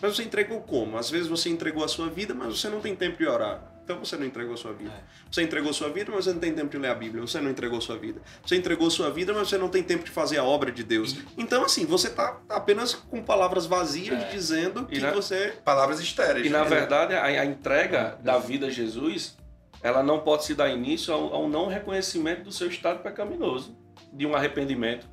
Mas 0.03 0.17
você 0.17 0.25
entregou 0.25 0.61
como? 0.61 0.99
Às 0.99 1.09
vezes 1.09 1.29
você 1.29 1.49
entregou 1.49 1.85
a 1.85 1.89
sua 1.89 2.09
vida, 2.09 2.35
mas 2.35 2.59
você 2.59 2.69
não 2.69 2.81
tem 2.81 2.97
tempo 2.97 3.19
de 3.19 3.25
orar. 3.25 3.73
Então 3.85 3.99
você 4.01 4.17
não 4.17 4.27
entregou 4.27 4.57
sua 4.57 4.73
vida. 4.73 4.91
É. 4.91 5.03
Você 5.31 5.43
entregou 5.43 5.73
sua 5.73 5.91
vida, 5.91 6.11
mas 6.13 6.25
você 6.25 6.33
não 6.33 6.41
tem 6.41 6.53
tempo 6.53 6.71
de 6.71 6.79
ler 6.79 6.89
a 6.89 6.95
Bíblia. 6.95 7.21
Você 7.21 7.41
não 7.41 7.49
entregou 7.49 7.81
sua 7.81 7.97
vida. 7.97 8.21
Você 8.45 8.57
entregou 8.57 8.91
sua 8.91 9.11
vida, 9.11 9.33
mas 9.33 9.49
você 9.49 9.57
não 9.57 9.69
tem 9.69 9.81
tempo 9.81 10.03
de 10.03 10.11
fazer 10.11 10.39
a 10.39 10.45
obra 10.45 10.73
de 10.73 10.83
Deus. 10.83 11.13
E... 11.13 11.25
Então, 11.39 11.65
assim, 11.65 11.87
você 11.87 12.09
está 12.09 12.41
apenas 12.49 12.95
com 12.95 13.23
palavras 13.23 13.65
vazias 13.65 14.21
é. 14.21 14.29
dizendo 14.31 14.87
que 14.87 14.99
na... 14.99 15.13
você. 15.13 15.55
Palavras 15.65 16.01
estéreis. 16.01 16.47
E 16.47 16.51
na 16.51 16.65
verdade, 16.65 17.15
a, 17.15 17.23
a 17.25 17.45
entrega 17.45 18.19
é. 18.19 18.23
da 18.25 18.39
vida 18.39 18.67
a 18.67 18.71
Jesus, 18.71 19.37
ela 19.83 20.03
não 20.03 20.19
pode 20.19 20.45
se 20.45 20.55
dar 20.55 20.69
início 20.69 21.15
ao, 21.15 21.33
ao 21.33 21.49
não 21.49 21.69
reconhecimento 21.69 22.43
do 22.43 22.53
seu 22.53 22.69
estado 22.69 23.03
pecaminoso, 23.05 23.77
de 24.13 24.27
um 24.27 24.35
arrependimento. 24.35 25.07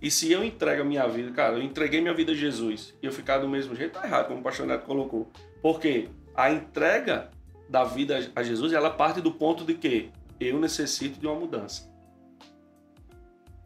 E 0.00 0.10
se 0.10 0.30
eu 0.30 0.44
entrego 0.44 0.82
a 0.82 0.84
minha 0.84 1.06
vida, 1.06 1.30
cara, 1.32 1.56
eu 1.56 1.62
entreguei 1.62 2.00
minha 2.00 2.14
vida 2.14 2.32
a 2.32 2.34
Jesus 2.34 2.94
e 3.02 3.06
eu 3.06 3.12
ficar 3.12 3.38
do 3.38 3.48
mesmo 3.48 3.74
jeito, 3.74 3.92
tá 3.98 4.06
errado, 4.06 4.28
como 4.28 4.40
o 4.40 4.42
pastor 4.42 4.66
Neto 4.66 4.84
colocou. 4.84 5.30
Porque 5.62 6.08
a 6.34 6.50
entrega 6.50 7.30
da 7.68 7.84
vida 7.84 8.30
a 8.34 8.42
Jesus, 8.42 8.72
ela 8.72 8.90
parte 8.90 9.20
do 9.20 9.32
ponto 9.32 9.64
de 9.64 9.74
que 9.74 10.10
eu 10.38 10.58
necessito 10.58 11.18
de 11.18 11.26
uma 11.26 11.34
mudança. 11.34 11.90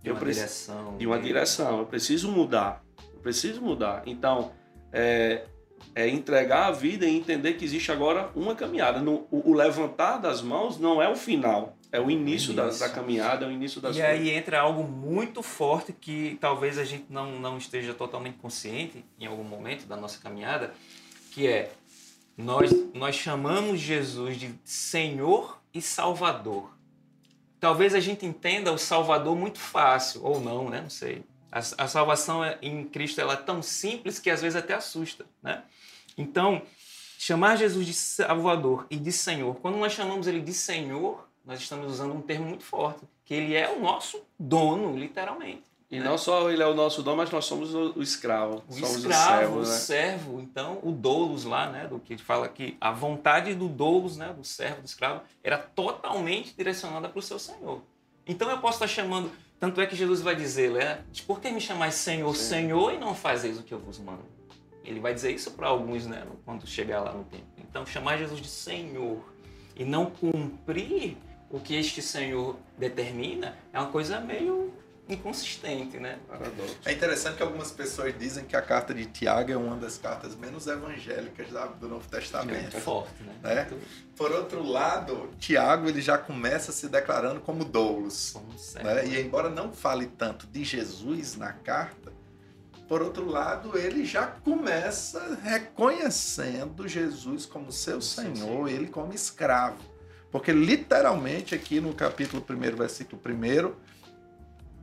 De 0.03 0.11
uma 0.11 0.21
direção. 0.21 0.97
De 0.97 1.07
uma 1.07 1.17
né? 1.17 1.23
direção. 1.23 1.79
Eu 1.81 1.87
preciso 1.87 2.31
mudar. 2.31 2.85
Eu 3.13 3.21
preciso 3.21 3.61
mudar. 3.61 4.03
Então, 4.07 4.53
é, 4.93 5.45
é 5.95 6.09
entregar 6.09 6.67
a 6.67 6.71
vida 6.71 7.05
e 7.05 7.17
entender 7.17 7.55
que 7.55 7.65
existe 7.65 7.91
agora 7.91 8.31
uma 8.35 8.55
caminhada. 8.55 9.01
No, 9.01 9.27
o, 9.31 9.51
o, 9.51 9.55
levantar 9.55 10.19
das 10.19 10.41
mãos 10.41 10.79
não 10.79 11.03
é 11.03 11.09
o 11.09 11.17
final. 11.17 11.77
É 11.91 11.99
o 12.01 12.11
início, 12.11 12.53
Da, 12.53 12.69
da, 12.69 12.89
caminhada, 12.91 13.47
é 13.47 13.49
o 13.49 13.53
início 13.53 13.81
das 13.81 13.97
E 13.97 14.01
coisas. 14.01 14.19
aí 14.21 14.31
entra 14.31 14.61
algo 14.61 14.85
muito 14.85 15.43
forte 15.43 15.93
que 15.93 16.37
talvez 16.41 16.79
a 16.79 16.85
gente 16.85 17.07
não, 17.09 17.39
não 17.39 17.57
esteja 17.57 17.95
totalmente 17.95 18.37
consciente 18.37 19.05
em 19.19 19.27
algum 19.27 19.45
momento 19.45 19.87
da 19.87 19.97
nossa 19.97 20.19
caminhada, 20.21 20.75
que 21.31 21.47
é 21.47 21.73
nós, 22.37 22.71
nós 22.95 23.15
chamamos 23.17 23.81
Jesus 23.81 24.37
de 24.39 24.55
Senhor 24.65 25.61
e 25.73 25.81
Salvador. 25.81 26.71
Talvez 27.59 27.95
a 27.95 28.01
gente 28.01 28.25
entenda 28.25 28.73
o 28.73 28.79
Salvador 28.79 29.35
muito 29.35 29.59
fácil, 29.59 30.23
ou 30.25 30.41
não, 30.41 30.69
né? 30.69 30.83
Não 30.83 30.91
sei. 30.91 31.25
A, 31.51 31.59
a 31.59 31.89
salvação 31.89 32.45
é, 32.45 32.59
em 32.63 32.85
Cristo 32.85 33.21
ela 33.21 33.33
é 33.33 33.37
tão 33.37 33.63
simples 33.63 34.19
que 34.19 34.31
às 34.31 34.43
vezes 34.43 34.57
até 34.57 34.75
assusta, 34.75 35.25
né? 35.43 35.63
Então, 36.17 36.63
chamar 37.19 37.57
Jesus 37.57 37.87
de 37.87 37.95
Salvador 37.95 38.87
e 38.91 38.97
de 38.97 39.11
Senhor, 39.11 39.57
quando 39.57 39.79
nós 39.79 39.93
chamamos 39.93 40.27
ele 40.27 40.41
de 40.41 40.53
Senhor, 40.53 41.28
nós 41.49 41.61
estamos 41.61 41.91
usando 41.91 42.15
um 42.15 42.21
termo 42.21 42.45
muito 42.45 42.63
forte, 42.63 43.01
que 43.25 43.33
ele 43.33 43.55
é 43.55 43.75
o 43.75 43.81
nosso 43.81 44.23
dono, 44.39 44.95
literalmente. 44.95 45.63
E 45.91 45.99
né? 45.99 46.05
não 46.05 46.19
só 46.19 46.51
ele 46.51 46.63
é 46.63 46.67
o 46.67 46.75
nosso 46.75 47.03
dono, 47.03 47.17
mas 47.17 47.31
nós 47.31 47.47
somos 47.47 47.75
o, 47.75 48.03
escravo. 48.03 48.63
O 48.69 48.73
somos 48.75 48.97
escravo, 48.97 49.17
o 49.17 49.25
servo, 49.25 49.57
o 49.57 49.61
né? 49.61 49.65
servo. 49.65 50.41
Então, 50.43 50.79
o 50.83 50.93
doulos 50.93 51.45
lá, 51.45 51.71
né, 51.71 51.87
do 51.87 51.99
que 51.99 52.19
fala 52.19 52.47
que 52.51 52.77
a 52.79 52.93
vontade 52.93 53.55
do 53.55 53.67
doulos, 53.67 54.19
né, 54.19 54.31
do 54.31 54.45
servo, 54.45 54.83
do 54.83 54.85
escravo, 54.85 55.23
era 55.43 55.57
totalmente 55.57 56.55
direcionada 56.55 57.09
para 57.09 57.19
o 57.19 57.23
seu 57.23 57.39
senhor. 57.39 57.81
Então, 58.27 58.51
eu 58.51 58.59
posso 58.59 58.85
estar 58.85 58.89
chamando... 58.89 59.33
Tanto 59.59 59.81
é 59.81 59.87
que 59.87 59.97
Jesus 59.97 60.21
vai 60.21 60.37
dizer, 60.37 60.71
né, 60.71 61.03
por 61.27 61.41
que 61.41 61.51
me 61.51 61.63
chamais 61.63 61.95
Senhor, 61.95 62.37
Sim. 62.37 62.43
Senhor, 62.43 62.93
e 62.93 62.99
não 62.99 63.15
fazeis 63.15 63.59
o 63.59 63.63
que 63.63 63.73
eu 63.73 63.79
vos 63.79 63.99
mando? 63.99 64.23
Ele 64.85 65.01
vai 65.01 65.15
dizer 65.15 65.33
isso 65.33 65.51
para 65.53 65.67
alguns, 65.67 66.07
né, 66.07 66.25
quando 66.45 66.67
chegar 66.67 67.01
lá 67.01 67.13
no 67.13 67.25
tempo. 67.25 67.47
Então, 67.57 67.87
chamar 67.87 68.19
Jesus 68.19 68.41
de 68.41 68.49
Senhor 68.49 69.19
e 69.75 69.85
não 69.85 70.07
cumprir 70.07 71.17
o 71.51 71.61
que 71.61 71.75
este 71.75 72.03
Senhor 72.03 72.57
determina 72.77 73.57
é 73.73 73.79
uma 73.79 73.91
coisa 73.91 74.21
meio 74.21 74.73
inconsistente, 75.09 75.99
né? 75.99 76.19
Paradoxo. 76.29 76.77
É 76.85 76.93
interessante 76.93 77.37
que 77.37 77.43
algumas 77.43 77.71
pessoas 77.71 78.17
dizem 78.19 78.45
que 78.45 78.55
a 78.55 78.61
carta 78.61 78.93
de 78.93 79.07
Tiago 79.07 79.51
é 79.51 79.57
uma 79.57 79.77
das 79.77 79.97
cartas 79.97 80.37
menos 80.37 80.67
evangélicas 80.67 81.49
do 81.81 81.89
Novo 81.89 82.07
Testamento. 82.09 82.77
É 82.77 82.81
forte, 82.81 83.23
né? 83.23 83.35
né? 83.43 83.71
Por 84.15 84.31
outro 84.33 84.63
lado, 84.63 85.31
Tiago 85.39 85.89
ele 85.89 86.03
já 86.03 86.19
começa 86.19 86.73
se 86.73 86.89
declarando 86.89 87.41
como 87.41 87.65
doulos. 87.65 88.35
Né? 88.75 89.07
E 89.07 89.21
embora 89.21 89.49
não 89.49 89.73
fale 89.73 90.07
tanto 90.07 90.47
de 90.47 90.63
Jesus 90.63 91.37
na 91.37 91.53
carta, 91.53 92.13
por 92.87 93.03
outro 93.03 93.27
lado, 93.27 93.77
ele 93.79 94.05
já 94.05 94.27
começa 94.27 95.39
reconhecendo 95.43 96.89
Jesus 96.89 97.45
como 97.45 97.71
seu 97.71 98.01
Senhor, 98.01 98.69
ele 98.69 98.89
como 98.89 99.13
escravo. 99.13 99.98
Porque 100.31 100.53
literalmente 100.53 101.55
aqui 101.55 101.81
no 101.81 101.95
capítulo 101.95 102.45
1, 102.49 102.77
versículo 102.77 103.21
1, 103.25 103.73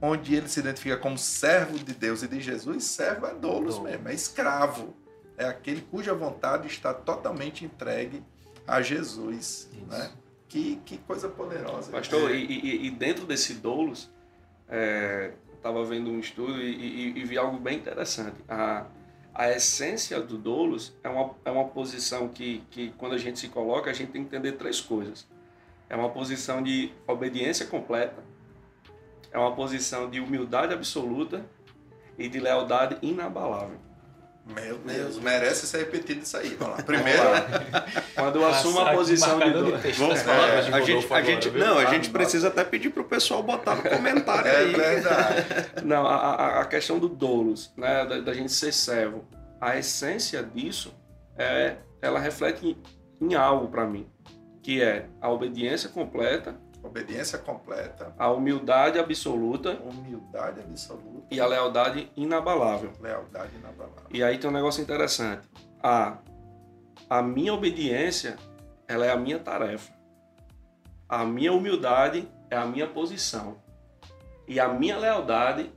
onde 0.01 0.35
ele 0.35 0.47
se 0.47 0.59
identifica 0.59 0.97
como 0.97 1.17
servo 1.17 1.77
de 1.77 1.93
Deus 1.93 2.23
e 2.23 2.27
de 2.27 2.41
Jesus, 2.41 2.83
servo 2.83 3.27
é 3.27 3.33
doulos 3.33 3.79
mesmo, 3.79 4.07
é 4.07 4.13
escravo. 4.13 4.95
É 5.37 5.45
aquele 5.45 5.81
cuja 5.81 6.13
vontade 6.13 6.67
está 6.67 6.93
totalmente 6.93 7.65
entregue 7.65 8.23
a 8.65 8.81
Jesus. 8.81 9.69
Né? 9.87 10.11
Que, 10.47 10.77
que 10.85 10.97
coisa 10.99 11.27
poderosa. 11.27 11.91
Pastor, 11.91 12.31
é. 12.31 12.35
e, 12.35 12.87
e, 12.87 12.91
dentro 12.91 13.25
desse 13.25 13.55
doulos, 13.55 14.09
é, 14.69 15.31
estava 15.55 15.83
vendo 15.83 16.09
um 16.09 16.19
estudo 16.19 16.61
e, 16.61 17.19
e, 17.19 17.23
vi 17.25 17.37
algo 17.37 17.57
bem 17.57 17.77
interessante. 17.77 18.37
A, 18.47 18.85
a 19.33 19.51
essência 19.51 20.21
do 20.21 20.37
doulos 20.37 20.95
é 21.03 21.09
uma, 21.09 21.35
é 21.43 21.51
uma 21.51 21.65
posição 21.65 22.29
que, 22.29 22.63
que, 22.71 22.91
quando 22.91 23.15
a 23.15 23.17
gente 23.17 23.39
se 23.39 23.49
coloca, 23.49 23.89
a 23.89 23.93
gente 23.93 24.11
tem 24.11 24.23
que 24.23 24.27
entender 24.33 24.53
três 24.53 24.79
coisas. 24.79 25.27
É 25.89 25.95
uma 25.95 26.09
posição 26.09 26.61
de 26.63 26.91
obediência 27.07 27.65
completa, 27.65 28.23
é 29.31 29.37
uma 29.37 29.53
posição 29.55 30.09
de 30.09 30.19
humildade 30.19 30.73
absoluta 30.73 31.45
e 32.17 32.27
de 32.27 32.39
lealdade 32.39 32.97
inabalável. 33.01 33.77
Meu 34.47 34.77
Deus, 34.77 35.17
merece 35.19 35.65
ser 35.65 35.79
repetido 35.79 36.21
isso 36.21 36.37
aí. 36.37 36.49
Vamos 36.59 36.77
lá. 36.77 36.83
Primeiro, 36.83 37.19
Quando 38.13 38.35
eu 38.39 38.47
assumo 38.47 38.79
a 38.79 38.91
posição 38.93 39.39
de 39.39 39.51
dor. 39.51 39.79
texto 39.79 39.99
Vamos, 39.99 40.15
das 40.15 40.23
palavras 40.23 40.65
de 40.67 40.73
a 40.73 40.81
gente, 40.81 41.13
a 41.13 41.21
gente, 41.23 41.49
não, 41.51 41.77
a 41.79 41.85
gente 41.85 42.09
precisa 42.11 42.47
até 42.49 42.63
pedir 42.63 42.91
pro 42.91 43.03
pessoal 43.03 43.41
botar 43.41 43.73
no 43.75 43.81
comentário 43.89 44.47
é 44.47 44.57
aí. 44.57 44.71
verdade. 44.73 45.45
Não, 45.83 46.05
a, 46.05 46.15
a- 46.15 46.61
a 46.61 46.65
questão 46.65 46.99
do 46.99 47.09
doulos, 47.09 47.73
né, 47.75 48.05
da, 48.05 48.19
da 48.19 48.33
gente 48.35 48.51
ser 48.51 48.71
servo, 48.71 49.25
a 49.59 49.77
essência 49.77 50.43
disso 50.43 50.93
é, 51.37 51.77
ela 51.99 52.19
reflete 52.19 52.77
em, 53.19 53.27
em 53.29 53.33
algo 53.33 53.67
para 53.67 53.85
mim, 53.87 54.07
que 54.65 54.81
é 54.81 55.07
a 55.21 55.29
obediência 55.29 55.87
completa, 55.89 56.55
Obediência 56.81 57.37
completa, 57.39 58.13
a 58.17 58.31
humildade 58.31 58.99
absoluta 58.99 59.73
humildade 59.79 60.59
absoluta 60.59 61.25
e 61.31 61.39
a 61.39 61.45
lealdade 61.47 62.11
inabalável. 62.15 62.91
lealdade 62.99 63.55
inabalável. 63.55 64.05
E 64.11 64.23
aí 64.23 64.37
tem 64.37 64.49
um 64.49 64.53
negócio 64.53 64.81
interessante. 64.83 65.47
A, 65.81 66.17
a 67.09 67.21
minha 67.21 67.53
obediência, 67.53 68.37
ela 68.87 69.05
é 69.05 69.11
a 69.11 69.15
minha 69.15 69.39
tarefa. 69.39 69.91
A 71.09 71.25
minha 71.25 71.53
humildade 71.53 72.27
é 72.49 72.55
a 72.55 72.65
minha 72.65 72.87
posição. 72.87 73.57
E 74.47 74.59
a 74.59 74.67
minha 74.67 74.97
lealdade 74.97 75.71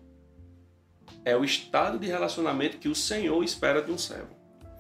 é 1.24 1.35
o 1.37 1.44
estado 1.44 1.98
de 1.98 2.07
relacionamento 2.07 2.79
que 2.79 2.88
o 2.88 2.94
Senhor 2.94 3.42
espera 3.42 3.83
de 3.83 3.90
um 3.90 3.98
servo. 3.98 4.35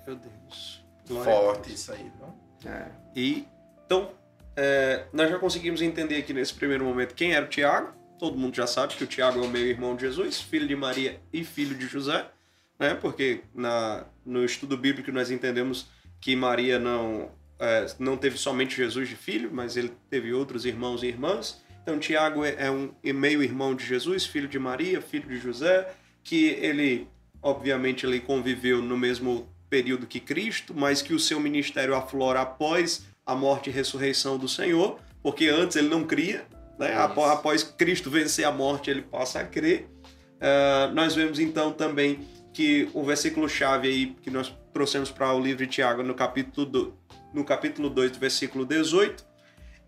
Meu 0.06 0.16
Deus. 0.16 0.84
Glória 1.06 1.32
Forte 1.32 1.72
isso 1.72 1.92
aí, 1.92 2.10
viu? 2.18 2.70
É. 2.70 2.90
E 3.14 3.46
então, 3.88 4.10
é, 4.54 5.06
nós 5.14 5.30
já 5.30 5.38
conseguimos 5.38 5.80
entender 5.80 6.16
aqui 6.16 6.34
nesse 6.34 6.52
primeiro 6.52 6.84
momento 6.84 7.14
quem 7.14 7.32
era 7.32 7.46
o 7.46 7.48
Tiago. 7.48 7.96
Todo 8.18 8.36
mundo 8.36 8.54
já 8.54 8.66
sabe 8.66 8.94
que 8.94 9.02
o 9.02 9.06
Tiago 9.06 9.42
é 9.42 9.46
o 9.46 9.48
meio 9.48 9.66
irmão 9.66 9.96
de 9.96 10.02
Jesus, 10.02 10.42
filho 10.42 10.68
de 10.68 10.76
Maria 10.76 11.18
e 11.32 11.42
filho 11.42 11.74
de 11.74 11.86
José, 11.86 12.26
né? 12.78 12.94
Porque 12.94 13.40
na, 13.54 14.04
no 14.26 14.44
estudo 14.44 14.76
bíblico 14.76 15.10
nós 15.10 15.30
entendemos 15.30 15.86
que 16.20 16.36
Maria 16.36 16.78
não 16.78 17.30
é, 17.58 17.86
não 17.98 18.18
teve 18.18 18.36
somente 18.36 18.76
Jesus 18.76 19.08
de 19.08 19.16
filho, 19.16 19.48
mas 19.50 19.74
ele 19.74 19.90
teve 20.10 20.34
outros 20.34 20.66
irmãos 20.66 21.02
e 21.02 21.06
irmãs. 21.06 21.62
Então 21.82 21.98
Tiago 21.98 22.44
é, 22.44 22.56
é 22.58 22.70
um 22.70 22.92
meio 23.14 23.42
irmão 23.42 23.74
de 23.74 23.86
Jesus, 23.86 24.26
filho 24.26 24.48
de 24.48 24.58
Maria, 24.58 25.00
filho 25.00 25.28
de 25.28 25.38
José, 25.38 25.90
que 26.22 26.46
ele 26.46 27.08
obviamente 27.40 28.04
ele 28.04 28.20
conviveu 28.20 28.82
no 28.82 28.98
mesmo 28.98 29.48
período 29.70 30.06
que 30.06 30.20
Cristo, 30.20 30.74
mas 30.76 31.00
que 31.00 31.14
o 31.14 31.18
seu 31.18 31.40
ministério 31.40 31.94
aflora 31.94 32.42
após 32.42 33.06
a 33.28 33.34
morte 33.34 33.68
e 33.68 33.72
ressurreição 33.72 34.38
do 34.38 34.48
Senhor, 34.48 34.98
porque 35.22 35.48
antes 35.48 35.76
ele 35.76 35.88
não 35.88 36.02
cria, 36.04 36.46
né? 36.78 36.96
Após, 36.96 37.30
após 37.30 37.62
Cristo 37.62 38.10
vencer 38.10 38.46
a 38.46 38.50
morte, 38.50 38.90
ele 38.90 39.02
passa 39.02 39.40
a 39.40 39.44
crer. 39.44 39.86
Ah, 40.40 40.90
nós 40.94 41.14
vemos 41.14 41.38
então 41.38 41.70
também 41.72 42.26
que 42.54 42.88
o 42.94 43.04
versículo 43.04 43.48
chave 43.48 43.88
aí 43.88 44.06
que 44.22 44.30
nós 44.30 44.54
trouxemos 44.72 45.10
para 45.10 45.32
o 45.34 45.40
livro 45.40 45.66
de 45.66 45.70
Tiago 45.70 46.02
no 46.02 46.14
capítulo 46.14 46.66
do, 46.66 46.98
no 47.34 47.44
capítulo 47.44 47.90
2, 47.90 48.12
do 48.12 48.18
versículo 48.18 48.64
18. 48.64 49.26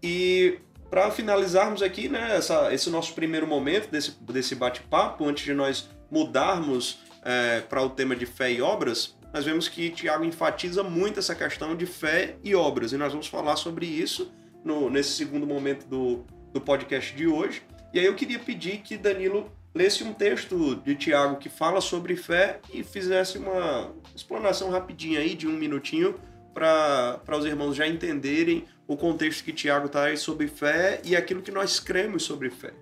E 0.02 0.58
para 0.90 1.10
finalizarmos 1.10 1.82
aqui, 1.82 2.08
né, 2.08 2.36
essa, 2.36 2.72
esse 2.74 2.90
nosso 2.90 3.14
primeiro 3.14 3.46
momento 3.46 3.90
desse, 3.90 4.16
desse 4.20 4.54
bate-papo, 4.54 5.24
antes 5.24 5.44
de 5.44 5.54
nós 5.54 5.88
mudarmos 6.10 6.98
é, 7.24 7.60
para 7.60 7.82
o 7.82 7.90
tema 7.90 8.14
de 8.14 8.26
fé 8.26 8.52
e 8.52 8.60
obras, 8.60 9.16
nós 9.32 9.44
vemos 9.44 9.68
que 9.68 9.90
Tiago 9.90 10.24
enfatiza 10.24 10.82
muito 10.82 11.18
essa 11.18 11.34
questão 11.34 11.76
de 11.76 11.86
fé 11.86 12.36
e 12.42 12.54
obras, 12.54 12.92
e 12.92 12.96
nós 12.96 13.12
vamos 13.12 13.26
falar 13.26 13.56
sobre 13.56 13.86
isso 13.86 14.32
no, 14.64 14.90
nesse 14.90 15.10
segundo 15.10 15.46
momento 15.46 15.86
do, 15.86 16.24
do 16.52 16.60
podcast 16.60 17.14
de 17.14 17.26
hoje. 17.26 17.62
E 17.92 17.98
aí 17.98 18.06
eu 18.06 18.14
queria 18.14 18.38
pedir 18.38 18.78
que 18.78 18.96
Danilo 18.96 19.50
lesse 19.74 20.02
um 20.02 20.12
texto 20.12 20.76
de 20.76 20.94
Tiago 20.94 21.36
que 21.36 21.48
fala 21.48 21.80
sobre 21.80 22.16
fé 22.16 22.60
e 22.72 22.82
fizesse 22.82 23.38
uma 23.38 23.92
explanação 24.14 24.70
rapidinha 24.70 25.20
aí, 25.20 25.34
de 25.34 25.46
um 25.46 25.52
minutinho, 25.52 26.14
para 26.52 27.20
os 27.38 27.44
irmãos 27.44 27.74
já 27.74 27.86
entenderem 27.86 28.64
o 28.86 28.96
contexto 28.96 29.44
que 29.44 29.52
Tiago 29.52 29.88
traz 29.88 30.20
sobre 30.20 30.48
fé 30.48 31.00
e 31.04 31.14
aquilo 31.14 31.42
que 31.42 31.52
nós 31.52 31.78
cremos 31.78 32.24
sobre 32.24 32.50
fé. 32.50 32.72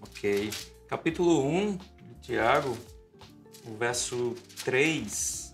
Ok. 0.00 0.50
Capítulo 0.88 1.44
1 1.46 1.76
de 1.76 2.14
Tiago, 2.22 2.76
o 3.66 3.74
verso 3.74 4.34
3, 4.64 5.45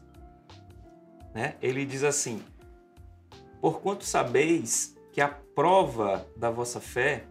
né? 1.35 1.57
Ele 1.61 1.85
diz 1.85 2.05
assim: 2.05 2.43
Porquanto 3.61 4.05
sabeis 4.05 4.97
que 5.13 5.21
a 5.21 5.29
prova 5.29 6.27
da 6.37 6.51
vossa 6.51 6.81
fé 6.81 7.25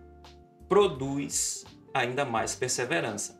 produz 0.70 1.66
ainda 1.94 2.24
mais 2.24 2.56
perseverança. 2.56 3.40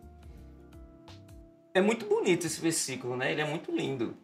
É 1.74 1.80
muito 1.80 2.06
bonito 2.06 2.46
esse 2.46 2.60
versículo, 2.60 3.16
né? 3.16 3.32
Ele 3.32 3.42
é 3.42 3.46
muito 3.46 3.72
lindo. 3.72 4.18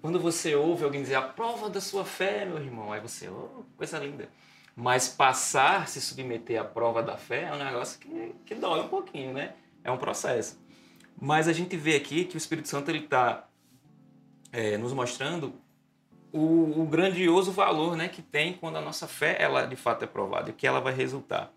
Quando 0.00 0.20
você 0.20 0.54
ouve 0.54 0.84
alguém 0.84 1.02
dizer 1.02 1.16
a 1.16 1.22
prova 1.22 1.68
da 1.68 1.80
sua 1.80 2.04
fé, 2.04 2.44
meu 2.44 2.58
irmão, 2.58 2.92
aí 2.92 3.00
você, 3.00 3.28
oh, 3.28 3.64
coisa 3.76 3.98
linda. 3.98 4.28
Mas 4.74 5.08
passar, 5.08 5.88
se 5.88 6.00
submeter 6.00 6.60
à 6.60 6.64
prova 6.64 7.02
da 7.02 7.16
fé 7.16 7.42
é 7.42 7.52
um 7.52 7.58
negócio 7.58 7.98
que, 7.98 8.34
que 8.46 8.54
dói 8.54 8.80
um 8.80 8.88
pouquinho, 8.88 9.32
né? 9.32 9.54
É 9.82 9.90
um 9.90 9.98
processo. 9.98 10.60
Mas 11.20 11.48
a 11.48 11.52
gente 11.52 11.76
vê 11.76 11.96
aqui 11.96 12.24
que 12.24 12.36
o 12.36 12.38
Espírito 12.38 12.68
Santo 12.68 12.90
ele 12.90 13.04
está 13.04 13.48
nos 14.78 14.92
mostrando 14.92 15.54
o, 16.32 16.82
o 16.82 16.86
grandioso 16.86 17.52
valor 17.52 17.96
né, 17.96 18.08
que 18.08 18.22
tem 18.22 18.54
quando 18.54 18.76
a 18.76 18.80
nossa 18.80 19.06
fé 19.06 19.36
ela 19.38 19.66
de 19.66 19.76
fato 19.76 20.02
é 20.04 20.06
provada 20.06 20.50
e 20.50 20.52
que 20.52 20.66
ela 20.66 20.80
vai 20.80 20.92
resultar. 20.94 21.52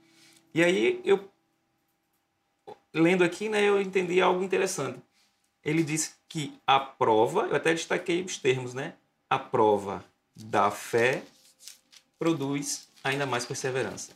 E 0.53 0.63
aí 0.63 1.01
eu 1.03 1.29
lendo 2.93 3.23
aqui, 3.23 3.49
né, 3.49 3.61
eu 3.61 3.81
entendi 3.81 4.21
algo 4.21 4.43
interessante. 4.43 4.99
Ele 5.63 5.83
disse 5.83 6.15
que 6.29 6.57
a 6.65 6.79
prova, 6.79 7.47
eu 7.47 7.55
até 7.55 7.73
destaquei 7.73 8.21
os 8.21 8.38
termos, 8.38 8.73
né? 8.73 8.93
A 9.29 9.39
prova 9.39 10.05
da 10.35 10.69
fé 10.69 11.23
produz 12.19 12.88
ainda 13.03 13.25
mais 13.25 13.45
perseverança. 13.45 14.11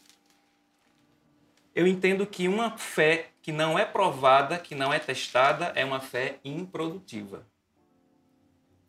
Eu 1.73 1.87
entendo 1.87 2.25
que 2.25 2.47
uma 2.47 2.77
fé 2.77 3.29
que 3.41 3.51
não 3.51 3.79
é 3.79 3.85
provada, 3.85 4.59
que 4.59 4.75
não 4.75 4.93
é 4.93 4.99
testada, 4.99 5.71
é 5.75 5.83
uma 5.83 5.99
fé 5.99 6.39
improdutiva. 6.43 7.45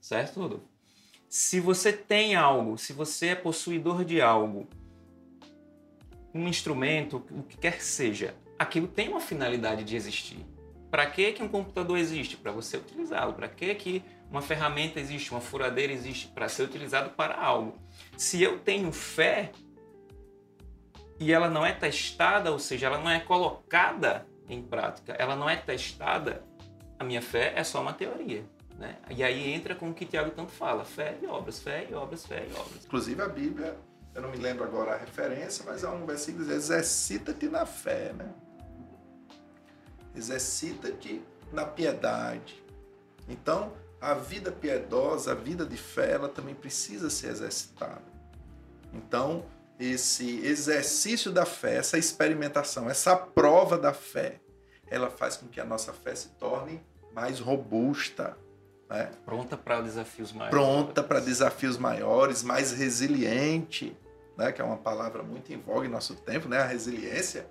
Certo, 0.00 0.40
Rodolfo? 0.40 0.69
Se 1.30 1.60
você 1.60 1.92
tem 1.92 2.34
algo, 2.34 2.76
se 2.76 2.92
você 2.92 3.28
é 3.28 3.34
possuidor 3.36 4.04
de 4.04 4.20
algo, 4.20 4.68
um 6.34 6.48
instrumento, 6.48 7.24
o 7.30 7.44
que 7.44 7.56
quer 7.56 7.76
que 7.76 7.84
seja, 7.84 8.34
aquilo 8.58 8.88
tem 8.88 9.08
uma 9.08 9.20
finalidade 9.20 9.84
de 9.84 9.94
existir. 9.94 10.44
Para 10.90 11.06
que 11.06 11.30
que 11.30 11.40
um 11.40 11.48
computador 11.48 11.96
existe? 11.96 12.36
Para 12.36 12.50
você 12.50 12.78
utilizá-lo. 12.78 13.34
Para 13.34 13.46
que 13.46 13.72
que 13.76 14.02
uma 14.28 14.42
ferramenta 14.42 14.98
existe, 14.98 15.30
uma 15.30 15.40
furadeira 15.40 15.92
existe? 15.92 16.26
Para 16.26 16.48
ser 16.48 16.64
utilizado 16.64 17.10
para 17.10 17.40
algo. 17.40 17.78
Se 18.16 18.42
eu 18.42 18.58
tenho 18.58 18.90
fé 18.90 19.52
e 21.20 21.30
ela 21.30 21.48
não 21.48 21.64
é 21.64 21.72
testada, 21.72 22.50
ou 22.50 22.58
seja, 22.58 22.88
ela 22.88 22.98
não 22.98 23.08
é 23.08 23.20
colocada 23.20 24.26
em 24.48 24.60
prática, 24.60 25.12
ela 25.12 25.36
não 25.36 25.48
é 25.48 25.54
testada, 25.54 26.42
a 26.98 27.04
minha 27.04 27.22
fé 27.22 27.52
é 27.54 27.62
só 27.62 27.80
uma 27.80 27.92
teoria. 27.92 28.44
Né? 28.80 28.96
E 29.10 29.22
aí 29.22 29.52
entra 29.52 29.74
com 29.74 29.90
o 29.90 29.94
que 29.94 30.06
Tiago 30.06 30.30
tanto 30.30 30.50
fala: 30.50 30.86
fé 30.86 31.18
e 31.22 31.26
obras, 31.26 31.60
fé 31.60 31.86
e 31.90 31.94
obras, 31.94 32.24
fé 32.24 32.48
e 32.50 32.52
obras. 32.54 32.86
Inclusive 32.86 33.20
a 33.20 33.28
Bíblia, 33.28 33.76
eu 34.14 34.22
não 34.22 34.30
me 34.30 34.38
lembro 34.38 34.64
agora 34.64 34.94
a 34.94 34.96
referência, 34.96 35.62
mas 35.66 35.84
há 35.84 35.90
um 35.92 36.06
versículo 36.06 36.46
que 36.46 36.50
diz: 36.50 36.64
exercita-te 36.64 37.46
na 37.46 37.66
fé, 37.66 38.14
né? 38.14 38.32
Exercita-te 40.16 41.22
na 41.52 41.66
piedade. 41.66 42.64
Então, 43.28 43.74
a 44.00 44.14
vida 44.14 44.50
piedosa, 44.50 45.32
a 45.32 45.34
vida 45.34 45.66
de 45.66 45.76
fé, 45.76 46.12
ela 46.12 46.30
também 46.30 46.54
precisa 46.54 47.10
ser 47.10 47.28
exercitada. 47.28 48.02
Então, 48.94 49.44
esse 49.78 50.40
exercício 50.44 51.30
da 51.30 51.44
fé, 51.44 51.76
essa 51.76 51.98
experimentação, 51.98 52.88
essa 52.88 53.14
prova 53.14 53.76
da 53.76 53.92
fé, 53.92 54.40
ela 54.86 55.10
faz 55.10 55.36
com 55.36 55.46
que 55.46 55.60
a 55.60 55.64
nossa 55.66 55.92
fé 55.92 56.14
se 56.14 56.28
torne 56.30 56.82
mais 57.12 57.40
robusta, 57.40 58.36
né? 58.90 59.09
Pronta 59.24 59.57
para 59.57 59.81
desafios 59.81 60.33
maiores. 60.33 60.50
pronta 60.50 61.03
para 61.03 61.20
desafios 61.20 61.79
maiores, 61.79 62.42
mais 62.42 62.72
resiliente, 62.72 63.96
né? 64.37 64.50
que 64.50 64.61
é 64.61 64.64
uma 64.64 64.76
palavra 64.76 65.22
muito 65.22 65.53
em 65.53 65.61
voga 65.61 65.87
em 65.87 65.88
nosso 65.90 66.16
tempo, 66.16 66.48
né? 66.48 66.59
a 66.59 66.66
resiliência. 66.66 67.46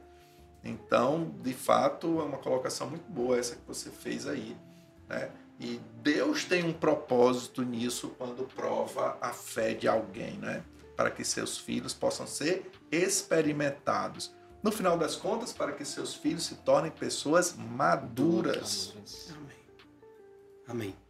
Então, 0.62 1.34
de 1.42 1.54
fato, 1.54 2.20
é 2.20 2.24
uma 2.24 2.38
colocação 2.38 2.90
muito 2.90 3.10
boa 3.10 3.40
essa 3.40 3.56
que 3.56 3.62
você 3.66 3.90
fez 3.90 4.28
aí. 4.28 4.58
Né? 5.08 5.32
E 5.58 5.80
Deus 6.04 6.44
tem 6.44 6.66
um 6.66 6.74
propósito 6.74 7.64
nisso 7.64 8.14
quando 8.18 8.44
prova 8.44 9.18
a 9.22 9.32
fé 9.32 9.74
de 9.74 9.88
alguém, 9.88 10.34
né? 10.34 10.62
para 10.98 11.10
que 11.10 11.24
seus 11.24 11.58
filhos 11.58 11.94
possam 11.94 12.28
ser 12.28 12.70
experimentados. 12.92 14.36
No 14.62 14.74
final 14.74 14.98
das 14.98 15.16
contas, 15.16 15.54
para 15.54 15.72
que 15.72 15.86
seus 15.86 16.14
filhos 16.14 16.46
se 16.46 16.56
tornem 16.56 16.92
pessoas 16.92 17.56
maduras. 17.56 18.94
Amém. 19.30 19.56
Amém. 20.68 21.09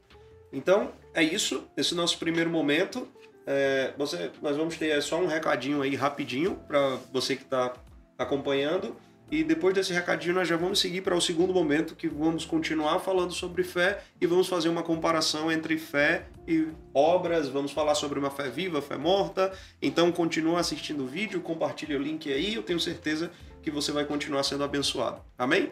Então, 0.52 0.92
é 1.14 1.24
isso. 1.24 1.68
Esse 1.78 1.96
nosso 1.96 2.18
primeiro 2.18 2.50
momento. 2.50 3.08
É, 3.46 3.94
você, 3.98 4.32
nós 4.42 4.56
vamos 4.56 4.78
ter 4.78 5.02
só 5.02 5.20
um 5.20 5.26
recadinho 5.26 5.82
aí 5.82 5.96
rapidinho 5.96 6.56
para 6.68 6.98
você 7.12 7.36
que 7.36 7.44
está 7.44 7.74
acompanhando. 8.18 8.96
E 9.32 9.44
depois 9.44 9.76
desse 9.76 9.94
recadinho, 9.94 10.34
nós 10.34 10.48
já 10.48 10.58
vamos 10.58 10.80
seguir 10.80 11.02
para 11.02 11.16
o 11.16 11.22
segundo 11.22 11.54
momento, 11.54 11.96
que 11.96 12.08
vamos 12.08 12.46
continuar 12.46 13.00
falando 13.00 13.32
sobre 13.32 13.64
fé 13.64 14.04
e 14.20 14.26
vamos 14.26 14.48
fazer 14.48 14.70
uma 14.70 14.82
comparação 14.82 15.52
entre 15.52 15.78
fé 15.78 16.26
e 16.48 16.68
obras. 16.94 17.48
Vamos 17.48 17.72
falar 17.72 17.94
sobre 17.94 18.18
uma 18.18 18.32
fé 18.32 18.50
viva, 18.50 18.82
fé 18.82 18.98
morta. 18.98 19.54
Então, 19.80 20.12
continua 20.12 20.60
assistindo 20.60 21.04
o 21.04 21.08
vídeo, 21.08 21.42
compartilhe 21.42 21.96
o 21.96 22.02
link 22.02 22.32
aí. 22.32 22.56
Eu 22.56 22.64
tenho 22.64 22.80
certeza 22.80 23.32
que 23.62 23.70
você 23.70 23.92
vai 23.92 24.04
continuar 24.04 24.42
sendo 24.44 24.64
abençoado. 24.64 25.22
Amém? 25.38 25.72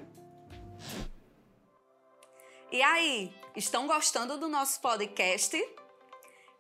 E 2.72 2.82
aí, 2.84 3.32
estão 3.58 3.88
gostando 3.88 4.38
do 4.38 4.48
nosso 4.48 4.80
podcast? 4.80 5.58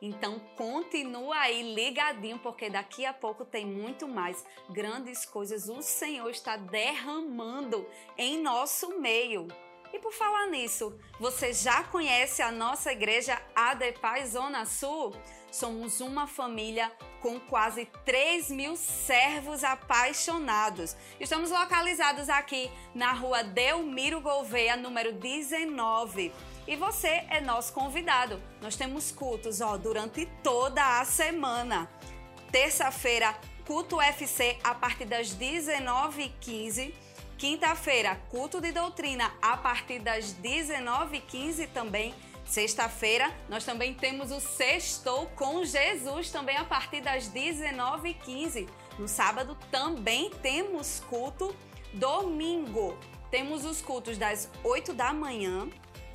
Então 0.01 0.39
continua 0.55 1.37
aí 1.37 1.75
ligadinho, 1.75 2.39
porque 2.39 2.71
daqui 2.71 3.05
a 3.05 3.13
pouco 3.13 3.45
tem 3.45 3.65
muito 3.65 4.07
mais 4.07 4.43
grandes 4.71 5.23
coisas 5.23 5.69
o 5.69 5.81
Senhor 5.81 6.29
está 6.31 6.57
derramando 6.57 7.87
em 8.17 8.41
nosso 8.41 8.99
meio. 8.99 9.47
E 9.93 9.99
por 9.99 10.11
falar 10.11 10.47
nisso, 10.47 10.99
você 11.19 11.53
já 11.53 11.83
conhece 11.83 12.41
a 12.41 12.51
nossa 12.51 12.91
igreja 12.91 13.39
ADEPAI 13.55 14.25
Zona 14.25 14.65
Sul? 14.65 15.15
Somos 15.51 16.01
uma 16.01 16.27
família 16.27 16.91
com 17.21 17.39
quase 17.39 17.85
3 18.05 18.49
mil 18.49 18.75
servos 18.75 19.63
apaixonados. 19.63 20.95
Estamos 21.19 21.51
localizados 21.51 22.27
aqui 22.27 22.69
na 22.93 23.13
rua 23.13 23.43
Delmiro 23.43 24.19
Gouveia, 24.19 24.75
número 24.75 25.13
19. 25.13 26.33
E 26.67 26.75
você 26.75 27.23
é 27.29 27.39
nosso 27.39 27.71
convidado. 27.71 28.41
Nós 28.61 28.75
temos 28.75 29.09
cultos 29.09 29.61
ó, 29.61 29.77
durante 29.77 30.25
toda 30.43 30.99
a 30.99 31.05
semana. 31.05 31.89
Terça-feira, 32.51 33.33
culto 33.65 33.95
UFC 33.95 34.57
a 34.61 34.75
partir 34.75 35.05
das 35.05 35.29
19h15. 35.29 36.93
Quinta-feira, 37.37 38.19
culto 38.29 38.59
de 38.59 38.73
doutrina 38.73 39.33
a 39.41 39.55
partir 39.55 39.99
das 39.99 40.33
19h15 40.33 41.69
também. 41.73 42.13
Sexta-feira, 42.43 43.33
nós 43.47 43.63
também 43.63 43.93
temos 43.93 44.31
o 44.31 44.41
Sextou 44.41 45.27
com 45.37 45.63
Jesus, 45.63 46.31
também 46.31 46.57
a 46.57 46.65
partir 46.65 46.99
das 46.99 47.29
19h15. 47.29 48.67
No 48.99 49.07
sábado, 49.07 49.57
também 49.71 50.31
temos 50.41 51.01
culto. 51.07 51.55
Domingo, 51.93 52.97
temos 53.31 53.65
os 53.65 53.81
cultos 53.81 54.17
das 54.17 54.49
8 54.63 54.93
da 54.93 55.13
manhã, 55.13 55.69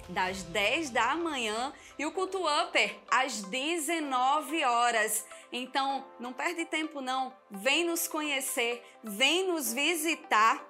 das 0.09 0.43
10 0.43 0.91
da 0.91 1.15
manhã 1.15 1.73
e 1.99 2.07
o 2.07 2.13
culto 2.13 2.39
upper 2.39 2.99
às 3.11 3.43
19 3.43 4.65
horas. 4.65 5.25
Então, 5.53 6.05
não 6.19 6.33
perde 6.33 6.65
tempo 6.65 7.01
não, 7.01 7.33
vem 7.51 7.85
nos 7.85 8.09
conhecer, 8.09 8.83
vem 9.03 9.47
nos 9.47 9.73
visitar. 9.73 10.69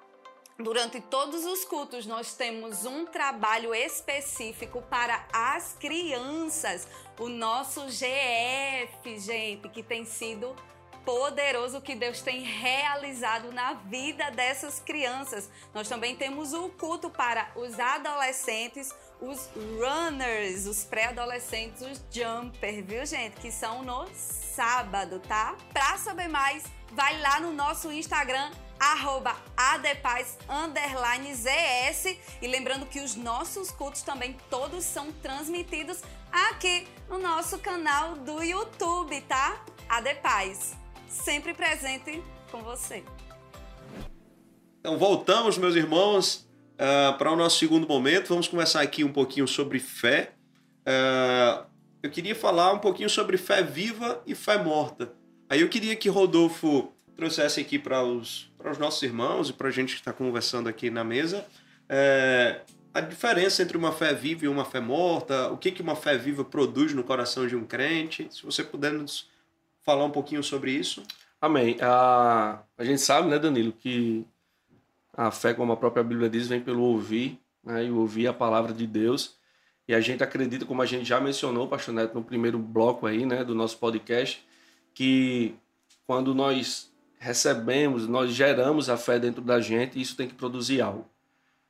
Durante 0.59 1.01
todos 1.01 1.45
os 1.45 1.65
cultos, 1.65 2.05
nós 2.05 2.35
temos 2.35 2.85
um 2.85 3.05
trabalho 3.05 3.73
específico 3.73 4.83
para 4.83 5.27
as 5.33 5.73
crianças. 5.79 6.87
O 7.19 7.27
nosso 7.27 7.81
GF, 7.87 9.19
gente, 9.19 9.67
que 9.69 9.81
tem 9.81 10.05
sido 10.05 10.55
poderoso 11.05 11.81
que 11.81 11.95
Deus 11.95 12.21
tem 12.21 12.41
realizado 12.41 13.51
na 13.51 13.73
vida 13.73 14.29
dessas 14.31 14.79
crianças. 14.79 15.49
Nós 15.73 15.87
também 15.87 16.15
temos 16.15 16.53
o 16.53 16.69
culto 16.69 17.09
para 17.09 17.51
os 17.55 17.79
adolescentes, 17.79 18.93
os 19.23 19.49
runners, 19.79 20.65
os 20.65 20.83
pré-adolescentes, 20.83 21.81
os 21.81 22.01
jumper, 22.11 22.83
viu, 22.83 23.05
gente? 23.05 23.39
Que 23.39 23.51
são 23.51 23.83
no 23.83 24.07
sábado, 24.13 25.19
tá? 25.19 25.55
Pra 25.71 25.97
saber 25.97 26.27
mais, 26.27 26.63
vai 26.91 27.19
lá 27.21 27.39
no 27.39 27.53
nosso 27.53 27.91
Instagram, 27.91 28.51
arroba 28.79 29.35
ZS. 31.33 32.17
E 32.41 32.47
lembrando 32.47 32.85
que 32.85 32.99
os 32.99 33.15
nossos 33.15 33.71
cultos 33.71 34.01
também 34.01 34.35
todos 34.49 34.83
são 34.83 35.11
transmitidos 35.13 36.01
aqui 36.31 36.87
no 37.07 37.17
nosso 37.17 37.59
canal 37.59 38.15
do 38.15 38.43
YouTube, 38.43 39.21
tá? 39.21 39.63
Adepaz, 39.87 40.73
sempre 41.07 41.53
presente 41.53 42.21
com 42.51 42.61
você. 42.61 43.03
Então 44.79 44.97
voltamos, 44.97 45.57
meus 45.57 45.75
irmãos, 45.75 46.42
uh, 46.73 47.17
para 47.17 47.31
o 47.31 47.35
nosso 47.35 47.59
segundo 47.59 47.87
momento. 47.87 48.29
Vamos 48.29 48.47
começar 48.47 48.81
aqui 48.81 49.03
um 49.03 49.11
pouquinho 49.11 49.47
sobre 49.47 49.79
fé. 49.79 50.33
Uh, 50.81 51.65
eu 52.01 52.09
queria 52.09 52.35
falar 52.35 52.73
um 52.73 52.79
pouquinho 52.79 53.09
sobre 53.09 53.37
fé 53.37 53.61
viva 53.61 54.21
e 54.27 54.35
fé 54.35 54.57
morta. 54.57 55.13
Aí 55.49 55.61
eu 55.61 55.69
queria 55.69 55.95
que 55.95 56.09
Rodolfo 56.09 56.91
trouxesse 57.15 57.59
aqui 57.59 57.77
para 57.77 58.03
os, 58.03 58.51
para 58.57 58.71
os 58.71 58.77
nossos 58.77 59.01
irmãos 59.03 59.49
e 59.49 59.53
para 59.53 59.67
a 59.67 59.71
gente 59.71 59.93
que 59.93 60.01
está 60.01 60.11
conversando 60.11 60.67
aqui 60.67 60.89
na 60.89 61.03
mesa 61.03 61.45
é, 61.89 62.61
a 62.93 63.01
diferença 63.01 63.61
entre 63.61 63.77
uma 63.77 63.91
fé 63.91 64.13
viva 64.13 64.45
e 64.45 64.47
uma 64.47 64.65
fé 64.65 64.79
morta, 64.79 65.49
o 65.49 65.57
que, 65.57 65.71
que 65.71 65.81
uma 65.81 65.95
fé 65.95 66.17
viva 66.17 66.43
produz 66.43 66.93
no 66.93 67.03
coração 67.03 67.47
de 67.47 67.55
um 67.55 67.65
crente. 67.65 68.27
Se 68.31 68.43
você 68.43 68.63
puder 68.63 68.91
nos 68.91 69.29
falar 69.83 70.05
um 70.05 70.11
pouquinho 70.11 70.43
sobre 70.43 70.71
isso. 70.71 71.03
Amém. 71.41 71.77
A, 71.81 72.61
a 72.77 72.83
gente 72.83 73.01
sabe, 73.01 73.29
né, 73.29 73.37
Danilo, 73.37 73.73
que 73.73 74.25
a 75.15 75.31
fé, 75.31 75.53
como 75.53 75.71
a 75.71 75.77
própria 75.77 76.03
Bíblia 76.03 76.29
diz, 76.29 76.47
vem 76.47 76.59
pelo 76.59 76.83
ouvir, 76.83 77.39
né? 77.63 77.85
E 77.85 77.91
ouvir 77.91 78.27
a 78.27 78.33
palavra 78.33 78.73
de 78.73 78.87
Deus. 78.87 79.37
E 79.87 79.93
a 79.93 80.01
gente 80.01 80.23
acredita, 80.23 80.65
como 80.65 80.81
a 80.81 80.85
gente 80.85 81.05
já 81.05 81.19
mencionou, 81.19 81.67
Pastor 81.67 81.93
Neto, 81.93 82.15
no 82.15 82.23
primeiro 82.23 82.57
bloco 82.57 83.05
aí, 83.05 83.25
né, 83.25 83.43
do 83.43 83.53
nosso 83.53 83.77
podcast, 83.77 84.45
que 84.93 85.55
quando 86.07 86.33
nós 86.33 86.91
recebemos, 87.19 88.07
nós 88.07 88.31
geramos 88.31 88.89
a 88.89 88.97
fé 88.97 89.19
dentro 89.19 89.41
da 89.41 89.59
gente 89.59 89.99
isso 89.99 90.15
tem 90.15 90.27
que 90.27 90.35
produzir 90.35 90.81
algo. 90.81 91.05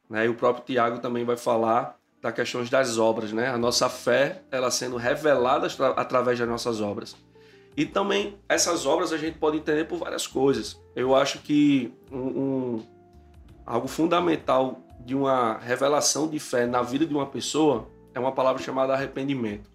Né? 0.09 0.25
E 0.25 0.29
o 0.29 0.35
próprio 0.35 0.65
Tiago 0.65 0.99
também 0.99 1.23
vai 1.23 1.37
falar 1.37 1.97
das 2.21 2.33
questões 2.33 2.69
das 2.69 2.97
obras, 2.97 3.33
né? 3.33 3.49
A 3.49 3.57
nossa 3.57 3.89
fé, 3.89 4.41
ela 4.49 4.71
sendo 4.71 4.95
revelada 4.95 5.67
através 5.97 6.39
das 6.39 6.47
nossas 6.47 6.79
obras. 6.79 7.15
E 7.75 7.85
também 7.85 8.37
essas 8.47 8.85
obras 8.85 9.11
a 9.11 9.17
gente 9.17 9.37
pode 9.37 9.57
entender 9.57 9.85
por 9.85 9.97
várias 9.97 10.25
coisas. 10.25 10.79
Eu 10.95 11.15
acho 11.15 11.39
que 11.39 11.91
um, 12.11 12.17
um 12.17 12.85
algo 13.65 13.87
fundamental 13.87 14.79
de 15.05 15.15
uma 15.15 15.57
revelação 15.57 16.27
de 16.27 16.39
fé 16.39 16.65
na 16.65 16.81
vida 16.81 17.05
de 17.05 17.13
uma 17.13 17.25
pessoa 17.25 17.87
é 18.13 18.19
uma 18.19 18.31
palavra 18.31 18.61
chamada 18.61 18.93
arrependimento. 18.93 19.71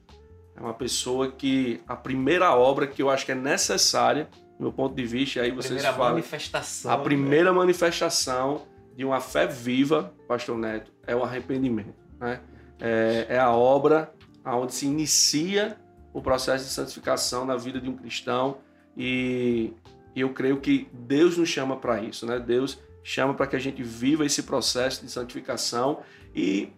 É 0.57 0.61
uma 0.61 0.74
pessoa 0.74 1.31
que 1.31 1.81
a 1.87 1.94
primeira 1.94 2.55
obra 2.55 2.87
que 2.87 3.03
eu 3.03 3.11
acho 3.11 3.24
que 3.24 3.33
é 3.33 3.35
necessária, 3.35 4.29
do 4.59 4.62
meu 4.62 4.72
ponto 4.72 4.94
de 4.94 5.05
vista, 5.05 5.40
aí 5.40 5.51
vocês 5.51 5.74
primeira 5.74 5.92
falam. 5.92 6.11
manifestação. 6.12 6.90
A 6.90 6.98
primeira 6.98 7.53
né? 7.53 7.59
manifestação 7.59 8.62
de 8.96 9.05
uma 9.05 9.20
fé 9.20 9.46
viva, 9.46 10.12
Pastor 10.27 10.59
Neto, 10.59 10.92
é 11.07 11.14
o 11.14 11.22
arrependimento. 11.22 11.94
Né? 12.18 12.40
É, 12.81 13.27
é 13.31 13.38
a 13.38 13.53
obra 13.53 14.12
onde 14.44 14.74
se 14.74 14.87
inicia 14.87 15.77
o 16.12 16.22
processo 16.22 16.64
de 16.64 16.70
santificação 16.70 17.44
na 17.44 17.57
vida 17.57 17.81
de 17.81 17.88
um 17.88 17.96
cristão 17.96 18.59
e, 18.96 19.72
e 20.14 20.20
eu 20.20 20.33
creio 20.33 20.61
que 20.61 20.88
Deus 20.92 21.37
nos 21.37 21.48
chama 21.48 21.77
para 21.77 22.03
isso, 22.03 22.27
né? 22.27 22.40
Deus 22.40 22.79
chama 23.08 23.32
para 23.32 23.46
que 23.46 23.56
a 23.56 23.58
gente 23.58 23.82
viva 23.82 24.26
esse 24.26 24.42
processo 24.42 25.02
de 25.02 25.10
santificação 25.10 26.00
e 26.34 26.70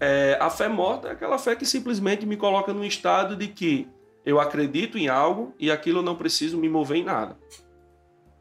é, 0.00 0.38
a 0.40 0.48
fé 0.48 0.68
morta 0.68 1.08
é 1.08 1.10
aquela 1.10 1.38
fé 1.38 1.54
que 1.54 1.66
simplesmente 1.66 2.24
me 2.24 2.34
coloca 2.34 2.72
num 2.72 2.82
estado 2.82 3.36
de 3.36 3.46
que 3.46 3.86
eu 4.24 4.40
acredito 4.40 4.96
em 4.96 5.08
algo 5.08 5.54
e 5.58 5.70
aquilo 5.70 5.98
eu 5.98 6.02
não 6.02 6.16
preciso 6.16 6.56
me 6.56 6.66
mover 6.66 6.96
em 6.96 7.04
nada. 7.04 7.36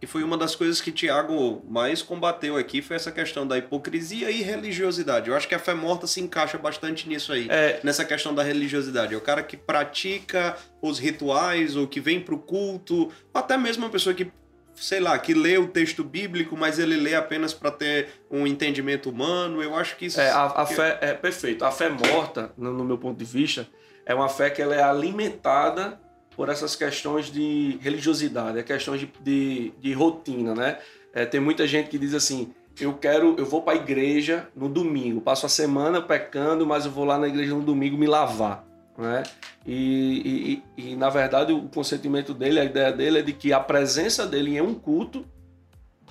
E 0.01 0.07
foi 0.07 0.23
uma 0.23 0.37
das 0.37 0.55
coisas 0.55 0.79
que 0.79 0.93
Tiago 0.93 1.61
mais 1.67 2.01
combateu 2.01 2.55
aqui, 2.55 2.81
foi 2.81 2.95
essa 2.95 3.11
questão 3.11 3.45
da 3.45 3.57
hipocrisia 3.57 4.31
e 4.31 4.41
religiosidade. 4.41 5.29
Eu 5.29 5.35
acho 5.35 5.45
que 5.45 5.55
a 5.55 5.59
fé 5.59 5.73
morta 5.73 6.07
se 6.07 6.21
encaixa 6.21 6.57
bastante 6.57 7.09
nisso 7.09 7.33
aí, 7.33 7.47
é... 7.49 7.81
nessa 7.83 8.05
questão 8.05 8.33
da 8.33 8.41
religiosidade. 8.41 9.13
É 9.13 9.17
o 9.17 9.21
cara 9.21 9.43
que 9.43 9.57
pratica 9.57 10.55
os 10.81 10.99
rituais, 10.99 11.75
ou 11.75 11.85
que 11.85 11.99
vem 11.99 12.21
para 12.21 12.33
o 12.33 12.39
culto, 12.39 13.11
ou 13.33 13.41
até 13.41 13.57
mesmo 13.57 13.83
uma 13.83 13.91
pessoa 13.91 14.15
que 14.15 14.31
sei 14.79 14.99
lá, 14.99 15.17
que 15.19 15.33
lê 15.33 15.57
o 15.57 15.67
texto 15.67 16.03
bíblico, 16.03 16.55
mas 16.55 16.79
ele 16.79 16.95
lê 16.95 17.13
apenas 17.13 17.53
para 17.53 17.69
ter 17.69 18.09
um 18.31 18.47
entendimento 18.47 19.09
humano. 19.09 19.61
Eu 19.61 19.75
acho 19.75 19.97
que 19.97 20.05
isso. 20.05 20.19
É, 20.19 20.29
a, 20.31 20.45
a 20.45 20.65
fé 20.65 20.97
é 21.01 21.13
perfeito. 21.13 21.65
A 21.65 21.71
fé 21.71 21.89
morta, 21.89 22.53
no, 22.57 22.71
no, 22.73 22.85
meu 22.85 22.97
ponto 22.97 23.17
de 23.17 23.25
vista, 23.25 23.67
é 24.05 24.15
uma 24.15 24.29
fé 24.29 24.49
que 24.49 24.61
ela 24.61 24.73
é 24.75 24.81
alimentada 24.81 25.99
por 26.35 26.49
essas 26.49 26.75
questões 26.75 27.31
de 27.31 27.77
religiosidade, 27.81 28.57
é 28.57 28.63
questões 28.63 29.01
de, 29.01 29.11
de, 29.21 29.73
de 29.79 29.93
rotina, 29.93 30.55
né? 30.55 30.77
É, 31.13 31.25
tem 31.25 31.39
muita 31.39 31.67
gente 31.67 31.89
que 31.89 31.97
diz 31.97 32.13
assim. 32.13 32.53
Eu 32.79 32.93
quero, 32.93 33.35
eu 33.37 33.45
vou 33.45 33.61
para 33.61 33.73
a 33.73 33.75
igreja 33.75 34.47
no 34.55 34.69
domingo, 34.69 35.19
passo 35.19 35.45
a 35.45 35.49
semana 35.49 36.01
pecando, 36.01 36.65
mas 36.65 36.85
eu 36.85 36.91
vou 36.91 37.03
lá 37.03 37.17
na 37.17 37.27
igreja 37.27 37.53
no 37.53 37.61
domingo 37.61 37.97
me 37.97 38.07
lavar 38.07 38.68
né? 38.99 39.23
E, 39.65 40.61
e, 40.77 40.91
e, 40.91 40.95
na 40.95 41.09
verdade 41.09 41.53
o 41.53 41.69
consentimento 41.69 42.33
dele, 42.33 42.59
a 42.59 42.65
ideia 42.65 42.91
dele 42.91 43.19
é 43.19 43.21
de 43.21 43.33
que 43.33 43.53
a 43.53 43.59
presença 43.59 44.27
dele 44.27 44.57
em 44.57 44.61
um 44.61 44.73
culto 44.73 45.25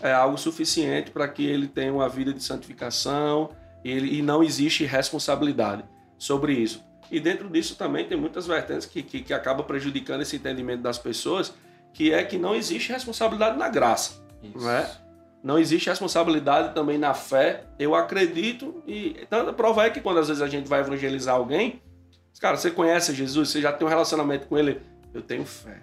é 0.00 0.12
algo 0.12 0.38
suficiente 0.38 1.10
para 1.10 1.28
que 1.28 1.44
ele 1.44 1.68
tenha 1.68 1.92
uma 1.92 2.08
vida 2.08 2.32
de 2.32 2.42
santificação 2.42 3.50
e, 3.84 3.90
ele, 3.90 4.18
e 4.18 4.22
não 4.22 4.42
existe 4.42 4.84
responsabilidade 4.84 5.84
sobre 6.16 6.54
isso. 6.54 6.82
E 7.10 7.20
dentro 7.20 7.48
disso 7.48 7.76
também 7.76 8.06
tem 8.06 8.18
muitas 8.18 8.46
vertentes 8.46 8.86
que, 8.86 9.02
que, 9.02 9.20
que 9.20 9.34
acabam 9.34 9.66
prejudicando 9.66 10.22
esse 10.22 10.36
entendimento 10.36 10.82
das 10.82 10.98
pessoas, 10.98 11.52
que 11.92 12.12
é 12.12 12.24
que 12.24 12.38
não 12.38 12.54
existe 12.54 12.92
responsabilidade 12.92 13.58
na 13.58 13.68
graça. 13.68 14.22
Isso. 14.42 14.64
Né? 14.64 14.88
não 15.42 15.58
existe 15.58 15.88
responsabilidade 15.88 16.74
também 16.74 16.98
na 16.98 17.14
fé. 17.14 17.64
Eu 17.78 17.94
acredito 17.94 18.82
e 18.86 19.26
tanta 19.30 19.52
prova 19.52 19.84
é 19.84 19.90
que 19.90 20.00
quando 20.00 20.18
às 20.18 20.28
vezes 20.28 20.42
a 20.42 20.48
gente 20.48 20.68
vai 20.68 20.80
evangelizar 20.80 21.34
alguém, 21.36 21.80
cara, 22.40 22.56
você 22.56 22.70
conhece 22.70 23.14
Jesus, 23.14 23.50
você 23.50 23.60
já 23.60 23.72
tem 23.72 23.86
um 23.86 23.90
relacionamento 23.90 24.46
com 24.46 24.56
ele, 24.58 24.80
eu 25.12 25.22
tenho 25.22 25.44
fé. 25.44 25.82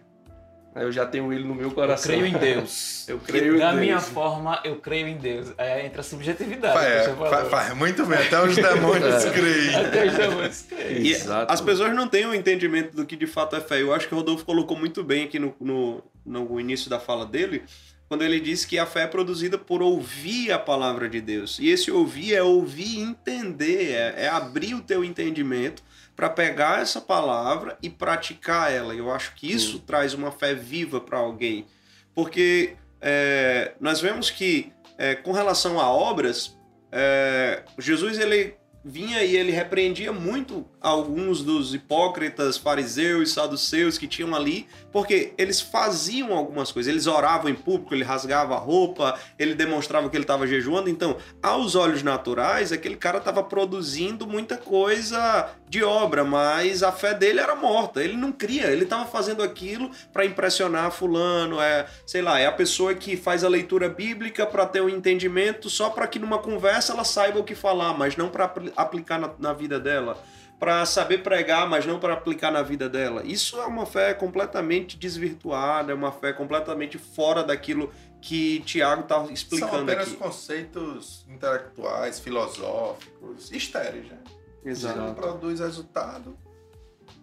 Eu 0.76 0.92
já 0.92 1.06
tenho 1.06 1.32
ele 1.32 1.46
no 1.46 1.56
meu 1.56 1.72
coração. 1.72 2.12
Eu 2.14 2.20
creio 2.20 2.36
em 2.36 2.38
Deus. 2.38 3.08
Eu 3.08 3.18
creio 3.20 3.56
em 3.56 3.60
da 3.60 3.70
Deus. 3.70 3.80
minha 3.82 4.02
forma, 4.02 4.60
eu 4.66 4.76
creio 4.76 5.08
em 5.08 5.16
Deus. 5.16 5.54
É, 5.58 5.86
entra 5.86 6.02
a 6.02 6.04
subjetividade. 6.04 6.78
É, 6.78 7.16
faz, 7.16 7.48
faz 7.48 7.74
muito 7.78 8.06
bem, 8.06 8.20
até 8.20 8.44
os 8.44 8.54
demônios 8.54 9.24
É. 9.24 9.32
creem. 9.32 9.74
Até 9.76 10.06
os 10.06 10.14
demônios 10.14 10.62
creem. 10.64 11.02
E 11.02 11.12
Exato. 11.14 11.54
as 11.54 11.62
pessoas 11.62 11.96
não 11.96 12.10
têm 12.10 12.26
um 12.28 12.34
entendimento 12.34 12.94
do 12.94 13.06
que 13.06 13.16
de 13.16 13.26
fato 13.26 13.56
é 13.56 13.62
fé. 13.62 13.82
Eu 13.82 13.94
acho 13.94 14.10
que 14.10 14.14
o 14.14 14.18
Rodolfo 14.18 14.44
colocou 14.44 14.78
muito 14.78 15.02
bem 15.02 15.24
aqui 15.24 15.40
no, 15.40 15.56
no, 15.62 16.04
no 16.26 16.60
início 16.60 16.90
da 16.90 17.00
fala 17.00 17.26
dele, 17.26 17.64
quando 18.10 18.24
ele 18.24 18.42
disse 18.42 18.68
que 18.68 18.78
a 18.78 18.86
fé 18.86 19.04
é 19.04 19.08
produzida 19.08 19.58
por 19.58 19.82
ouvir 19.82 20.52
a 20.52 20.60
palavra 20.60 21.08
de 21.08 21.22
Deus. 21.22 21.58
E 21.58 21.70
esse 21.70 21.90
ouvir 21.90 22.36
é 22.36 22.44
ouvir 22.44 22.98
e 22.98 23.00
entender, 23.00 23.92
é, 23.94 24.26
é 24.26 24.28
abrir 24.28 24.74
o 24.74 24.82
teu 24.82 25.06
entendimento 25.06 25.82
para 26.16 26.30
pegar 26.30 26.82
essa 26.82 27.02
palavra 27.02 27.78
e 27.82 27.90
praticar 27.90 28.72
ela. 28.72 28.96
Eu 28.96 29.12
acho 29.12 29.36
que 29.36 29.52
isso 29.52 29.80
traz 29.80 30.14
uma 30.14 30.32
fé 30.32 30.54
viva 30.54 31.02
para 31.02 31.18
alguém. 31.18 31.66
Porque 32.14 32.76
é, 33.02 33.74
nós 33.80 34.00
vemos 34.00 34.30
que, 34.30 34.72
é, 34.98 35.16
com 35.16 35.32
relação 35.32 35.80
a 35.80 35.90
obras, 35.90 36.58
é, 36.92 37.64
Jesus 37.78 38.18
ele 38.18 38.56
vinha 38.84 39.24
e 39.24 39.36
ele 39.36 39.52
repreendia 39.52 40.14
muito 40.14 40.66
alguns 40.80 41.44
dos 41.44 41.74
hipócritas, 41.74 42.56
fariseus, 42.56 43.34
saduceus 43.34 43.98
que 43.98 44.08
tinham 44.08 44.34
ali, 44.36 44.68
porque 44.96 45.34
eles 45.38 45.60
faziam 45.60 46.32
algumas 46.32 46.72
coisas. 46.72 46.90
Eles 46.90 47.06
oravam 47.06 47.50
em 47.50 47.54
público, 47.54 47.94
ele 47.94 48.06
rasgava 48.06 48.56
a 48.56 48.58
roupa, 48.58 49.20
ele 49.38 49.54
demonstrava 49.54 50.10
que 50.10 50.16
ele 50.16 50.24
estava 50.24 50.48
jejuando. 50.48 50.90
Então, 50.90 51.18
aos 51.44 51.76
olhos 51.76 52.02
naturais, 52.02 52.72
aquele 52.72 52.96
cara 52.96 53.18
estava 53.18 53.44
produzindo 53.44 54.26
muita 54.26 54.56
coisa 54.56 55.50
de 55.68 55.84
obra, 55.84 56.24
mas 56.24 56.82
a 56.82 56.94
fé 56.94 57.14
dele 57.14 57.42
era 57.42 57.58
morta. 57.58 58.02
Ele 58.02 58.16
não 58.16 58.32
cria, 58.32 58.68
ele 58.68 58.86
estava 58.86 59.06
fazendo 59.06 59.44
aquilo 59.44 59.92
para 60.14 60.24
impressionar 60.24 60.90
fulano, 60.92 61.60
é, 61.60 61.86
sei 62.06 62.22
lá, 62.22 62.40
é 62.40 62.46
a 62.46 62.52
pessoa 62.54 62.94
que 62.96 63.18
faz 63.18 63.44
a 63.44 63.50
leitura 63.50 63.90
bíblica 63.90 64.46
para 64.46 64.66
ter 64.66 64.80
um 64.80 64.88
entendimento 64.88 65.70
só 65.70 65.90
para 65.90 66.08
que 66.08 66.20
numa 66.20 66.38
conversa 66.38 66.94
ela 66.94 67.04
saiba 67.04 67.38
o 67.38 67.44
que 67.44 67.54
falar, 67.54 67.98
mas 67.98 68.16
não 68.16 68.30
para 68.30 68.50
aplicar 68.78 69.20
na, 69.20 69.30
na 69.38 69.52
vida 69.52 69.78
dela. 69.78 70.18
Para 70.60 70.86
saber 70.86 71.22
pregar, 71.22 71.70
mas 71.70 71.86
não 71.86 72.00
para 72.00 72.14
aplicar 72.14 72.50
na 72.50 72.62
vida 72.62 72.88
dela. 72.88 73.24
Isso 73.26 73.60
é 73.60 73.66
uma 73.66 73.86
fé 73.86 74.14
completamente 74.14 74.98
desvirtuada, 74.98 75.92
é 75.92 75.96
uma 75.96 76.12
fé 76.12 76.32
completamente 76.32 76.98
fora 76.98 77.44
daquilo 77.44 77.92
que 78.22 78.62
Tiago 78.62 79.02
está 79.02 79.16
São 79.16 79.32
explicando 79.32 79.84
apenas 79.84 80.08
aqui. 80.08 80.18
conceitos 80.18 81.26
intelectuais, 81.30 82.20
filosóficos, 82.20 83.52
estéreis, 83.52 84.08
né? 84.08 84.18
Se 84.64 84.70
Exato. 84.70 85.00
não 85.00 85.14
produz 85.14 85.60
resultado, 85.60 86.36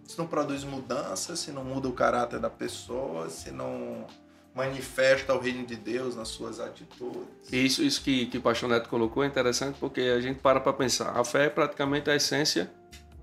se 0.04 0.16
não 0.16 0.26
produz 0.26 0.62
mudança, 0.62 1.34
se 1.34 1.50
não 1.50 1.64
muda 1.64 1.88
o 1.88 1.92
caráter 1.92 2.38
da 2.38 2.50
pessoa, 2.50 3.28
se 3.28 3.50
não 3.50 4.06
manifesta 4.54 5.34
o 5.34 5.40
reino 5.40 5.66
de 5.66 5.74
Deus 5.74 6.14
nas 6.14 6.28
suas 6.28 6.60
atitudes. 6.60 7.26
Isso, 7.50 7.82
isso 7.82 8.02
que, 8.02 8.26
que 8.26 8.38
o 8.38 8.42
pastor 8.42 8.68
Neto 8.68 8.88
colocou 8.88 9.24
é 9.24 9.26
interessante 9.26 9.76
porque 9.80 10.02
a 10.02 10.20
gente 10.20 10.38
para 10.38 10.60
para 10.60 10.72
pensar. 10.72 11.18
A 11.18 11.24
fé 11.24 11.46
é 11.46 11.48
praticamente 11.48 12.10
a 12.10 12.14
essência 12.14 12.70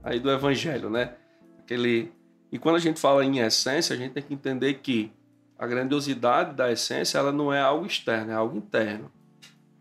aí 0.03 0.19
do 0.19 0.29
evangelho, 0.31 0.89
né? 0.89 1.13
Aquele... 1.59 2.11
E 2.51 2.57
quando 2.57 2.75
a 2.77 2.79
gente 2.79 2.99
fala 2.99 3.23
em 3.23 3.39
essência, 3.39 3.93
a 3.95 3.97
gente 3.97 4.13
tem 4.13 4.23
que 4.23 4.33
entender 4.33 4.75
que 4.75 5.11
a 5.57 5.67
grandiosidade 5.67 6.55
da 6.55 6.71
essência 6.71 7.17
ela 7.17 7.31
não 7.31 7.53
é 7.53 7.61
algo 7.61 7.85
externo, 7.85 8.31
é 8.31 8.35
algo 8.35 8.57
interno. 8.57 9.11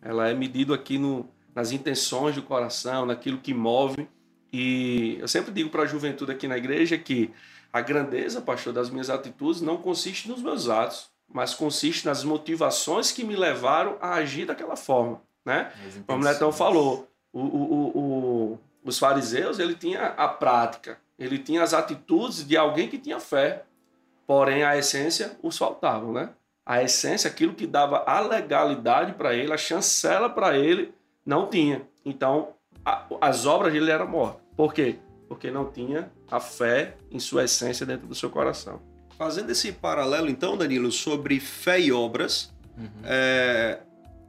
Ela 0.03 0.29
é 0.29 0.35
medido 0.35 0.75
aqui 0.75 0.99
no, 0.99 1.27
nas 1.55 1.73
intenções 1.73 2.35
do 2.35 2.43
coração, 2.43 3.07
naquilo 3.07 3.39
que 3.39 3.55
move. 3.55 4.09
E 4.53 5.17
eu 5.21 5.29
sempre 5.29 5.51
digo 5.53 5.71
para 5.71 5.83
a 5.83 5.87
juventude 5.87 6.33
aqui 6.33 6.47
na 6.47 6.59
igreja 6.59 6.99
que 6.99 7.31
a 7.73 7.81
grandeza, 7.81 8.41
pastor, 8.41 8.73
das 8.73 8.91
minhas 8.91 9.09
atitudes 9.11 9.61
não 9.63 9.77
consiste 9.79 10.29
nos 10.29 10.43
meus 10.43 10.69
atos, 10.69 11.11
mas 11.33 11.55
consiste 11.55 12.07
nas 12.07 12.25
motivações 12.25 13.11
que 13.13 13.25
me 13.25 13.37
levaram 13.37 13.97
a 14.01 14.15
agir 14.15 14.47
daquela 14.47 14.77
forma, 14.77 15.21
né? 15.45 15.71
Como 16.07 16.23
o 16.23 16.25
Netão 16.25 16.51
falou, 16.53 17.09
o, 17.33 17.41
o, 17.41 17.99
o- 17.99 18.59
os 18.85 18.99
fariseus, 18.99 19.59
ele 19.59 19.75
tinha 19.75 20.07
a 20.17 20.29
prática, 20.29 20.99
ele 21.19 21.39
tinha 21.39 21.63
as 21.63 21.75
atitudes 21.75 22.47
de 22.47 22.57
alguém 22.57 22.89
que 22.89 22.99
tinha 22.99 23.19
fé, 23.21 23.65
porém 24.27 24.63
a 24.63 24.77
essência 24.77 25.37
os 25.43 25.57
faltava, 25.59 26.11
né? 26.13 26.31
A 26.65 26.83
essência, 26.83 27.31
aquilo 27.31 27.55
que 27.55 27.67
dava 27.67 28.05
a 28.07 28.21
legalidade 28.21 29.13
para 29.15 29.35
ele, 29.35 29.53
a 29.53 29.57
chancela 29.57 30.29
para 30.29 30.57
ele, 30.57 30.93
não 31.25 31.47
tinha. 31.49 31.83
Então, 32.05 32.51
a- 32.85 33.05
as 33.21 33.47
obras 33.47 33.73
dele 33.73 33.91
eram 33.91 34.07
mortas. 34.07 34.41
Por 34.57 34.75
quê? 34.75 34.97
Porque 35.29 35.51
não 35.51 35.71
tinha 35.71 36.11
a 36.31 36.39
fé 36.41 36.95
em 37.11 37.19
sua 37.19 37.45
essência 37.45 37.87
dentro 37.87 38.07
do 38.07 38.15
seu 38.15 38.29
coração. 38.31 38.81
Fazendo 39.17 39.51
esse 39.51 39.73
paralelo, 39.73 40.29
então, 40.29 40.57
Danilo, 40.57 40.93
sobre 40.93 41.41
fé 41.41 41.81
e 41.81 41.91
obras, 41.91 42.53
é, 43.05 43.79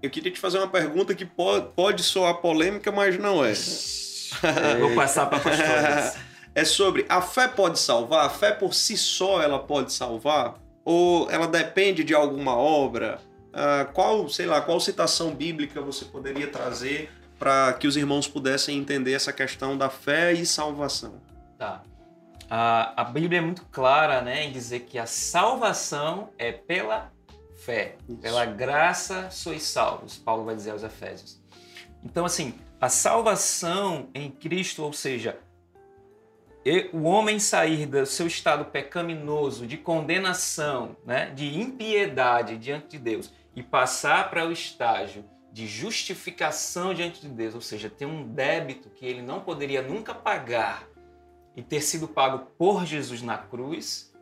eu 0.01 0.09
queria 0.09 0.31
te 0.31 0.39
fazer 0.39 0.57
uma 0.57 0.67
pergunta 0.69 1.13
que 1.13 1.25
pode, 1.25 1.67
pode 1.75 2.01
soar 2.03 2.35
polêmica, 2.35 2.91
mas 2.91 3.17
não 3.19 3.43
é. 3.43 3.53
Vou 4.79 4.95
passar 4.95 5.25
para 5.27 5.39
pastores. 5.39 6.29
É 6.55 6.65
sobre 6.65 7.05
a 7.07 7.21
fé 7.21 7.47
pode 7.47 7.77
salvar? 7.79 8.25
A 8.25 8.29
fé 8.29 8.51
por 8.51 8.73
si 8.73 8.97
só 8.97 9.39
ela 9.41 9.59
pode 9.59 9.93
salvar? 9.93 10.55
Ou 10.83 11.29
ela 11.29 11.47
depende 11.47 12.03
de 12.03 12.13
alguma 12.13 12.57
obra? 12.57 13.19
Ah, 13.53 13.87
qual, 13.93 14.27
sei 14.29 14.45
lá, 14.45 14.61
qual 14.61 14.79
citação 14.79 15.33
bíblica 15.33 15.81
você 15.81 16.05
poderia 16.05 16.47
trazer 16.47 17.11
para 17.37 17.73
que 17.73 17.87
os 17.87 17.95
irmãos 17.95 18.27
pudessem 18.27 18.77
entender 18.77 19.13
essa 19.13 19.31
questão 19.31 19.77
da 19.77 19.89
fé 19.89 20.33
e 20.33 20.45
salvação? 20.45 21.21
Tá. 21.57 21.83
A, 22.49 23.01
a 23.01 23.03
Bíblia 23.03 23.39
é 23.39 23.41
muito 23.41 23.65
clara 23.65 24.21
né, 24.21 24.45
em 24.45 24.51
dizer 24.51 24.81
que 24.81 24.97
a 24.97 25.05
salvação 25.05 26.29
é 26.37 26.51
pela 26.51 27.11
fé. 27.63 27.95
Isso. 28.07 28.17
Pela 28.17 28.45
graça 28.45 29.29
sois 29.29 29.63
salvos, 29.63 30.17
Paulo 30.17 30.45
vai 30.45 30.55
dizer 30.55 30.71
aos 30.71 30.83
Efésios. 30.83 31.39
Então, 32.03 32.25
assim, 32.25 32.53
a 32.79 32.87
salvação 32.87 34.09
em 34.13 34.31
Cristo, 34.31 34.83
ou 34.83 34.93
seja, 34.93 35.39
o 36.93 37.03
homem 37.03 37.39
sair 37.39 37.85
do 37.85 38.05
seu 38.05 38.27
estado 38.27 38.65
pecaminoso, 38.65 39.65
de 39.65 39.77
condenação, 39.77 40.95
né, 41.05 41.31
de 41.31 41.59
impiedade 41.59 42.57
diante 42.57 42.89
de 42.89 42.99
Deus, 42.99 43.33
e 43.55 43.63
passar 43.63 44.29
para 44.29 44.45
o 44.45 44.51
estágio 44.51 45.25
de 45.51 45.67
justificação 45.67 46.93
diante 46.93 47.21
de 47.21 47.27
Deus, 47.27 47.55
ou 47.55 47.61
seja, 47.61 47.89
ter 47.89 48.05
um 48.05 48.23
débito 48.23 48.89
que 48.89 49.05
ele 49.05 49.21
não 49.21 49.41
poderia 49.41 49.81
nunca 49.81 50.13
pagar 50.13 50.87
e 51.55 51.63
ter 51.63 51.81
sido 51.81 52.07
pago 52.07 52.47
por 52.57 52.85
Jesus 52.85 53.21
na 53.21 53.37
cruz, 53.37 54.13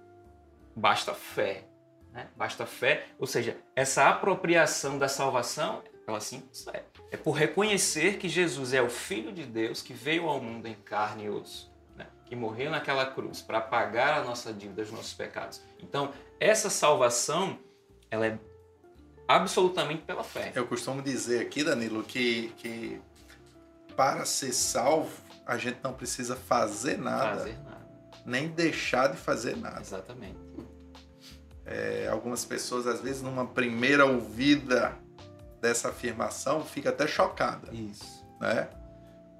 basta 0.76 1.14
fé. 1.14 1.66
Né? 2.14 2.28
Basta 2.36 2.66
fé, 2.66 3.06
ou 3.20 3.28
seja, 3.28 3.58
essa 3.76 4.10
apropriação 4.10 4.98
da 4.98 5.08
salvação, 5.08 5.84
ela 6.08 6.20
simples 6.20 6.66
é. 6.68 6.84
É 7.10 7.16
por 7.18 7.32
reconhecer 7.32 8.18
que 8.18 8.28
Jesus 8.28 8.74
é 8.74 8.82
o 8.82 8.90
Filho 8.90 9.32
de 9.32 9.44
Deus 9.44 9.82
que 9.82 9.94
veio 9.94 10.28
ao 10.28 10.42
mundo 10.42 10.68
em 10.68 10.74
carne 10.76 11.26
e 11.26 11.30
osso, 11.30 11.72
né? 11.96 12.06
que 12.26 12.36
morreu 12.36 12.70
naquela 12.70 13.06
cruz 13.06 13.42
para 13.42 13.62
pagar 13.62 14.20
a 14.20 14.24
nossa 14.24 14.52
dívida, 14.52 14.82
os 14.82 14.92
nossos 14.92 15.14
pecados. 15.14 15.62
Então, 15.82 16.12
essa 16.40 16.70
salvação, 16.70 17.58
ela 18.12 18.28
é 18.28 18.38
absolutamente 19.28 20.02
pela 20.04 20.24
fé. 20.24 20.52
Eu 20.54 20.68
costumo 20.68 21.02
dizer 21.02 21.42
aqui, 21.42 21.64
Danilo, 21.64 22.04
que, 22.04 22.50
que 22.58 23.02
para 23.96 24.26
ser 24.26 24.52
salvo, 24.54 25.12
a 25.46 25.58
gente 25.58 25.80
não 25.82 25.94
precisa 25.94 26.36
fazer 26.36 26.98
nada, 26.98 27.38
Fazer 27.40 27.58
nada. 27.64 27.88
nem 28.26 28.50
deixar 28.50 29.08
de 29.08 29.18
fazer 29.18 29.56
nada. 29.56 29.80
Exatamente. 29.80 30.38
É, 31.66 32.08
algumas 32.12 32.46
pessoas, 32.46 32.86
às 32.86 33.02
vezes, 33.02 33.22
numa 33.22 33.46
primeira 33.46 34.06
ouvida 34.06 34.98
dessa 35.62 35.90
afirmação, 35.90 36.64
fica 36.64 36.90
até 36.90 37.08
chocada, 37.08 37.74
Isso. 37.74 38.26
né? 38.40 38.70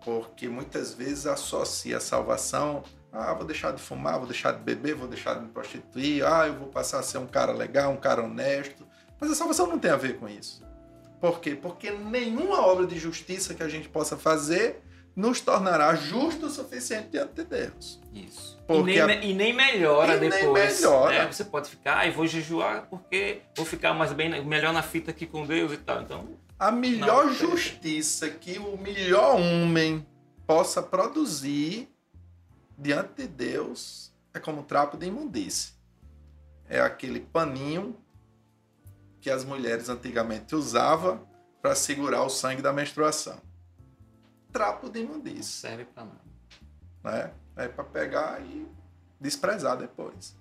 Porque 0.04 0.48
muitas 0.48 0.94
vezes 0.94 1.28
associa 1.28 1.98
a 1.98 2.00
salvação 2.00 2.84
ah, 3.12 3.34
vou 3.34 3.46
deixar 3.46 3.72
de 3.72 3.82
fumar, 3.82 4.20
vou 4.20 4.28
deixar 4.28 4.52
de 4.52 4.60
beber, 4.60 4.94
vou 4.94 5.08
deixar 5.08 5.34
de 5.36 5.42
me 5.42 5.48
prostituir, 5.48 6.26
ah, 6.26 6.48
eu 6.48 6.54
vou 6.54 6.68
passar 6.68 7.00
a 7.00 7.04
ser 7.04 7.18
um 7.18 7.26
cara 7.26 7.52
legal, 7.52 7.92
um 7.92 7.98
cara 7.98 8.24
honesto. 8.24 8.86
Mas 9.20 9.32
a 9.32 9.36
salvação 9.36 9.66
não 9.66 9.80
tem 9.80 9.90
a 9.90 9.96
ver 9.96 10.18
com 10.20 10.30
isso. 10.30 10.64
Por 11.20 11.40
quê? 11.40 11.56
Porque 11.56 11.90
nenhuma 11.90 12.62
obra 12.62 12.86
de 12.86 13.00
justiça 13.00 13.56
que 13.56 13.64
a 13.64 13.68
gente 13.68 13.90
possa 13.90 14.16
fazer 14.16 14.84
nos 15.18 15.42
tornará 15.42 15.96
justo 15.96 16.46
o 16.46 16.50
suficiente 16.50 17.10
diante 17.10 17.34
de 17.34 17.44
Deus. 17.44 18.00
Isso. 18.14 18.56
Porque 18.68 18.92
e, 18.92 19.06
nem, 19.06 19.18
a- 19.18 19.24
e 19.24 19.34
nem 19.34 19.52
melhora 19.54 20.16
E 20.16 20.20
nem 20.20 20.30
depois. 20.30 20.76
melhora. 20.80 21.26
né? 21.26 21.32
Você 21.32 21.44
pode 21.44 21.70
ficar, 21.70 22.06
ah, 22.08 22.12
vou 22.12 22.28
jejuar 22.28 22.86
porque 22.88 23.42
vou 23.56 23.66
ficar 23.66 23.94
mais 23.96 24.14
bem, 24.14 24.46
melhor 24.46 24.72
na 24.72 24.84
fita 24.84 25.10
aqui 25.12 25.26
com 25.26 25.46
Deus 25.46 25.72
e 25.74 25.78
tal. 25.78 26.02
Então, 26.04 26.30
A 26.60 26.72
melhor 26.72 27.26
Não, 27.26 27.34
justiça 27.34 28.30
que 28.30 28.58
o 28.60 28.78
melhor 28.78 29.36
homem 29.36 30.06
possa 30.46 30.82
produzir 30.84 31.88
diante 32.78 33.24
de 33.24 33.28
Deus 33.28 34.12
é 34.34 34.40
como 34.40 34.64
trapo 34.64 34.98
de 34.98 35.08
imundície. 35.08 35.74
É 36.70 36.80
aquele 36.80 37.20
paninho 37.20 37.96
que 39.22 39.30
as 39.30 39.44
mulheres 39.44 39.90
antigamente 39.90 40.56
usavam 40.56 41.28
para 41.62 41.74
segurar 41.76 42.24
o 42.24 42.30
sangue 42.30 42.62
da 42.62 42.72
menstruação? 42.74 43.40
Trapo 44.58 44.90
de 44.90 45.02
imundícia, 45.02 45.70
Serve 45.70 45.86
pra 45.86 46.04
nada. 46.04 46.22
né? 47.04 47.32
É 47.56 47.68
para 47.68 47.84
pegar 47.84 48.42
e 48.42 48.68
desprezar 49.20 49.78
depois. 49.78 50.36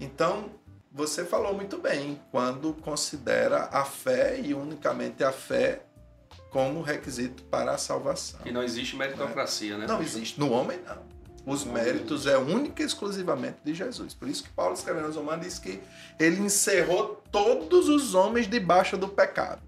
Então, 0.00 0.50
você 0.90 1.24
falou 1.24 1.54
muito 1.54 1.78
bem 1.78 2.20
quando 2.32 2.72
considera 2.74 3.68
a 3.70 3.84
fé 3.84 4.40
e 4.40 4.52
unicamente 4.52 5.22
a 5.22 5.30
fé 5.30 5.82
como 6.50 6.82
requisito 6.82 7.44
para 7.44 7.72
a 7.72 7.78
salvação. 7.78 8.40
E 8.44 8.50
não 8.50 8.62
existe 8.62 8.96
meritocracia, 8.96 9.78
né? 9.78 9.86
Não 9.86 10.00
existe. 10.02 10.40
No 10.40 10.50
homem, 10.50 10.80
não. 10.86 11.02
Os 11.46 11.64
méritos 11.64 12.26
é 12.26 12.36
única 12.36 12.82
e 12.82 12.86
exclusivamente 12.86 13.58
de 13.64 13.74
Jesus. 13.74 14.12
Por 14.12 14.28
isso 14.28 14.42
que 14.42 14.50
Paulo 14.50 14.74
escrevendo 14.74 15.06
aos 15.06 15.16
Romanos 15.16 15.46
diz 15.46 15.58
que 15.58 15.80
ele 16.18 16.40
encerrou 16.40 17.22
todos 17.30 17.88
os 17.88 18.14
homens 18.14 18.48
debaixo 18.48 18.96
do 18.98 19.08
pecado. 19.08 19.62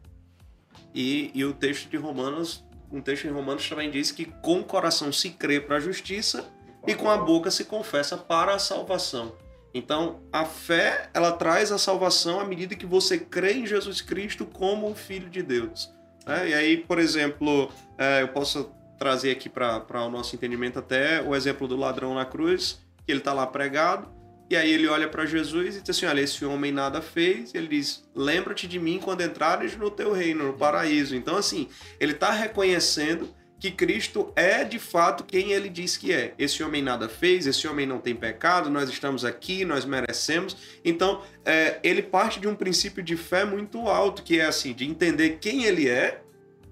E, 0.95 1.31
e 1.33 1.45
o 1.45 1.55
texto 1.55 1.89
de 1.89 1.97
Romanos, 1.97 2.64
um 2.93 3.01
texto 3.01 3.26
em 3.26 3.30
Romanos 3.30 3.68
também 3.68 3.91
diz 3.91 4.11
que 4.11 4.24
com 4.24 4.61
o 4.61 4.64
coração 4.64 5.12
se 5.12 5.30
crê 5.30 5.61
para 5.61 5.76
a 5.76 5.80
justiça 5.80 6.45
e 6.86 6.95
com 6.95 7.09
a 7.11 7.16
boca 7.16 7.51
se 7.51 7.64
confessa 7.64 8.16
para 8.16 8.55
a 8.55 8.59
salvação. 8.59 9.34
Então, 9.72 10.20
a 10.32 10.45
fé, 10.45 11.09
ela 11.14 11.32
traz 11.32 11.70
a 11.70 11.78
salvação 11.78 12.41
à 12.41 12.45
medida 12.45 12.74
que 12.74 12.86
você 12.86 13.18
crê 13.18 13.53
em 13.53 13.66
Jesus 13.66 14.01
Cristo 14.01 14.45
como 14.45 14.91
o 14.91 14.95
Filho 14.95 15.30
de 15.30 15.43
Deus. 15.43 15.93
né? 16.26 16.49
E 16.49 16.55
aí, 16.55 16.76
por 16.78 16.99
exemplo, 16.99 17.70
é, 17.97 18.22
eu 18.22 18.28
posso 18.28 18.72
trazer 18.99 19.30
aqui 19.30 19.49
para 19.49 20.05
o 20.05 20.11
nosso 20.11 20.34
entendimento 20.34 20.78
até 20.78 21.22
o 21.22 21.34
exemplo 21.34 21.68
do 21.68 21.76
ladrão 21.76 22.14
na 22.14 22.24
cruz, 22.24 22.80
que 23.07 23.12
ele 23.12 23.20
está 23.20 23.32
lá 23.32 23.47
pregado, 23.47 24.09
e 24.51 24.57
aí 24.57 24.73
ele 24.73 24.89
olha 24.89 25.07
para 25.07 25.25
Jesus 25.25 25.77
e 25.77 25.81
diz 25.81 25.91
assim, 25.91 26.07
olha, 26.07 26.21
esse 26.21 26.45
homem 26.45 26.73
nada 26.73 27.01
fez, 27.01 27.55
ele 27.55 27.69
diz, 27.69 28.03
lembra-te 28.13 28.67
de 28.67 28.81
mim 28.81 28.99
quando 28.99 29.23
entrares 29.23 29.77
no 29.77 29.89
teu 29.89 30.13
reino, 30.13 30.49
no 30.49 30.53
paraíso. 30.55 31.15
Então, 31.15 31.37
assim, 31.37 31.69
ele 32.01 32.13
está 32.13 32.33
reconhecendo 32.33 33.33
que 33.61 33.71
Cristo 33.71 34.33
é 34.35 34.65
de 34.65 34.81
fato 34.81 35.23
quem 35.23 35.53
ele 35.53 35.69
diz 35.69 35.97
que 35.97 36.13
é. 36.13 36.35
Esse 36.37 36.65
homem 36.65 36.83
nada 36.83 37.09
fez, 37.09 37.47
esse 37.47 37.69
homem 37.69 37.87
não 37.87 38.01
tem 38.01 38.17
pecado, 38.17 38.69
nós 38.69 38.89
estamos 38.89 39.25
aqui, 39.25 39.65
nós 39.65 39.85
merecemos. 39.85 40.57
Então, 40.85 41.23
é, 41.45 41.79
ele 41.85 42.03
parte 42.03 42.41
de 42.41 42.49
um 42.49 42.55
princípio 42.57 43.05
de 43.05 43.17
fé 43.17 43.45
muito 43.45 43.87
alto, 43.87 44.25
que 44.25 44.41
é 44.41 44.47
assim, 44.47 44.73
de 44.73 44.85
entender 44.85 45.39
quem 45.41 45.63
ele 45.63 45.89
é, 45.89 46.23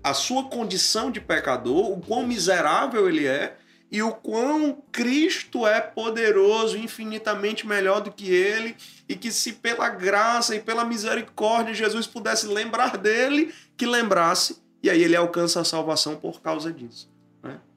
a 0.03 0.15
sua 0.15 0.49
condição 0.49 1.13
de 1.13 1.21
pecador, 1.21 1.93
o 1.93 2.01
quão 2.01 2.27
miserável 2.27 3.09
ele 3.09 3.27
é 3.27 3.58
e 3.91 4.03
o 4.03 4.13
quão 4.13 4.83
Cristo 4.93 5.67
é 5.67 5.81
poderoso, 5.81 6.77
infinitamente 6.77 7.67
melhor 7.67 8.01
do 8.01 8.13
que 8.13 8.31
ele, 8.31 8.77
e 9.09 9.17
que 9.17 9.33
se 9.33 9.55
pela 9.55 9.89
graça 9.89 10.55
e 10.55 10.61
pela 10.61 10.85
misericórdia 10.85 11.73
Jesus 11.73 12.07
pudesse 12.07 12.47
lembrar 12.47 12.97
dele, 12.99 13.55
que 13.77 13.87
lembrasse, 13.87 14.63
e 14.83 14.91
aí 14.91 15.03
ele 15.03 15.17
alcança 15.17 15.61
a 15.61 15.65
salvação 15.65 16.17
por 16.17 16.41
causa 16.41 16.73
disso. 16.73 17.11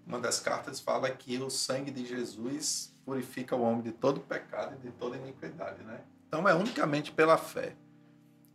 Uma 0.06 0.20
das 0.20 0.42
cartas 0.42 0.82
fala 0.82 1.10
que 1.10 1.38
o 1.38 1.50
sangue 1.50 1.90
de 1.90 2.06
Jesus 2.06 2.94
purifica 3.06 3.56
o 3.56 3.62
homem 3.62 3.82
de 3.82 3.94
todo 3.94 4.20
pecado 4.20 4.76
e 4.76 4.86
de 4.86 4.92
toda 4.94 5.16
iniquidade, 5.16 5.82
né? 5.84 6.02
Então 6.28 6.48
é 6.50 6.54
unicamente 6.54 7.12
pela 7.14 7.38
fé. 7.38 7.76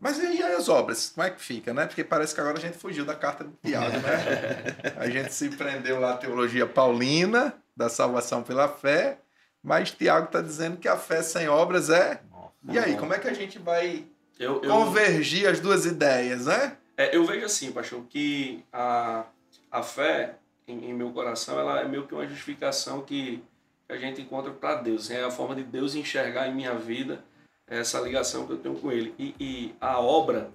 Mas 0.01 0.19
e 0.19 0.27
aí 0.27 0.43
as 0.43 0.69
obras? 0.69 1.13
Como 1.15 1.27
é 1.27 1.31
que 1.31 1.41
fica, 1.41 1.73
né? 1.73 1.87
Porque 1.87 2.05
parece 2.05 2.35
que 2.35 2.41
agora 2.41 2.59
a 2.59 2.61
gente 2.61 2.77
fugiu 2.77 3.05
da 3.05 3.15
carta 3.15 3.45
de 3.45 3.51
Tiago, 3.65 3.97
né? 3.99 4.95
A 4.97 5.09
gente 5.09 5.33
se 5.33 5.49
prendeu 5.49 5.99
lá 5.99 6.13
à 6.13 6.17
teologia 6.17 6.67
paulina, 6.67 7.55
da 7.75 7.89
salvação 7.89 8.43
pela 8.43 8.69
fé, 8.69 9.19
mas 9.63 9.91
Tiago 9.91 10.27
está 10.27 10.41
dizendo 10.41 10.77
que 10.77 10.87
a 10.89 10.97
fé 10.97 11.23
sem 11.23 11.49
obras 11.49 11.91
é. 11.91 12.21
E 12.69 12.79
aí, 12.79 12.97
como 12.97 13.15
é 13.15 13.19
que 13.19 13.29
a 13.29 13.33
gente 13.33 13.59
vai 13.59 14.05
Eu, 14.39 14.63
eu, 14.63 14.71
convergir 14.71 15.49
as 15.49 15.61
duas 15.61 15.87
ideias, 15.87 16.47
né? 16.47 16.77
é, 16.97 17.17
eu 17.17 17.25
vejo 17.25 17.45
assim, 17.45 17.71
pastor, 17.73 18.03
que 18.09 18.65
a, 18.73 19.25
a 19.71 19.83
fé 19.83 20.37
em, 20.67 20.91
em 20.91 20.95
meu 20.95 21.11
coração, 21.11 21.59
ela 21.59 21.81
é 21.81 21.89
meio 21.89 22.07
que 22.07 22.15
uma 22.15 22.27
justificação 22.27 23.03
que 23.03 23.43
a 23.89 23.97
gente 23.97 24.21
encontra 24.21 24.51
para 24.51 24.77
Deus. 24.77 25.11
É 25.11 25.23
a 25.23 25.31
forma 25.31 25.55
de 25.55 25.63
Deus 25.63 25.95
enxergar 25.95 26.49
em 26.49 26.55
minha 26.55 26.75
vida 26.75 27.23
essa 27.67 28.01
ligação 28.01 28.47
que 28.47 28.53
eu 28.53 28.59
tenho 28.59 28.77
com 28.77 28.93
Ele. 28.93 29.14
E, 29.19 29.35
e 29.41 29.75
a 29.81 30.01
obra, 30.01 30.51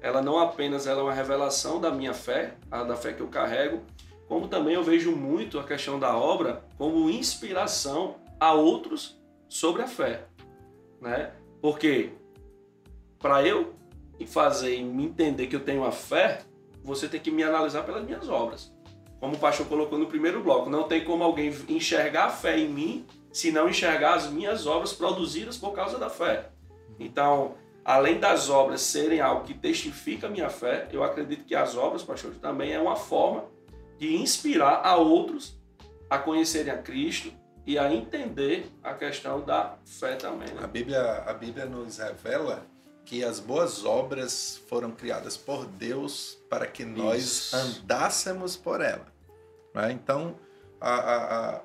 ela 0.00 0.20
não 0.20 0.38
apenas 0.38 0.86
ela 0.86 1.00
é 1.00 1.02
uma 1.04 1.12
revelação 1.12 1.80
da 1.80 1.90
minha 1.90 2.14
fé, 2.14 2.54
a 2.70 2.82
da 2.82 2.96
fé 2.96 3.12
que 3.12 3.20
eu 3.20 3.28
carrego, 3.28 3.82
como 4.26 4.48
também 4.48 4.74
eu 4.74 4.82
vejo 4.82 5.12
muito 5.12 5.58
a 5.58 5.64
questão 5.64 5.98
da 5.98 6.16
obra 6.16 6.64
como 6.76 7.08
inspiração 7.08 8.16
a 8.38 8.52
outros 8.52 9.18
sobre 9.48 9.82
a 9.82 9.86
fé, 9.86 10.26
né? 11.00 11.32
Porque 11.62 12.12
para 13.18 13.44
eu 13.46 13.74
fazer 14.26 14.76
e 14.76 14.82
me 14.82 15.04
entender 15.04 15.46
que 15.46 15.56
eu 15.56 15.64
tenho 15.64 15.84
a 15.84 15.92
fé, 15.92 16.42
você 16.82 17.08
tem 17.08 17.20
que 17.20 17.30
me 17.30 17.42
analisar 17.42 17.84
pelas 17.84 18.04
minhas 18.04 18.28
obras. 18.28 18.72
Como 19.18 19.34
o 19.34 19.38
pastor 19.38 19.66
colocou 19.66 19.98
no 19.98 20.06
primeiro 20.06 20.42
bloco, 20.42 20.70
não 20.70 20.84
tem 20.84 21.04
como 21.04 21.24
alguém 21.24 21.52
enxergar 21.68 22.26
a 22.26 22.30
fé 22.30 22.58
em 22.58 22.68
mim 22.68 23.06
se 23.32 23.50
não 23.52 23.68
enxergar 23.68 24.14
as 24.14 24.28
minhas 24.30 24.66
obras 24.66 24.92
produzidas 24.92 25.56
por 25.56 25.72
causa 25.72 25.98
da 25.98 26.08
fé. 26.10 26.50
Então, 26.98 27.54
além 27.84 28.18
das 28.18 28.48
obras 28.50 28.80
serem 28.80 29.20
algo 29.20 29.44
que 29.44 29.54
testifica 29.54 30.26
a 30.26 30.30
minha 30.30 30.50
fé, 30.50 30.88
eu 30.92 31.02
acredito 31.04 31.44
que 31.44 31.54
as 31.54 31.76
obras, 31.76 32.02
pastor, 32.02 32.34
também 32.36 32.72
é 32.72 32.80
uma 32.80 32.96
forma 32.96 33.44
de 33.98 34.16
inspirar 34.16 34.80
a 34.84 34.96
outros 34.96 35.56
a 36.10 36.18
conhecerem 36.18 36.72
a 36.72 36.78
Cristo 36.78 37.32
e 37.66 37.78
a 37.78 37.92
entender 37.92 38.70
a 38.82 38.94
questão 38.94 39.40
da 39.42 39.76
fé 39.84 40.16
também. 40.16 40.48
A 40.56 40.62
Né? 40.62 40.66
Bíblia, 40.66 41.22
a 41.26 41.34
Bíblia 41.34 41.66
nos 41.66 41.98
revela 41.98 42.66
que 43.04 43.22
as 43.24 43.40
boas 43.40 43.84
obras 43.84 44.60
foram 44.68 44.90
criadas 44.90 45.36
por 45.36 45.66
Deus 45.66 46.38
para 46.48 46.66
que 46.66 46.84
nós 46.84 47.22
Isso. 47.22 47.56
andássemos 47.56 48.56
por 48.56 48.80
ela. 48.80 49.06
né? 49.74 49.92
Então, 49.92 50.34
a- 50.80 50.90
a- 50.94 51.16
a- 51.16 51.50
a- 51.56 51.62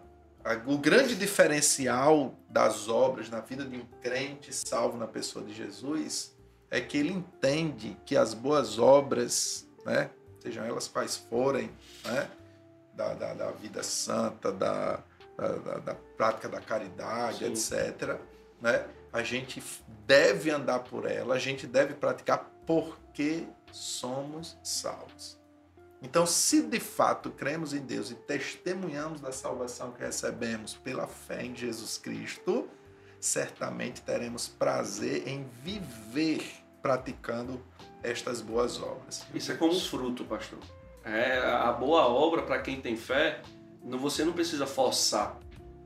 o 0.65 0.77
grande 0.77 1.15
diferencial 1.15 2.37
das 2.49 2.89
obras 2.89 3.29
na 3.29 3.39
vida 3.39 3.63
de 3.63 3.77
um 3.77 3.85
crente 4.01 4.53
salvo 4.53 4.97
na 4.97 5.07
pessoa 5.07 5.43
de 5.45 5.53
Jesus 5.53 6.35
é 6.69 6.81
que 6.81 6.97
ele 6.97 7.11
entende 7.13 7.97
que 8.05 8.17
as 8.17 8.33
boas 8.33 8.77
obras, 8.79 9.65
né, 9.85 10.09
sejam 10.41 10.65
elas 10.65 10.87
quais 10.87 11.15
forem, 11.15 11.71
né, 12.03 12.29
da, 12.93 13.13
da, 13.13 13.33
da 13.33 13.51
vida 13.51 13.81
santa, 13.83 14.51
da, 14.51 14.99
da, 15.37 15.77
da- 15.79 15.95
prática 16.17 16.49
da 16.49 16.59
caridade, 16.59 17.45
Sim. 17.57 17.75
etc., 17.75 18.17
né, 18.61 18.85
a 19.11 19.23
gente 19.23 19.63
deve 20.05 20.49
andar 20.51 20.79
por 20.79 21.09
ela, 21.09 21.35
a 21.35 21.39
gente 21.39 21.65
deve 21.67 21.93
praticar 21.93 22.51
porque 22.65 23.47
somos 23.71 24.57
salvos. 24.63 25.39
Então, 26.03 26.25
se 26.25 26.61
de 26.61 26.81
fato 26.81 27.31
cremos 27.31 27.73
em 27.73 27.79
Deus 27.79 28.11
e 28.11 28.15
testemunhamos 28.15 29.21
da 29.21 29.31
salvação 29.31 29.93
que 29.93 30.03
recebemos 30.03 30.73
pela 30.75 31.07
fé 31.07 31.45
em 31.45 31.55
Jesus 31.55 31.97
Cristo, 31.97 32.69
certamente 33.21 34.01
teremos 34.01 34.49
prazer 34.49 35.25
em 35.25 35.45
viver 35.63 36.43
praticando 36.81 37.63
estas 38.03 38.41
boas 38.41 38.81
obras. 38.81 39.25
Isso 39.33 39.53
é 39.53 39.55
como 39.55 39.73
um 39.73 39.79
fruto, 39.79 40.25
pastor. 40.25 40.59
É, 41.05 41.39
a 41.39 41.71
boa 41.71 42.05
obra, 42.05 42.43
para 42.43 42.61
quem 42.61 42.81
tem 42.81 42.97
fé, 42.97 43.41
você 43.81 44.25
não 44.25 44.33
precisa 44.33 44.67
forçar. 44.67 45.39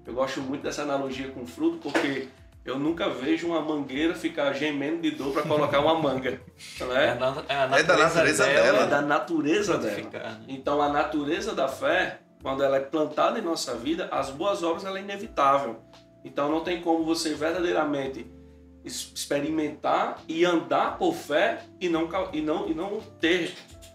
Eu 0.03 0.15
gosto 0.15 0.41
muito 0.41 0.63
dessa 0.63 0.81
analogia 0.81 1.29
com 1.31 1.45
fruto, 1.45 1.77
porque 1.77 2.27
eu 2.67 2.77
nunca 2.77 3.09
vejo 3.09 3.47
uma 3.47 3.61
mangueira 3.61 4.13
ficar 4.13 4.51
gemendo 4.53 5.01
de 5.01 5.11
dor 5.11 5.31
para 5.33 5.43
colocar 5.43 5.79
uma 5.79 5.95
manga. 5.95 6.39
Não 6.79 6.91
É, 6.95 7.09
a 7.09 7.13
é? 7.13 7.15
na- 7.19 7.43
é 7.49 7.55
a 7.55 7.79
É 7.79 7.83
da 7.83 7.97
natureza 7.97 8.45
dela. 8.45 8.79
É 8.83 8.87
da 8.87 9.01
natureza 9.01 9.77
dela. 9.77 9.93
frutificar, 9.93 10.31
né? 10.39 10.45
Então 10.47 10.81
a 10.81 10.89
natureza 10.89 11.55
da 11.55 11.67
fé, 11.67 12.19
quando 12.41 12.63
ela 12.63 12.77
é 12.77 12.81
plantada 12.81 13.39
em 13.39 13.41
nossa 13.41 13.73
vida, 13.75 14.07
as 14.11 14.29
boas 14.29 14.61
obras 14.63 14.85
ela 14.85 14.99
é 14.99 15.01
inevitável. 15.01 15.77
Então 16.25 16.51
não 16.51 16.59
tem 16.61 16.81
como 16.81 17.03
você 17.05 17.33
verdadeiramente 17.33 18.25
experimentar 18.83 20.21
e 20.27 20.45
andar 20.45 20.97
por 20.97 21.13
fé 21.13 21.61
e 21.79 21.89
não 21.89 22.07
e 22.33 22.41
não 22.41 22.67
e 22.69 22.73
não 22.73 22.99
ter 23.19 23.53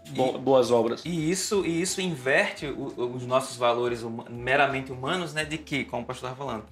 bo- 0.09 0.37
boas 0.37 0.71
obras. 0.71 1.01
E 1.05 1.31
isso, 1.31 1.65
e 1.65 1.81
isso 1.81 2.01
inverte 2.01 2.67
o- 2.67 3.15
os 3.15 3.25
nossos 3.25 3.55
valores 3.57 4.03
huma- 4.03 4.25
meramente 4.29 4.91
humanos, 4.91 5.33
né? 5.33 5.45
De 5.45 5.57
que, 5.57 5.83
como 5.85 6.03
o 6.03 6.05
pastor 6.05 6.29
estava 6.29 6.45
falando, 6.49 6.65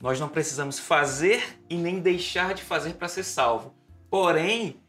nós 0.00 0.20
não 0.20 0.28
precisamos 0.28 0.78
fazer 0.78 1.58
e 1.68 1.76
nem 1.76 2.00
deixar 2.00 2.54
de 2.54 2.62
fazer 2.62 2.94
para 2.94 3.08
ser 3.08 3.24
salvo. 3.24 3.74
Porém, 4.10 4.80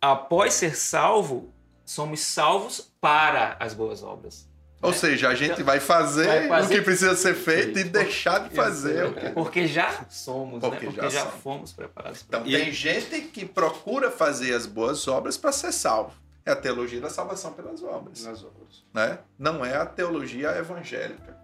após 0.00 0.54
ser 0.54 0.76
salvo, 0.76 1.52
somos 1.84 2.20
salvos 2.20 2.92
para 3.00 3.56
as 3.60 3.72
boas 3.74 4.02
obras. 4.02 4.48
Ou 4.82 4.92
seja, 4.92 5.28
a 5.30 5.34
gente 5.34 5.62
vai 5.62 5.80
fazer, 5.80 6.26
Vai 6.26 6.48
fazer- 6.48 6.74
o 6.74 6.78
que 6.78 6.84
precisa 6.84 7.16
ser 7.16 7.34
feito 7.34 7.78
e 7.78 7.82
Isso. 7.82 7.90
deixar 7.90 8.46
de 8.46 8.54
fazer 8.54 9.06
o 9.06 9.14
que 9.14 9.30
Porque 9.30 9.66
já 9.66 10.04
somos, 10.10 10.60
Porque 10.60 10.86
né? 10.86 10.92
já 10.92 11.00
Porque 11.00 11.10
já, 11.10 11.20
somos. 11.22 11.42
fomos 11.42 11.72
preparados 11.72 12.22
para 12.22 12.40
Então, 12.40 12.50
E- 12.50 12.56
tem 12.56 12.72
gente 12.72 13.20
que 13.22 13.46
procura 13.46 14.10
fazer 14.10 14.54
as 14.54 14.66
boas 14.66 15.08
obras 15.08 15.36
para 15.38 15.50
ser 15.50 15.72
salvo. 15.72 16.12
É 16.44 16.52
a 16.52 16.56
teologia 16.56 17.00
da 17.00 17.08
salvação 17.10 17.52
pelas 17.54 17.82
obras, 17.82 18.22
Nas 18.24 18.44
obras. 18.44 18.84
né? 18.94 19.18
Não 19.38 19.64
é 19.64 19.74
a 19.76 19.86
teologia 19.86 20.50
evangélica. 20.56 21.35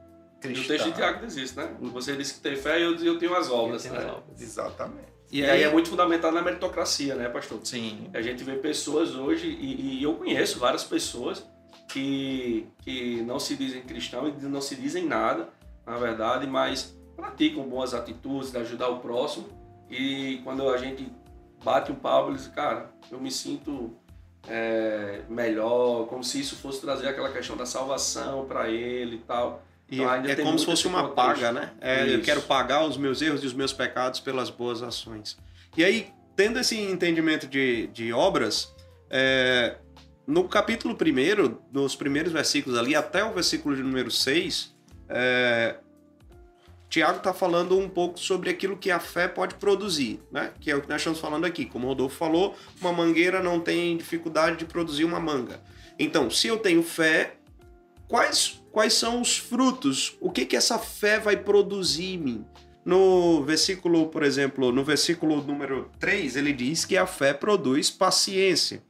Cristã. 0.43 0.63
No 0.63 0.69
texto 0.69 0.85
de 0.87 0.93
Tiago 0.93 1.27
diz 1.27 1.37
isso, 1.37 1.57
né? 1.57 1.75
Você 1.81 2.17
disse 2.17 2.35
que 2.35 2.41
tem 2.41 2.57
fé 2.57 2.81
e 2.81 2.83
eu, 2.83 2.97
eu 3.05 3.19
tenho 3.19 3.35
as 3.35 3.49
obras, 3.49 3.83
Tem 3.83 3.93
né? 3.93 3.99
as 3.99 4.05
obras. 4.07 4.43
Exatamente. 4.43 5.13
E 5.31 5.43
aí 5.45 5.63
é 5.63 5.71
muito 5.71 5.89
fundamentado 5.89 6.35
na 6.35 6.43
meritocracia, 6.43 7.15
né, 7.15 7.29
pastor? 7.29 7.59
Sim. 7.65 8.11
A 8.13 8.21
gente 8.21 8.45
vê 8.45 8.57
pessoas 8.57 9.15
hoje, 9.15 9.47
e, 9.49 9.99
e 9.99 10.03
eu 10.03 10.15
conheço 10.15 10.59
várias 10.59 10.85
pessoas 10.85 11.43
que, 11.89 12.67
que 12.83 13.23
não 13.23 13.39
se 13.39 13.57
dizem 13.57 13.81
cristãos 13.81 14.35
e 14.43 14.47
não 14.47 14.61
se 14.61 14.77
dizem 14.77 15.07
nada, 15.07 15.49
na 15.87 15.97
verdade, 15.97 16.47
mas 16.47 16.95
praticam 17.17 17.63
boas 17.65 17.95
atitudes 17.95 18.51
de 18.51 18.59
ajudar 18.59 18.89
o 18.89 18.99
próximo. 19.01 19.47
E 19.89 20.41
quando 20.45 20.69
a 20.69 20.77
gente 20.77 21.11
bate 21.65 21.91
um 21.91 21.95
papo, 21.95 22.29
eles 22.29 22.41
dizem, 22.43 22.55
cara, 22.55 22.91
eu 23.11 23.19
me 23.19 23.31
sinto 23.31 23.97
é, 24.49 25.23
melhor, 25.29 26.07
como 26.09 26.23
se 26.23 26.41
isso 26.41 26.57
fosse 26.57 26.81
trazer 26.81 27.09
aquela 27.09 27.31
questão 27.31 27.57
da 27.57 27.67
salvação 27.67 28.45
para 28.47 28.69
ele 28.69 29.17
e 29.17 29.21
tal. 29.21 29.63
E 29.93 29.97
Então, 29.97 30.15
é 30.15 30.35
como 30.37 30.59
se 30.59 30.65
fosse 30.65 30.87
uma 30.87 31.03
contexto. 31.03 31.15
paga, 31.15 31.53
né? 31.53 31.71
É, 31.79 32.15
eu 32.15 32.23
quero 32.23 32.41
pagar 32.41 32.83
os 32.87 32.97
meus 32.97 33.21
erros 33.21 33.45
e 33.45 33.47
os 33.47 33.53
meus 33.53 33.75
pecados 33.75 34.21
pelas 34.21 34.49
boas 34.49 34.83
ações. 34.83 35.37
E 35.77 35.85
aí, 35.85 36.09
tendo 36.35 36.59
esse 36.59 36.81
entendimento 36.81 37.47
de, 37.47 37.89
de 37.89 38.11
obras, 38.11 38.75
é, 39.11 39.77
no 40.27 40.49
capítulo 40.49 40.97
1, 40.97 41.59
nos 41.71 41.95
primeiros 41.95 42.33
versículos 42.33 42.79
ali, 42.79 42.97
até 42.97 43.23
o 43.23 43.35
versículo 43.35 43.77
de 43.77 43.83
número 43.83 44.11
6, 44.11 44.75
é, 45.11 45.77
Tiago 46.89 47.19
está 47.19 47.35
falando 47.35 47.79
um 47.79 47.87
pouco 47.87 48.19
sobre 48.19 48.49
aquilo 48.49 48.79
que 48.79 48.91
a 48.91 48.99
fé 48.99 49.29
pode 49.29 49.57
produzir, 49.57 50.23
né? 50.33 50.53
Que 50.59 50.71
é 50.71 50.77
o 50.77 50.81
que 50.81 50.89
nós 50.89 51.03
estamos 51.03 51.21
falando 51.21 51.45
aqui. 51.45 51.67
Como 51.67 51.85
o 51.85 51.89
Rodolfo 51.91 52.17
falou, 52.17 52.57
uma 52.81 52.93
mangueira 52.93 53.43
não 53.43 53.61
tem 53.61 53.95
dificuldade 53.95 54.57
de 54.57 54.65
produzir 54.65 55.05
uma 55.05 55.21
manga. 55.21 55.61
Então, 55.99 56.31
se 56.31 56.49
eu 56.49 56.59
tenho 56.59 56.83
fé, 56.83 57.35
quais, 58.09 58.62
quais 58.73 58.95
são 58.95 59.21
os 59.21 59.37
frutos? 59.37 60.17
O 60.21 60.31
que 60.31 60.47
que 60.47 60.57
essa 60.57 60.79
fé 60.79 61.21
vai 61.21 61.37
produzir 61.37 62.15
em 62.15 62.19
mim? 62.19 62.45
No 62.85 63.45
versículo, 63.45 64.09
por 64.09 64.25
exemplo, 64.25 64.73
no 64.73 64.83
versículo 64.83 65.41
número 65.43 65.89
3, 66.01 66.35
ele 66.35 66.53
diz 66.53 66.85
que 66.85 66.97
a 66.97 67.07
fé 67.07 67.33
produz 67.33 67.91
paciência. 67.91 68.83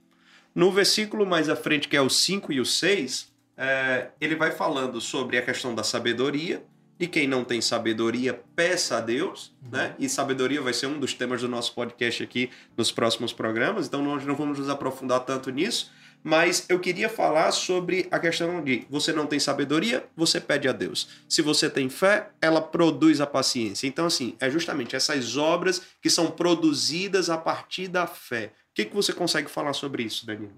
No 0.55 0.71
versículo 0.71 1.27
mais 1.27 1.49
à 1.49 1.57
frente, 1.57 1.89
que 1.89 1.97
é 1.97 2.01
o 2.01 2.09
5 2.09 2.53
e 2.53 2.61
o 2.61 2.65
6, 2.65 3.31
é, 3.57 4.09
ele 4.21 4.37
vai 4.37 4.53
falando 4.53 5.01
sobre 5.01 5.37
a 5.37 5.43
questão 5.43 5.75
da 5.75 5.83
sabedoria, 5.83 6.65
e 6.99 7.07
quem 7.07 7.27
não 7.27 7.43
tem 7.43 7.61
sabedoria, 7.61 8.41
peça 8.55 8.99
a 8.99 9.01
Deus, 9.01 9.53
né? 9.71 9.95
E 9.99 10.09
sabedoria 10.09 10.63
vai 10.63 10.73
ser 10.73 10.87
um 10.87 11.01
dos 11.01 11.13
temas 11.13 11.41
do 11.41 11.49
nosso 11.49 11.75
podcast 11.75 12.23
aqui 12.23 12.49
nos 12.77 12.93
próximos 12.93 13.33
programas, 13.33 13.89
então 13.89 14.03
nós 14.03 14.25
não 14.25 14.37
vamos 14.37 14.59
nos 14.59 14.69
aprofundar 14.69 15.21
tanto 15.21 15.51
nisso, 15.51 15.91
mas 16.23 16.65
eu 16.69 16.79
queria 16.79 17.09
falar 17.09 17.51
sobre 17.51 18.07
a 18.11 18.19
questão 18.19 18.63
de 18.63 18.87
você 18.89 19.13
não 19.13 19.27
tem 19.27 19.41
sabedoria, 19.41 20.07
você 20.17 20.41
pede 20.41 20.69
a 20.69 20.73
Deus. 20.73 21.09
Se 21.29 21.43
você 21.43 21.69
tem 21.69 21.89
fé, 21.89 22.31
ela 22.41 22.61
produz 22.61 23.21
a 23.21 23.27
paciência. 23.27 23.87
Então, 23.87 24.07
assim, 24.07 24.37
é 24.39 24.49
justamente 24.49 24.95
essas 24.95 25.37
obras 25.37 25.83
que 26.01 26.09
são 26.09 26.31
produzidas 26.31 27.29
a 27.29 27.37
partir 27.37 27.89
da 27.89 28.07
fé. 28.07 28.53
O 28.71 28.75
que, 28.75 28.85
que 28.85 28.95
você 28.95 29.13
consegue 29.13 29.51
falar 29.51 29.73
sobre 29.73 30.05
isso, 30.05 30.25
Danilo? 30.25 30.53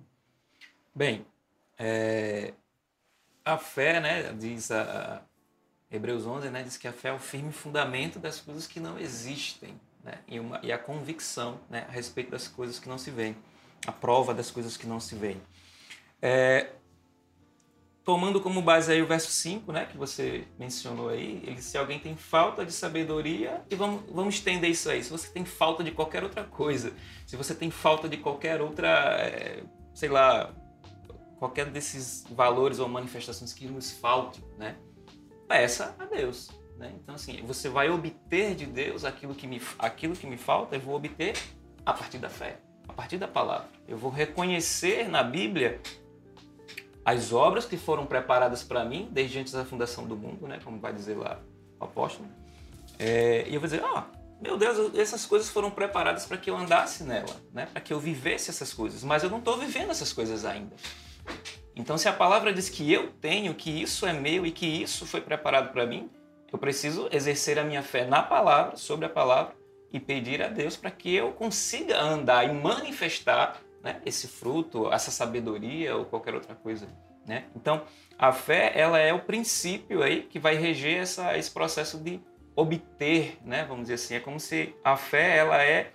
Bem, 0.94 1.26
é, 1.78 2.52
a 3.44 3.58
fé, 3.58 4.00
né, 4.00 4.32
diz 4.32 4.70
a, 4.70 5.22
Hebreus 5.90 6.26
11, 6.26 6.50
né, 6.50 6.62
diz 6.62 6.76
que 6.76 6.86
a 6.86 6.92
fé 6.92 7.08
é 7.08 7.12
o 7.12 7.18
firme 7.18 7.52
fundamento 7.52 8.18
das 8.18 8.40
coisas 8.40 8.66
que 8.66 8.80
não 8.80 8.98
existem, 8.98 9.78
né, 10.02 10.18
e, 10.28 10.38
uma, 10.38 10.60
e 10.62 10.70
a 10.70 10.78
convicção 10.78 11.60
né, 11.70 11.86
a 11.88 11.92
respeito 11.92 12.30
das 12.30 12.48
coisas 12.48 12.78
que 12.78 12.88
não 12.88 12.98
se 12.98 13.10
veem, 13.10 13.36
a 13.86 13.92
prova 13.92 14.32
das 14.32 14.50
coisas 14.50 14.76
que 14.76 14.86
não 14.86 15.00
se 15.00 15.14
veem. 15.14 15.40
É, 16.20 16.70
tomando 18.04 18.40
como 18.40 18.60
base 18.60 18.92
aí 18.92 19.00
o 19.00 19.06
verso 19.06 19.30
5, 19.30 19.72
né, 19.72 19.86
que 19.86 19.96
você 19.96 20.44
mencionou 20.58 21.08
aí, 21.08 21.42
ele 21.46 21.60
se 21.62 21.76
alguém 21.78 21.98
tem 21.98 22.14
falta 22.14 22.64
de 22.64 22.72
sabedoria, 22.72 23.62
e 23.70 23.74
vamos, 23.74 24.02
vamos 24.10 24.34
estender 24.34 24.70
isso 24.70 24.90
aí, 24.90 25.02
se 25.02 25.10
você 25.10 25.28
tem 25.28 25.44
falta 25.44 25.82
de 25.82 25.90
qualquer 25.90 26.22
outra 26.22 26.44
coisa, 26.44 26.92
se 27.26 27.34
você 27.34 27.54
tem 27.54 27.70
falta 27.70 28.08
de 28.08 28.18
qualquer 28.18 28.60
outra, 28.60 28.88
é, 29.20 29.62
sei 29.94 30.10
lá, 30.10 30.52
qualquer 31.38 31.66
desses 31.66 32.24
valores 32.30 32.78
ou 32.78 32.88
manifestações 32.88 33.54
que 33.54 33.66
nos 33.66 33.92
faltem, 33.92 34.44
né, 34.58 34.76
peça 35.48 35.96
a 35.98 36.04
Deus. 36.04 36.50
Né? 36.76 36.92
Então, 37.02 37.14
assim, 37.14 37.42
você 37.42 37.68
vai 37.68 37.88
obter 37.88 38.54
de 38.54 38.66
Deus 38.66 39.04
aquilo 39.04 39.34
que, 39.34 39.46
me, 39.46 39.62
aquilo 39.78 40.14
que 40.14 40.26
me 40.26 40.36
falta, 40.36 40.76
eu 40.76 40.80
vou 40.80 40.94
obter 40.94 41.34
a 41.86 41.92
partir 41.92 42.18
da 42.18 42.28
fé, 42.28 42.58
a 42.88 42.92
partir 42.92 43.16
da 43.16 43.28
palavra. 43.28 43.68
Eu 43.86 43.96
vou 43.96 44.10
reconhecer 44.10 45.08
na 45.08 45.22
Bíblia 45.22 45.80
as 47.04 47.32
obras 47.32 47.64
que 47.64 47.76
foram 47.76 48.06
preparadas 48.06 48.62
para 48.62 48.84
mim 48.84 49.08
desde 49.10 49.38
antes 49.38 49.52
da 49.52 49.64
fundação 49.64 50.06
do 50.06 50.16
mundo, 50.16 50.46
né? 50.46 50.58
como 50.64 50.80
vai 50.80 50.92
dizer 50.92 51.16
lá 51.16 51.40
o 51.78 51.84
apóstolo. 51.84 52.28
É, 52.98 53.44
e 53.48 53.54
eu 53.54 53.60
vou 53.60 53.68
dizer, 53.68 53.84
ah, 53.84 54.06
meu 54.40 54.56
Deus, 54.56 54.94
essas 54.94 55.26
coisas 55.26 55.50
foram 55.50 55.70
preparadas 55.70 56.26
para 56.26 56.36
que 56.36 56.48
eu 56.48 56.56
andasse 56.56 57.04
nela, 57.04 57.36
né? 57.52 57.66
para 57.66 57.80
que 57.80 57.92
eu 57.92 58.00
vivesse 58.00 58.50
essas 58.50 58.72
coisas, 58.72 59.04
mas 59.04 59.22
eu 59.22 59.30
não 59.30 59.38
estou 59.38 59.58
vivendo 59.58 59.90
essas 59.90 60.12
coisas 60.12 60.44
ainda. 60.44 60.74
Então, 61.76 61.98
se 61.98 62.08
a 62.08 62.12
palavra 62.12 62.52
diz 62.52 62.68
que 62.68 62.90
eu 62.92 63.10
tenho, 63.12 63.54
que 63.54 63.70
isso 63.70 64.06
é 64.06 64.12
meu 64.12 64.46
e 64.46 64.52
que 64.52 64.66
isso 64.66 65.06
foi 65.06 65.20
preparado 65.20 65.72
para 65.72 65.86
mim, 65.86 66.08
eu 66.52 66.58
preciso 66.58 67.08
exercer 67.10 67.58
a 67.58 67.64
minha 67.64 67.82
fé 67.82 68.06
na 68.06 68.22
palavra, 68.22 68.76
sobre 68.76 69.06
a 69.06 69.08
palavra, 69.08 69.54
e 69.92 69.98
pedir 69.98 70.40
a 70.42 70.48
Deus 70.48 70.76
para 70.76 70.90
que 70.90 71.12
eu 71.14 71.32
consiga 71.32 72.00
andar 72.00 72.48
e 72.48 72.52
manifestar 72.52 73.60
né, 73.84 74.00
esse 74.06 74.26
fruto, 74.26 74.90
essa 74.90 75.10
sabedoria 75.10 75.94
ou 75.94 76.06
qualquer 76.06 76.34
outra 76.34 76.54
coisa. 76.54 76.88
Né? 77.26 77.44
Então, 77.54 77.82
a 78.18 78.32
fé 78.32 78.72
ela 78.74 78.98
é 78.98 79.12
o 79.12 79.20
princípio 79.20 80.02
aí 80.02 80.22
que 80.22 80.38
vai 80.38 80.56
reger 80.56 81.02
essa, 81.02 81.36
esse 81.36 81.50
processo 81.50 81.98
de 81.98 82.18
obter, 82.56 83.38
né? 83.44 83.64
vamos 83.68 83.82
dizer 83.82 83.94
assim. 83.94 84.14
É 84.14 84.20
como 84.20 84.40
se 84.40 84.74
a 84.82 84.96
fé 84.96 85.36
ela 85.36 85.62
é 85.62 85.92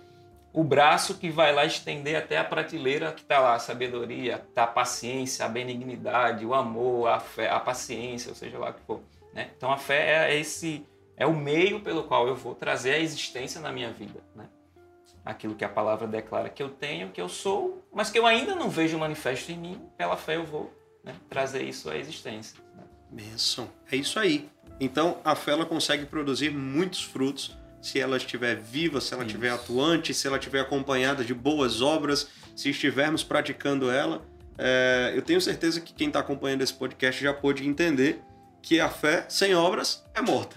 o 0.52 0.62
braço 0.62 1.18
que 1.18 1.30
vai 1.30 1.52
lá 1.52 1.64
estender 1.64 2.16
até 2.16 2.38
a 2.38 2.44
prateleira 2.44 3.12
que 3.12 3.22
está 3.22 3.40
lá, 3.40 3.54
a 3.54 3.58
sabedoria, 3.58 4.38
tá 4.54 4.64
a 4.64 4.68
paciência, 4.68 5.44
a 5.44 5.48
benignidade, 5.48 6.46
o 6.46 6.54
amor, 6.54 7.08
a 7.08 7.18
fé, 7.18 7.50
a 7.50 7.58
paciência, 7.58 8.30
ou 8.30 8.36
seja 8.36 8.58
lá 8.58 8.70
o 8.70 8.74
que 8.74 8.80
for. 8.82 9.00
Né? 9.32 9.50
Então 9.56 9.70
a 9.72 9.76
fé 9.76 10.28
é 10.28 10.38
esse 10.38 10.86
é 11.16 11.26
o 11.26 11.34
meio 11.34 11.80
pelo 11.80 12.04
qual 12.04 12.26
eu 12.26 12.36
vou 12.36 12.54
trazer 12.54 12.94
a 12.94 12.98
existência 12.98 13.60
na 13.60 13.70
minha 13.70 13.92
vida, 13.92 14.20
né? 14.34 14.48
Aquilo 15.24 15.54
que 15.54 15.64
a 15.64 15.68
palavra 15.68 16.06
declara 16.06 16.48
que 16.48 16.62
eu 16.62 16.70
tenho, 16.70 17.10
que 17.10 17.20
eu 17.20 17.28
sou, 17.28 17.86
mas 17.92 18.10
que 18.10 18.18
eu 18.18 18.26
ainda 18.26 18.54
não 18.54 18.70
vejo 18.70 18.98
manifesto 18.98 19.52
em 19.52 19.58
mim, 19.58 19.82
pela 19.96 20.16
fé 20.16 20.36
eu 20.36 20.44
vou 20.44 20.72
né, 21.04 21.14
trazer 21.28 21.62
isso 21.62 21.90
à 21.90 21.96
existência. 21.96 22.58
Né? 22.76 22.82
Benção. 23.10 23.68
É 23.90 23.96
isso 23.96 24.18
aí. 24.18 24.48
Então 24.80 25.18
a 25.24 25.34
fé 25.34 25.52
ela 25.52 25.66
consegue 25.66 26.06
produzir 26.06 26.50
muitos 26.50 27.02
frutos 27.02 27.56
se 27.80 27.98
ela 27.98 28.16
estiver 28.16 28.56
viva, 28.56 29.00
se 29.00 29.14
ela 29.14 29.22
Isso. 29.22 29.30
estiver 29.30 29.50
atuante, 29.50 30.12
se 30.12 30.26
ela 30.26 30.36
estiver 30.36 30.60
acompanhada 30.60 31.24
de 31.24 31.32
boas 31.32 31.80
obras, 31.80 32.28
se 32.54 32.70
estivermos 32.70 33.22
praticando 33.22 33.90
ela. 33.90 34.22
É, 34.58 35.12
eu 35.14 35.22
tenho 35.22 35.40
certeza 35.40 35.80
que 35.80 35.94
quem 35.94 36.08
está 36.08 36.20
acompanhando 36.20 36.62
esse 36.62 36.74
podcast 36.74 37.22
já 37.22 37.32
pôde 37.32 37.66
entender 37.66 38.20
que 38.62 38.78
a 38.78 38.90
fé 38.90 39.24
sem 39.28 39.54
obras 39.54 40.04
é 40.14 40.20
morta. 40.20 40.56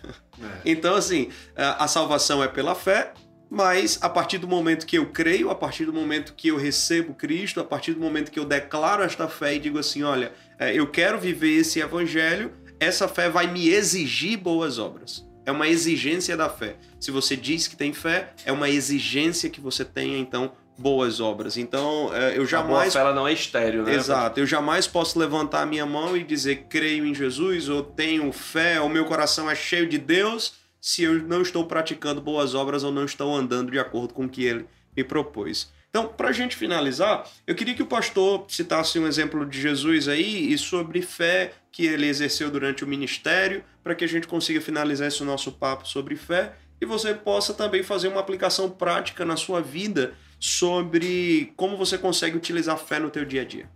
Então, 0.66 0.96
assim, 0.96 1.30
a 1.56 1.88
salvação 1.88 2.44
é 2.44 2.48
pela 2.48 2.76
fé, 2.76 3.14
mas 3.54 4.00
a 4.02 4.10
partir 4.10 4.40
do 4.40 4.48
momento 4.48 4.84
que 4.84 4.98
eu 4.98 5.06
creio, 5.06 5.52
a 5.52 5.56
partir 5.56 5.86
do 5.86 5.94
momento 5.94 6.34
que 6.36 6.48
eu 6.48 6.58
recebo 6.58 7.14
Cristo, 7.14 7.60
a 7.60 7.64
partir 7.64 7.94
do 7.94 8.00
momento 8.00 8.32
que 8.32 8.40
eu 8.40 8.46
declaro 8.46 9.04
esta 9.04 9.28
fé 9.28 9.54
e 9.54 9.60
digo 9.60 9.78
assim: 9.78 10.02
olha, 10.02 10.34
é, 10.58 10.74
eu 10.74 10.88
quero 10.88 11.20
viver 11.20 11.60
esse 11.60 11.80
evangelho, 11.80 12.52
essa 12.80 13.08
fé 13.08 13.30
vai 13.30 13.46
me 13.46 13.70
exigir 13.70 14.38
boas 14.38 14.80
obras. 14.80 15.24
É 15.46 15.52
uma 15.52 15.68
exigência 15.68 16.36
da 16.36 16.50
fé. 16.50 16.78
Se 17.00 17.12
você 17.12 17.36
diz 17.36 17.68
que 17.68 17.76
tem 17.76 17.94
fé, 17.94 18.34
é 18.44 18.52
uma 18.52 18.70
exigência 18.70 19.50
que 19.52 19.62
você 19.62 19.86
tenha, 19.86 20.18
então, 20.18 20.54
boas 20.76 21.20
obras. 21.20 21.56
Então, 21.56 22.10
é, 22.12 22.30
eu 22.30 22.32
A 22.32 22.34
boa 22.34 22.48
jamais 22.48 22.94
fé 22.94 23.00
ela 23.02 23.14
não 23.14 23.28
é 23.28 23.34
estéreo, 23.34 23.84
né? 23.84 23.94
Exato. 23.94 24.40
Eu 24.40 24.48
jamais 24.48 24.88
posso 24.88 25.20
levantar 25.20 25.62
a 25.62 25.66
minha 25.66 25.86
mão 25.86 26.18
e 26.18 26.24
dizer 26.24 26.66
creio 26.70 27.06
em 27.06 27.14
Jesus 27.14 27.70
ou 27.70 27.84
tenho 27.84 28.32
fé, 28.32 28.82
o 28.82 28.90
meu 28.90 29.06
coração 29.06 29.48
é 29.52 29.54
cheio 29.54 29.88
de 29.88 30.00
Deus, 30.00 30.63
se 30.84 31.02
eu 31.02 31.14
não 31.24 31.42
estou 31.42 31.66
praticando 31.66 32.20
boas 32.20 32.54
obras 32.54 32.84
ou 32.84 32.92
não 32.92 33.06
estou 33.06 33.34
andando 33.34 33.72
de 33.72 33.80
acordo 33.80 34.14
com 34.14 34.26
o 34.26 34.30
que 34.30 34.44
ele 34.44 34.66
me 34.94 35.02
propôs. 35.02 35.72
Então, 35.90 36.10
para 36.10 36.28
a 36.28 36.32
gente 36.34 36.58
finalizar, 36.58 37.26
eu 37.48 37.56
queria 37.56 37.74
que 37.74 37.82
o 37.82 37.86
pastor 37.86 38.44
citasse 38.50 39.00
um 39.00 39.08
exemplo 39.08 39.46
de 39.46 39.62
Jesus 39.62 40.10
aí 40.10 40.52
e 40.52 40.58
sobre 40.58 41.02
fé 41.02 41.54
que 41.72 41.86
ele 41.86 42.06
exerceu 42.06 42.52
durante 42.52 42.84
o 42.84 42.88
ministério, 42.88 43.64
para 43.82 43.96
que 43.96 44.04
a 44.04 44.08
gente 44.08 44.28
consiga 44.28 44.60
finalizar 44.60 45.08
esse 45.08 45.24
nosso 45.24 45.54
papo 45.54 45.88
sobre 45.88 46.18
fé 46.18 46.54
e 46.82 46.86
você 46.86 47.14
possa 47.14 47.54
também 47.54 47.82
fazer 47.82 48.10
uma 48.10 48.20
aplicação 48.20 48.70
prática 48.70 49.24
na 49.24 49.38
sua 49.38 49.62
vida 49.62 50.14
sobre 50.38 51.54
como 51.56 51.78
você 51.78 51.98
consegue 51.98 52.36
utilizar 52.36 52.76
a 52.76 52.78
fé 52.78 53.00
no 53.00 53.10
teu 53.10 53.24
dia 53.24 53.44
a 53.44 53.46
dia. 53.46 53.70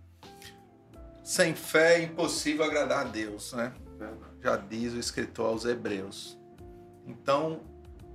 Sem 1.24 1.54
fé 1.54 2.00
é 2.00 2.02
impossível 2.02 2.66
agradar 2.66 3.06
a 3.06 3.08
Deus, 3.08 3.54
né? 3.54 3.72
Já 4.44 4.56
diz 4.56 4.92
o 4.92 4.98
escritor 4.98 5.46
aos 5.46 5.64
Hebreus. 5.64 6.37
Então, 7.08 7.60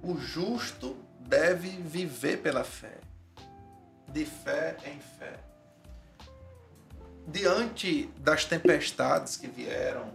o 0.04 0.16
justo 0.16 0.96
deve 1.20 1.70
viver 1.70 2.38
pela 2.38 2.64
fé. 2.64 3.00
De 4.08 4.24
fé 4.24 4.78
em 4.86 5.00
fé. 5.00 5.40
Diante 7.28 8.06
das 8.20 8.46
tempestades 8.46 9.36
que 9.36 9.48
vieram, 9.48 10.12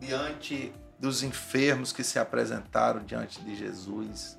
diante 0.00 0.72
dos 0.98 1.22
enfermos 1.22 1.92
que 1.92 2.02
se 2.02 2.18
apresentaram 2.18 3.04
diante 3.04 3.40
de 3.42 3.54
Jesus, 3.54 4.36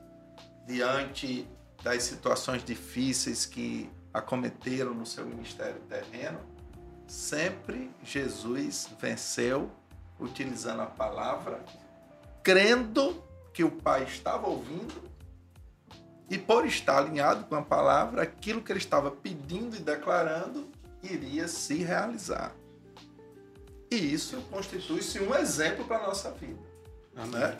diante 0.67 1.47
das 1.82 2.03
situações 2.03 2.63
difíceis 2.63 3.45
que 3.45 3.89
acometeram 4.13 4.93
no 4.93 5.05
seu 5.05 5.26
ministério 5.26 5.80
terreno, 5.88 6.39
sempre 7.07 7.89
Jesus 8.03 8.89
venceu 8.99 9.71
utilizando 10.19 10.82
a 10.82 10.86
palavra, 10.86 11.63
crendo 12.44 13.24
que 13.54 13.64
o 13.64 13.72
Pai 13.72 14.04
estava 14.04 14.48
ouvindo 14.48 15.02
e 16.30 16.38
por 16.38 16.66
estar 16.66 16.98
alinhado 16.98 17.46
com 17.46 17.56
a 17.56 17.62
palavra, 17.62 18.22
aquilo 18.22 18.62
que 18.62 18.72
ele 18.72 18.80
estava 18.80 19.10
pedindo 19.10 19.76
e 19.76 19.80
declarando 19.80 20.68
iria 21.02 21.48
se 21.48 21.76
realizar. 21.76 22.54
E 23.89 23.96
isso 23.96 24.41
constitui-se 24.50 25.20
um 25.20 25.36
exemplo 25.36 25.86
para 25.86 25.98
a 25.98 26.08
nossa 26.08 26.32
vida. 26.32 26.60
Né? 27.14 27.58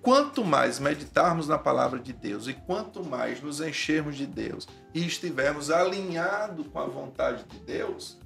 Quanto 0.00 0.44
mais 0.44 0.78
meditarmos 0.78 1.46
na 1.46 1.58
palavra 1.58 1.98
de 1.98 2.12
Deus 2.12 2.46
e 2.46 2.54
quanto 2.54 3.04
mais 3.04 3.42
nos 3.42 3.60
enchermos 3.60 4.16
de 4.16 4.26
Deus 4.26 4.66
e 4.94 5.06
estivermos 5.06 5.70
alinhados 5.70 6.66
com 6.68 6.78
a 6.78 6.86
vontade 6.86 7.44
de 7.44 7.58
Deus, 7.58 8.18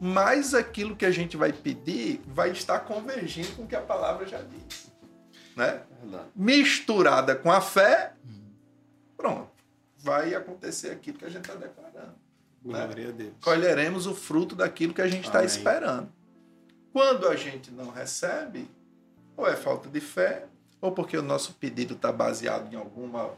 mais 0.00 0.54
aquilo 0.54 0.96
que 0.96 1.04
a 1.04 1.10
gente 1.10 1.36
vai 1.36 1.52
pedir 1.52 2.22
vai 2.26 2.50
estar 2.50 2.80
convergindo 2.80 3.52
com 3.52 3.64
o 3.64 3.66
que 3.66 3.76
a 3.76 3.82
palavra 3.82 4.26
já 4.26 4.40
diz. 4.40 4.95
Né? 5.56 5.82
Misturada 6.36 7.34
com 7.34 7.50
a 7.50 7.62
fé, 7.62 8.12
pronto, 9.16 9.50
vai 9.96 10.34
acontecer 10.34 10.90
aquilo 10.90 11.18
que 11.18 11.24
a 11.24 11.30
gente 11.30 11.48
está 11.48 11.54
declarando. 11.54 12.14
Né? 12.62 12.86
Glória 12.86 13.04
né? 13.04 13.08
a 13.08 13.12
Deus. 13.12 13.32
Colheremos 13.40 14.06
o 14.06 14.14
fruto 14.14 14.54
daquilo 14.54 14.92
que 14.92 15.00
a 15.00 15.08
gente 15.08 15.24
está 15.24 15.42
esperando. 15.42 16.12
Quando 16.92 17.26
a 17.26 17.34
gente 17.34 17.70
não 17.70 17.90
recebe, 17.90 18.70
ou 19.36 19.48
é 19.48 19.56
falta 19.56 19.88
de 19.88 20.00
fé, 20.00 20.46
ou 20.80 20.92
porque 20.92 21.16
o 21.16 21.22
nosso 21.22 21.54
pedido 21.54 21.94
está 21.94 22.12
baseado 22.12 22.72
em 22.72 22.76
alguma 22.76 23.30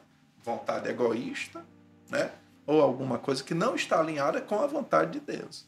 vontade 0.43 0.89
egoísta, 0.89 1.65
né? 2.11 2.33
ou 2.67 2.83
alguma 2.83 3.19
coisa 3.19 3.43
que 3.43 3.55
não 3.55 3.75
está 3.75 4.01
alinhada 4.01 4.41
com 4.41 4.61
a 4.61 4.67
vontade 4.67 5.13
de 5.13 5.21
Deus. 5.21 5.67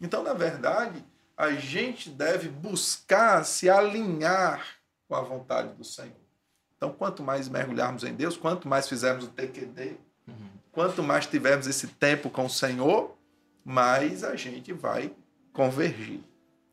Então, 0.00 0.22
na 0.22 0.34
verdade, 0.34 1.02
a 1.36 1.52
gente 1.52 2.10
deve 2.10 2.48
buscar 2.48 3.44
se 3.44 3.70
alinhar 3.70 4.81
com 5.12 5.16
a 5.16 5.20
vontade 5.20 5.74
do 5.74 5.84
Senhor. 5.84 6.16
Então, 6.74 6.90
quanto 6.90 7.22
mais 7.22 7.46
mergulharmos 7.46 8.02
em 8.02 8.14
Deus, 8.14 8.34
quanto 8.34 8.66
mais 8.66 8.88
fizermos 8.88 9.26
o 9.26 9.28
TQD, 9.28 9.98
uhum. 10.26 10.34
quanto 10.72 11.02
mais 11.02 11.26
tivermos 11.26 11.66
esse 11.66 11.86
tempo 11.86 12.30
com 12.30 12.46
o 12.46 12.50
Senhor, 12.50 13.14
mais 13.62 14.24
a 14.24 14.34
gente 14.36 14.72
vai 14.72 15.12
convergir. 15.52 16.20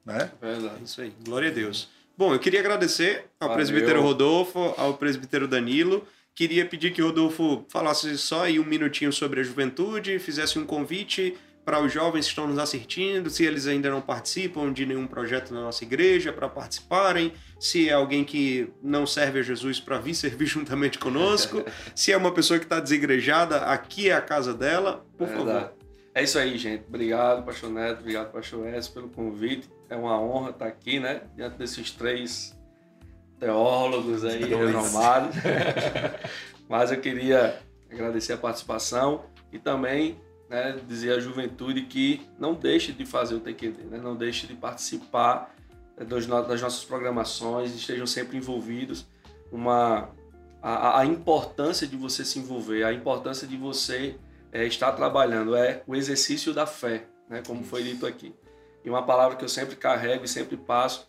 Né? 0.05 0.31
Verdade. 0.41 0.83
Isso 0.85 1.01
aí. 1.01 1.13
Glória 1.21 1.49
a 1.49 1.53
Deus. 1.53 1.89
Bom, 2.17 2.33
eu 2.33 2.39
queria 2.39 2.61
agradecer 2.61 3.25
ao 3.41 3.49
Valeu. 3.49 3.55
presbítero 3.57 4.01
Rodolfo, 4.01 4.73
ao 4.77 4.93
presbítero 4.93 5.45
Danilo. 5.45 6.07
Queria 6.33 6.65
pedir 6.65 6.93
que 6.93 7.01
o 7.01 7.07
Rodolfo 7.07 7.65
falasse 7.67 8.17
só 8.17 8.45
aí 8.45 8.57
um 8.57 8.65
minutinho 8.65 9.11
sobre 9.11 9.41
a 9.41 9.43
juventude, 9.43 10.17
fizesse 10.17 10.57
um 10.57 10.65
convite 10.65 11.37
para 11.69 11.83
os 11.83 11.93
jovens 11.93 12.25
que 12.25 12.31
estão 12.31 12.47
nos 12.47 12.57
assistindo, 12.57 13.29
se 13.29 13.45
eles 13.45 13.67
ainda 13.67 13.91
não 13.91 14.01
participam 14.01 14.73
de 14.73 14.87
nenhum 14.87 15.05
projeto 15.05 15.53
na 15.53 15.61
nossa 15.61 15.83
igreja, 15.83 16.33
para 16.33 16.49
participarem, 16.49 17.31
se 17.59 17.87
é 17.87 17.93
alguém 17.93 18.25
que 18.25 18.73
não 18.81 19.05
serve 19.05 19.37
a 19.37 19.43
Jesus 19.43 19.79
para 19.79 19.99
vir 19.99 20.15
servir 20.17 20.47
juntamente 20.47 20.97
conosco, 20.97 21.63
se 21.93 22.11
é 22.11 22.17
uma 22.17 22.33
pessoa 22.33 22.57
que 22.57 22.65
está 22.65 22.79
desigrejada, 22.79 23.57
aqui 23.65 24.09
é 24.09 24.13
a 24.13 24.21
casa 24.21 24.51
dela, 24.51 25.05
por 25.15 25.27
é 25.27 25.31
favor. 25.31 25.73
É 26.15 26.23
isso 26.23 26.39
aí, 26.39 26.57
gente. 26.57 26.85
Obrigado, 26.87 27.45
Pastor 27.45 27.69
Neto, 27.69 27.99
obrigado, 27.99 28.31
Pastor 28.31 28.65
S, 28.65 28.89
pelo 28.89 29.07
convite. 29.09 29.69
É 29.91 29.95
uma 29.95 30.19
honra 30.19 30.49
estar 30.49 30.65
aqui, 30.65 30.99
né, 30.99 31.21
diante 31.35 31.55
desses 31.59 31.91
três 31.91 32.59
teólogos 33.39 34.25
aí 34.25 34.43
renomados. 34.43 35.35
Mas 36.67 36.91
eu 36.91 36.99
queria 36.99 37.59
agradecer 37.91 38.33
a 38.33 38.37
participação 38.37 39.25
e 39.51 39.59
também 39.59 40.17
né, 40.49 40.79
dizer 40.87 41.13
à 41.13 41.19
juventude 41.19 41.83
que 41.83 42.27
não 42.37 42.53
deixe 42.55 42.91
de 42.91 43.05
fazer 43.05 43.35
o 43.35 43.39
TQD, 43.39 43.83
né, 43.83 43.97
não 43.97 44.15
deixe 44.15 44.47
de 44.47 44.55
participar 44.55 45.55
eh, 45.95 46.03
das 46.03 46.27
nossas 46.27 46.83
programações, 46.83 47.73
estejam 47.73 48.07
sempre 48.07 48.37
envolvidos. 48.37 49.05
Uma, 49.51 50.09
a, 50.61 50.99
a 50.99 51.05
importância 51.05 51.87
de 51.87 51.95
você 51.95 52.25
se 52.25 52.39
envolver, 52.39 52.83
a 52.83 52.91
importância 52.91 53.47
de 53.47 53.55
você 53.55 54.15
é, 54.51 54.65
estar 54.65 54.91
trabalhando 54.93 55.55
é 55.55 55.83
o 55.85 55.95
exercício 55.95 56.53
da 56.53 56.65
fé, 56.65 57.05
né, 57.29 57.43
como 57.45 57.63
foi 57.63 57.83
dito 57.83 58.05
aqui. 58.07 58.33
E 58.83 58.89
uma 58.89 59.03
palavra 59.03 59.37
que 59.37 59.43
eu 59.43 59.49
sempre 59.49 59.75
carrego 59.75 60.25
e 60.25 60.27
sempre 60.27 60.57
passo 60.57 61.07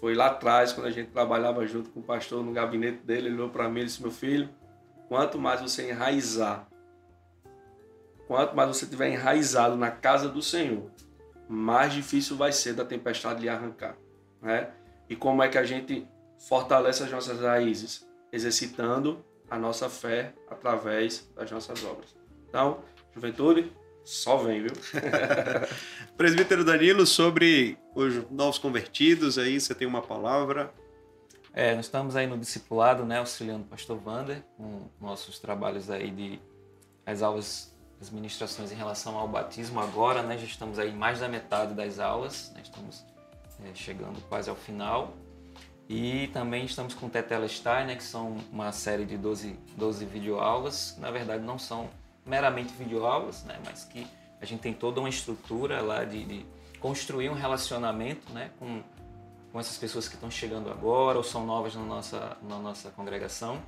foi 0.00 0.14
lá 0.14 0.26
atrás, 0.26 0.72
quando 0.72 0.86
a 0.86 0.90
gente 0.90 1.10
trabalhava 1.10 1.66
junto 1.66 1.90
com 1.90 2.00
o 2.00 2.02
pastor 2.02 2.44
no 2.44 2.52
gabinete 2.52 2.98
dele, 3.04 3.28
ele 3.28 3.36
olhou 3.36 3.50
para 3.50 3.68
mim 3.68 3.80
e 3.80 3.84
disse: 3.84 4.02
Meu 4.02 4.10
filho, 4.10 4.48
quanto 5.08 5.38
mais 5.38 5.60
você 5.60 5.90
enraizar 5.90 6.66
Quanto 8.32 8.56
mais 8.56 8.66
você 8.66 8.86
estiver 8.86 9.10
enraizado 9.10 9.76
na 9.76 9.90
casa 9.90 10.26
do 10.26 10.40
Senhor, 10.40 10.90
mais 11.46 11.92
difícil 11.92 12.34
vai 12.34 12.50
ser 12.50 12.72
da 12.72 12.82
tempestade 12.82 13.42
lhe 13.42 13.48
arrancar. 13.50 13.94
Né? 14.40 14.70
E 15.06 15.14
como 15.14 15.42
é 15.42 15.48
que 15.50 15.58
a 15.58 15.64
gente 15.64 16.08
fortalece 16.48 17.02
as 17.02 17.10
nossas 17.10 17.42
raízes? 17.42 18.08
Exercitando 18.32 19.22
a 19.50 19.58
nossa 19.58 19.90
fé 19.90 20.32
através 20.48 21.30
das 21.36 21.50
nossas 21.50 21.84
obras. 21.84 22.16
Então, 22.48 22.82
juventude, 23.14 23.70
só 24.02 24.38
vem, 24.38 24.62
viu? 24.62 24.72
Presbítero 26.16 26.64
Danilo, 26.64 27.04
sobre 27.04 27.76
os 27.94 28.30
novos 28.30 28.56
convertidos, 28.56 29.36
aí 29.36 29.60
você 29.60 29.74
tem 29.74 29.86
uma 29.86 30.00
palavra. 30.00 30.72
É, 31.52 31.74
nós 31.74 31.84
estamos 31.84 32.16
aí 32.16 32.26
no 32.26 32.38
discipulado, 32.38 33.04
né, 33.04 33.18
auxiliando 33.18 33.64
o 33.64 33.66
pastor 33.66 33.98
Vander, 33.98 34.42
com 34.56 34.88
nossos 34.98 35.38
trabalhos 35.38 35.90
aí 35.90 36.10
de 36.10 36.40
as 37.04 37.20
aulas 37.20 37.71
as 38.02 38.10
ministrações 38.10 38.72
em 38.72 38.74
relação 38.74 39.16
ao 39.16 39.28
batismo 39.28 39.78
agora, 39.78 40.24
né? 40.24 40.36
Já 40.36 40.44
estamos 40.44 40.76
aí 40.76 40.92
mais 40.92 41.20
da 41.20 41.28
metade 41.28 41.72
das 41.72 42.00
aulas, 42.00 42.50
né? 42.52 42.60
estamos 42.60 43.06
é, 43.64 43.72
chegando 43.74 44.20
quase 44.28 44.50
ao 44.50 44.56
final. 44.56 45.14
E 45.88 46.26
também 46.32 46.64
estamos 46.64 46.94
com 46.94 47.08
Tetelestai, 47.08 47.86
né? 47.86 47.94
Que 47.94 48.02
são 48.02 48.38
uma 48.50 48.72
série 48.72 49.04
de 49.04 49.16
12, 49.16 49.56
12 49.76 50.04
videoaulas, 50.04 50.92
que 50.92 51.00
na 51.00 51.12
verdade 51.12 51.44
não 51.44 51.60
são 51.60 51.88
meramente 52.26 52.72
videoaulas, 52.72 53.44
né? 53.44 53.56
Mas 53.64 53.84
que 53.84 54.04
a 54.40 54.44
gente 54.44 54.60
tem 54.60 54.74
toda 54.74 54.98
uma 54.98 55.08
estrutura 55.08 55.80
lá 55.80 56.04
de, 56.04 56.24
de 56.24 56.46
construir 56.80 57.30
um 57.30 57.34
relacionamento, 57.34 58.32
né? 58.32 58.50
Com, 58.58 58.82
com 59.52 59.60
essas 59.60 59.78
pessoas 59.78 60.08
que 60.08 60.14
estão 60.14 60.30
chegando 60.30 60.68
agora 60.72 61.18
ou 61.18 61.22
são 61.22 61.46
novas 61.46 61.76
na 61.76 61.82
nossa, 61.82 62.36
na 62.42 62.58
nossa 62.58 62.90
congregação 62.90 63.62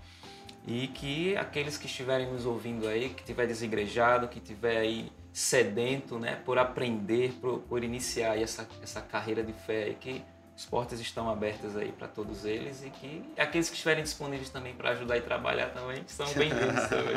e 0.67 0.89
que 0.89 1.37
aqueles 1.37 1.77
que 1.77 1.87
estiverem 1.87 2.31
nos 2.31 2.47
ouvindo 2.47 2.89
aí, 2.89 3.11
que 3.11 3.23
tiver 3.23 3.47
desigrejado, 3.47 4.29
que 4.29 4.41
tiver 4.41 4.79
aí 4.79 5.13
sedento, 5.33 6.19
né, 6.19 6.41
por 6.45 6.59
aprender, 6.59 7.33
por, 7.41 7.59
por 7.61 7.85
iniciar 7.85 8.41
essa, 8.41 8.67
essa 8.83 9.01
carreira 9.03 9.43
de 9.43 9.53
fé, 9.53 9.89
e 9.89 9.95
que 9.95 10.25
as 10.57 10.65
portas 10.65 11.01
estão 11.01 11.29
abertas 11.29 11.77
aí 11.77 11.91
para 11.91 12.07
todos 12.07 12.45
eles 12.45 12.85
e 12.85 12.91
que 12.91 13.25
aqueles 13.37 13.69
que 13.69 13.75
estiverem 13.75 14.05
disponíveis 14.05 14.51
também 14.51 14.73
para 14.73 14.91
ajudar 14.91 15.19
e 15.19 15.21
trabalhar 15.21 15.71
também 15.71 16.05
são 16.07 16.27
bem-vindos 16.35 16.87
também. 16.89 17.17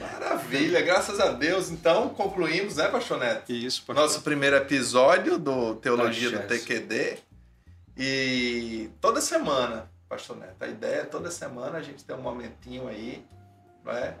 Maravilha, 0.00 0.80
graças 0.80 1.20
a 1.20 1.32
Deus. 1.32 1.68
Então 1.68 2.08
concluímos, 2.08 2.76
né, 2.76 2.88
Pastor 2.88 3.18
Neto? 3.18 3.52
Isso, 3.52 3.84
pastor. 3.84 4.02
Nosso 4.02 4.22
primeiro 4.22 4.56
episódio 4.56 5.38
do 5.38 5.74
Teologia 5.74 6.30
do 6.30 6.48
TQD. 6.48 7.18
E 7.98 8.88
toda 9.02 9.20
semana 9.20 9.90
Pastor 10.08 10.36
Neto. 10.36 10.62
A 10.62 10.68
ideia 10.68 11.00
é 11.00 11.04
toda 11.04 11.30
semana 11.30 11.78
a 11.78 11.82
gente 11.82 12.04
ter 12.04 12.14
um 12.14 12.22
momentinho 12.22 12.88
aí, 12.88 13.24
não 13.84 13.92
é? 13.92 14.16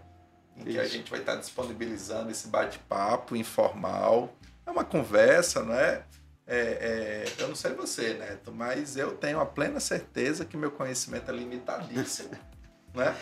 Em 0.56 0.60
Isso. 0.60 0.70
que 0.70 0.78
a 0.78 0.88
gente 0.88 1.10
vai 1.10 1.20
estar 1.20 1.36
disponibilizando 1.36 2.30
esse 2.30 2.48
bate-papo 2.48 3.36
informal. 3.36 4.32
É 4.64 4.70
uma 4.70 4.84
conversa, 4.84 5.62
não 5.62 5.74
é? 5.74 6.02
É, 6.46 7.24
é? 7.28 7.42
eu 7.42 7.48
não 7.48 7.56
sei 7.56 7.74
você, 7.74 8.14
Neto, 8.14 8.52
mas 8.52 8.96
eu 8.96 9.16
tenho 9.16 9.40
a 9.40 9.46
plena 9.46 9.80
certeza 9.80 10.44
que 10.44 10.56
meu 10.56 10.70
conhecimento 10.70 11.30
é 11.30 11.34
limitadíssimo. 11.34 12.30
Né? 12.96 13.14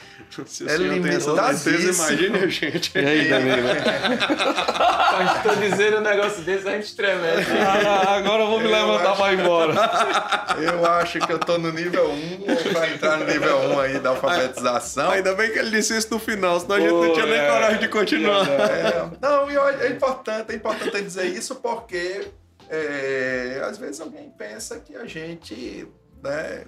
Se 0.47 0.68
é 0.68 0.77
limitadíssimo. 0.77 1.75
Imagine 1.75 2.39
a 2.39 2.47
gente. 2.47 2.97
E 2.97 3.05
aí, 3.05 3.29
Danilo? 3.29 3.68
Estou 5.37 5.57
dizendo 5.57 5.97
um 5.97 6.01
negócio 6.01 6.43
desse, 6.43 6.68
a 6.68 6.72
gente 6.72 6.95
treme. 6.95 7.20
Ah, 7.61 8.14
agora 8.14 8.45
eu 8.45 8.49
vou 8.49 8.61
me 8.61 8.66
eu 8.66 8.70
levantar 8.70 9.16
para 9.16 9.33
ir 9.33 9.41
embora. 9.41 9.75
Eu 10.62 10.87
acho 10.87 11.18
que 11.18 11.33
eu 11.33 11.37
estou 11.37 11.59
no 11.59 11.72
nível 11.72 12.09
1, 12.09 12.41
ou 12.49 12.72
para 12.72 12.89
entrar 12.89 13.18
no 13.18 13.25
nível 13.25 13.59
1 13.59 13.81
aí 13.81 13.99
da 13.99 14.11
alfabetização. 14.11 15.11
Ainda 15.11 15.35
bem 15.35 15.51
que 15.51 15.59
ele 15.59 15.70
disse 15.70 15.97
isso 15.97 16.09
no 16.12 16.20
final, 16.20 16.61
senão 16.61 16.77
a 16.77 16.81
gente 16.81 16.91
Pô, 16.91 17.05
não 17.05 17.12
tinha 17.12 17.27
é, 17.27 17.31
nem 17.31 17.51
coragem 17.51 17.81
de 17.81 17.89
continuar. 17.89 18.49
É, 18.49 19.11
não, 19.20 19.51
é 19.81 19.89
importante, 19.89 20.53
é 20.53 20.55
importante 20.55 21.03
dizer 21.03 21.27
isso 21.27 21.57
porque 21.57 22.29
é, 22.70 23.62
às 23.68 23.79
vezes 23.79 24.01
alguém 24.01 24.31
pensa 24.31 24.79
que 24.79 24.95
a 24.95 25.07
gente 25.07 25.89
né, 26.22 26.64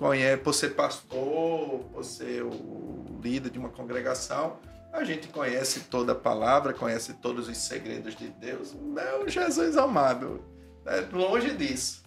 conhece, 0.00 0.42
por 0.42 0.54
ser 0.54 0.70
pastor, 0.70 1.84
por 1.92 2.02
ser 2.02 2.42
o 2.42 3.04
líder 3.22 3.50
de 3.50 3.58
uma 3.58 3.68
congregação, 3.68 4.56
a 4.90 5.04
gente 5.04 5.28
conhece 5.28 5.80
toda 5.80 6.12
a 6.12 6.14
palavra, 6.14 6.72
conhece 6.72 7.12
todos 7.14 7.48
os 7.48 7.58
segredos 7.58 8.16
de 8.16 8.28
Deus. 8.28 8.74
Não, 8.74 9.28
Jesus 9.28 9.76
amado, 9.76 10.42
é 10.86 11.00
longe 11.12 11.54
disso. 11.54 12.02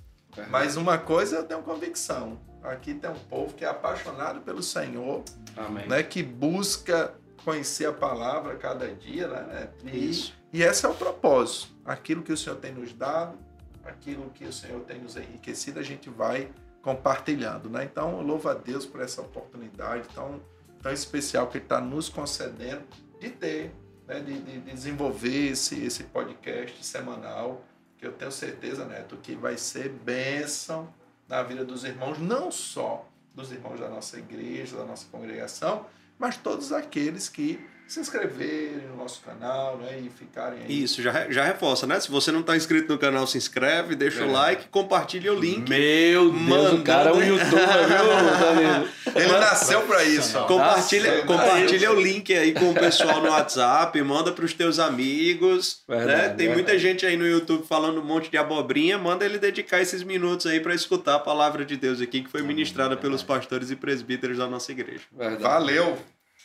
Mas 0.50 0.76
uma 0.76 0.98
coisa 0.98 1.38
eu 1.38 1.44
tenho 1.44 1.62
convicção, 1.62 2.40
Aqui 2.64 2.94
tem 2.94 3.10
um 3.10 3.20
povo 3.30 3.54
que 3.54 3.66
é 3.66 3.68
apaixonado 3.68 4.40
pelo 4.40 4.64
Senhor, 4.64 5.22
Amém. 5.58 5.86
né? 5.86 6.02
Que 6.02 6.24
busca 6.24 7.14
conhecer 7.44 7.86
a 7.86 7.92
palavra 7.92 8.56
cada 8.56 8.88
dia, 8.88 9.28
né? 9.28 9.70
E, 9.84 10.10
Isso. 10.10 10.34
e 10.52 10.64
esse 10.64 10.86
é 10.86 10.90
o 10.90 10.94
propósito. 10.94 11.74
Aquilo 11.84 12.24
que 12.24 12.32
o 12.32 12.38
Senhor 12.38 12.56
tem 12.56 12.72
nos 12.72 12.94
dado, 12.94 13.38
aquilo 13.84 14.30
que 14.30 14.46
o 14.46 14.54
Senhor 14.54 14.80
tem 14.86 14.98
nos 14.98 15.18
enriquecido, 15.18 15.78
a 15.78 15.84
gente 15.84 16.10
vai 16.10 16.50
compartilhando, 16.84 17.70
né? 17.70 17.86
Então, 17.86 18.18
eu 18.20 18.22
louvo 18.22 18.50
a 18.50 18.54
Deus 18.54 18.86
por 18.86 19.02
essa 19.02 19.22
oportunidade 19.22 20.08
tão, 20.14 20.40
tão 20.82 20.92
especial 20.92 21.48
que 21.48 21.58
Ele 21.58 21.66
está 21.66 21.80
nos 21.82 22.10
concedendo 22.10 22.84
de 23.20 23.30
ter, 23.32 23.72
né? 24.06 24.20
de, 24.20 24.40
de- 24.40 24.60
de 24.60 24.72
desenvolver 24.72 25.52
esse, 25.52 25.84
esse 25.84 26.04
podcast 26.04 26.86
semanal, 26.86 27.64
que 27.98 28.06
eu 28.06 28.12
tenho 28.12 28.32
certeza, 28.32 28.86
Neto, 28.86 29.16
que 29.18 29.34
vai 29.34 29.58
ser 29.58 29.90
bênção 29.90 30.94
na 31.28 31.42
vida 31.42 31.64
dos 31.64 31.86
irmãos, 31.86 32.20
não 32.20 32.52
só 32.52 33.08
dos 33.34 33.50
irmãos 33.52 33.80
da 33.80 33.88
nossa 33.90 34.20
igreja, 34.20 34.76
da 34.78 34.84
nossa 34.86 35.06
congregação, 35.10 35.86
mas 36.20 36.36
todos 36.38 36.74
aqueles 36.74 37.30
que 37.30 37.66
se 37.94 38.00
inscreverem 38.00 38.88
no 38.90 38.98
nosso 38.98 39.22
canal 39.22 39.78
né, 39.78 40.00
e 40.00 40.10
ficarem 40.10 40.60
aí. 40.64 40.84
Isso, 40.84 41.02
já, 41.02 41.30
já 41.30 41.44
reforça, 41.44 41.86
né? 41.86 42.00
Se 42.00 42.10
você 42.10 42.32
não 42.32 42.40
está 42.40 42.56
inscrito 42.58 42.92
no 42.92 42.98
canal, 42.98 43.28
se 43.28 43.38
inscreve, 43.38 43.96
deixa 43.96 44.26
o 44.26 44.30
É. 44.30 44.32
like, 44.32 44.68
compartilha 44.70 45.32
o 45.32 45.40
link. 45.40 45.70
Meu 45.70 46.30
Deus, 46.32 46.42
Manda, 46.42 46.76
o 46.76 46.84
cara 46.84 47.10
é 47.12 47.14
um 47.14 47.20
né? 47.20 47.28
youtuber, 47.28 47.88
viu? 47.88 49.14
Ele 49.16 49.32
nasceu 49.34 49.82
para 49.84 50.04
isso. 50.04 50.38
Compartilha, 50.46 51.12
Nossa, 51.12 51.28
compartilha 51.28 51.92
o 51.92 52.02
link 52.02 52.34
aí 52.34 52.54
com 52.54 52.72
o 52.72 52.74
pessoal 52.74 53.22
no 53.22 53.30
WhatsApp, 53.30 54.02
manda 54.02 54.32
para 54.32 54.46
os 54.46 54.54
teus 54.54 54.80
amigos. 54.80 55.84
Verdade, 55.88 56.08
né? 56.12 56.22
Tem 56.30 56.48
verdade. 56.48 56.54
muita 56.54 56.80
gente 56.80 57.06
aí 57.06 57.16
no 57.16 57.28
YouTube 57.28 57.66
falando 57.68 58.02
um 58.02 58.06
monte 58.06 58.32
de 58.32 58.38
abobrinha. 58.38 58.98
Manda 58.98 59.24
ele 59.24 59.38
dedicar 59.38 59.82
esses 59.82 60.02
minutos 60.02 60.48
aí 60.48 60.60
para 60.60 60.74
escutar 60.74 61.16
a 61.16 61.20
palavra 61.20 61.64
de 61.64 61.78
Deus 61.78 62.02
aqui 62.02 62.22
que 62.22 62.30
foi 62.30 62.42
ministrada 62.42 62.98
pelos 62.98 63.22
pastores 63.22 63.70
e 63.70 63.76
presbíteros 63.76 64.38
da 64.38 64.48
nossa 64.48 64.72
igreja. 64.72 65.02
Verdade. 65.12 65.44
Valeu. 65.44 65.98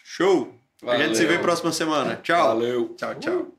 Show! 0.04 0.57
A 0.86 0.96
gente 0.96 1.16
se 1.16 1.22
vê 1.22 1.28
Valeu. 1.30 1.42
próxima 1.42 1.72
semana. 1.72 2.16
Tchau! 2.22 2.48
Valeu. 2.48 2.94
Tchau, 2.96 3.14
tchau. 3.16 3.57